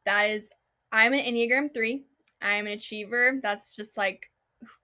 That 0.05 0.29
is, 0.29 0.49
I'm 0.91 1.13
an 1.13 1.19
Enneagram 1.19 1.73
3. 1.73 2.03
I'm 2.41 2.67
an 2.67 2.73
achiever. 2.73 3.39
That's 3.41 3.75
just 3.75 3.95
like 3.97 4.29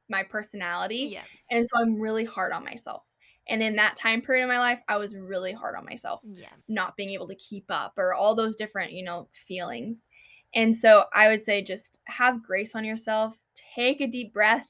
my 0.10 0.24
personality. 0.24 1.10
Yeah. 1.12 1.24
And 1.52 1.68
so 1.68 1.82
I'm 1.82 2.00
really 2.00 2.24
hard 2.26 2.54
on 2.54 2.64
myself. 2.64 3.04
And 3.50 3.64
in 3.64 3.76
that 3.78 3.96
time 3.96 4.22
period 4.22 4.44
of 4.44 4.50
my 4.50 4.60
life, 4.60 4.80
I 4.88 4.98
was 4.98 5.16
really 5.16 5.54
hard 5.54 5.76
on 5.76 5.86
myself, 5.86 6.22
Yeah. 6.24 6.50
not 6.68 6.96
being 6.98 7.12
able 7.12 7.28
to 7.30 7.36
keep 7.36 7.66
up 7.70 7.94
or 7.98 8.14
all 8.14 8.36
those 8.36 8.56
different, 8.56 8.92
you 8.92 9.04
know, 9.04 9.30
feelings. 9.34 10.00
And 10.54 10.76
so 10.76 11.06
I 11.14 11.28
would 11.30 11.44
say 11.44 11.62
just 11.62 12.00
have 12.06 12.44
grace 12.44 12.76
on 12.76 12.86
yourself, 12.86 13.38
take 13.76 14.02
a 14.02 14.08
deep 14.08 14.34
breath. 14.34 14.68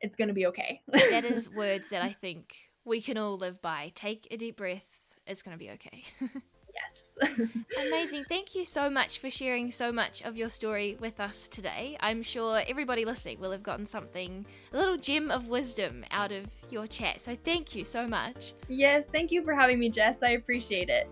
It's 0.00 0.16
going 0.16 0.28
to 0.28 0.34
be 0.34 0.46
okay. 0.46 0.80
That 0.88 1.24
is 1.24 1.50
words 1.54 1.90
that 1.90 2.02
I 2.02 2.12
think 2.12 2.54
we 2.84 3.00
can 3.00 3.18
all 3.18 3.36
live 3.36 3.60
by. 3.60 3.92
Take 3.94 4.26
a 4.30 4.36
deep 4.36 4.56
breath. 4.56 5.14
It's 5.26 5.42
going 5.42 5.56
to 5.56 5.58
be 5.58 5.70
okay. 5.70 6.04
yes. 6.20 7.38
Amazing. 7.78 8.24
Thank 8.24 8.54
you 8.54 8.64
so 8.64 8.88
much 8.88 9.18
for 9.18 9.30
sharing 9.30 9.70
so 9.70 9.92
much 9.92 10.22
of 10.22 10.36
your 10.36 10.48
story 10.48 10.96
with 10.98 11.20
us 11.20 11.48
today. 11.48 11.96
I'm 12.00 12.22
sure 12.22 12.62
everybody 12.66 13.04
listening 13.04 13.40
will 13.40 13.52
have 13.52 13.62
gotten 13.62 13.86
something, 13.86 14.46
a 14.72 14.78
little 14.78 14.96
gem 14.96 15.30
of 15.30 15.46
wisdom 15.46 16.04
out 16.10 16.32
of 16.32 16.46
your 16.70 16.86
chat. 16.86 17.20
So 17.20 17.36
thank 17.36 17.74
you 17.74 17.84
so 17.84 18.06
much. 18.06 18.54
yes. 18.68 19.04
Thank 19.12 19.30
you 19.30 19.44
for 19.44 19.54
having 19.54 19.78
me, 19.78 19.90
Jess. 19.90 20.16
I 20.22 20.30
appreciate 20.30 20.88
it. 20.88 21.08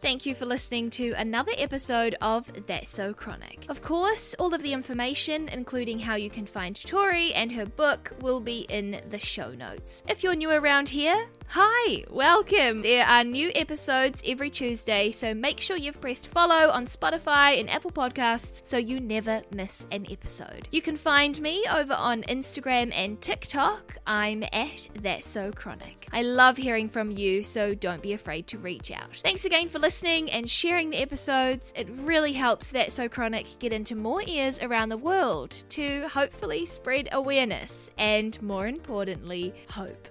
Thank 0.00 0.26
you 0.26 0.36
for 0.36 0.46
listening 0.46 0.90
to 0.90 1.12
another 1.16 1.50
episode 1.56 2.14
of 2.20 2.48
That's 2.68 2.88
So 2.88 3.12
Chronic. 3.12 3.64
Of 3.68 3.82
course, 3.82 4.32
all 4.38 4.54
of 4.54 4.62
the 4.62 4.72
information, 4.72 5.48
including 5.48 5.98
how 5.98 6.14
you 6.14 6.30
can 6.30 6.46
find 6.46 6.76
Tori 6.76 7.34
and 7.34 7.50
her 7.50 7.66
book, 7.66 8.12
will 8.20 8.38
be 8.38 8.60
in 8.70 9.02
the 9.10 9.18
show 9.18 9.50
notes. 9.50 10.04
If 10.08 10.22
you're 10.22 10.36
new 10.36 10.50
around 10.50 10.88
here, 10.88 11.26
Hi, 11.52 12.04
welcome. 12.10 12.82
There 12.82 13.06
are 13.06 13.24
new 13.24 13.50
episodes 13.54 14.22
every 14.26 14.50
Tuesday, 14.50 15.10
so 15.10 15.32
make 15.32 15.62
sure 15.62 15.78
you've 15.78 15.98
pressed 15.98 16.28
follow 16.28 16.68
on 16.68 16.84
Spotify 16.84 17.58
and 17.58 17.70
Apple 17.70 17.90
Podcasts 17.90 18.66
so 18.66 18.76
you 18.76 19.00
never 19.00 19.40
miss 19.54 19.86
an 19.90 20.06
episode. 20.10 20.68
You 20.72 20.82
can 20.82 20.94
find 20.94 21.40
me 21.40 21.64
over 21.72 21.94
on 21.94 22.22
Instagram 22.24 22.92
and 22.94 23.18
TikTok. 23.22 23.96
I'm 24.06 24.42
at 24.52 24.88
That's 25.00 25.26
So 25.26 25.50
Chronic. 25.50 26.06
I 26.12 26.20
love 26.20 26.58
hearing 26.58 26.86
from 26.86 27.10
you, 27.10 27.42
so 27.42 27.74
don't 27.74 28.02
be 28.02 28.12
afraid 28.12 28.46
to 28.48 28.58
reach 28.58 28.90
out. 28.90 29.16
Thanks 29.22 29.46
again 29.46 29.70
for 29.70 29.78
listening 29.78 30.30
and 30.30 30.50
sharing 30.50 30.90
the 30.90 31.00
episodes. 31.00 31.72
It 31.74 31.88
really 32.02 32.34
helps 32.34 32.70
That's 32.70 32.94
So 32.94 33.08
Chronic 33.08 33.58
get 33.58 33.72
into 33.72 33.94
more 33.94 34.22
ears 34.26 34.60
around 34.60 34.90
the 34.90 34.98
world 34.98 35.64
to 35.70 36.08
hopefully 36.08 36.66
spread 36.66 37.08
awareness 37.12 37.90
and, 37.96 38.40
more 38.42 38.66
importantly, 38.66 39.54
hope. 39.70 40.08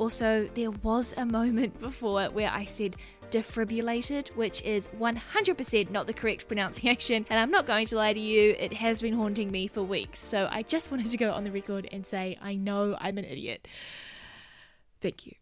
Also, 0.00 0.48
there 0.54 0.70
was 0.70 1.12
a 1.18 1.26
moment 1.26 1.78
before 1.88 2.24
where 2.28 2.50
I 2.50 2.64
said 2.64 2.96
defibrillated, 3.30 4.34
which 4.34 4.62
is 4.62 4.88
100% 4.98 5.90
not 5.90 6.06
the 6.06 6.14
correct 6.14 6.48
pronunciation, 6.48 7.26
and 7.28 7.38
I'm 7.38 7.50
not 7.50 7.66
going 7.66 7.84
to 7.84 7.96
lie 7.96 8.14
to 8.14 8.18
you, 8.18 8.56
it 8.58 8.72
has 8.72 9.02
been 9.02 9.12
haunting 9.12 9.50
me 9.50 9.66
for 9.66 9.82
weeks. 9.82 10.18
So 10.18 10.48
I 10.50 10.62
just 10.62 10.90
wanted 10.90 11.10
to 11.10 11.18
go 11.18 11.32
on 11.32 11.44
the 11.44 11.52
record 11.52 11.86
and 11.92 12.06
say, 12.06 12.38
I 12.40 12.54
know 12.54 12.96
I'm 12.98 13.18
an 13.18 13.26
idiot. 13.26 13.68
Thank 15.02 15.26
you. 15.26 15.34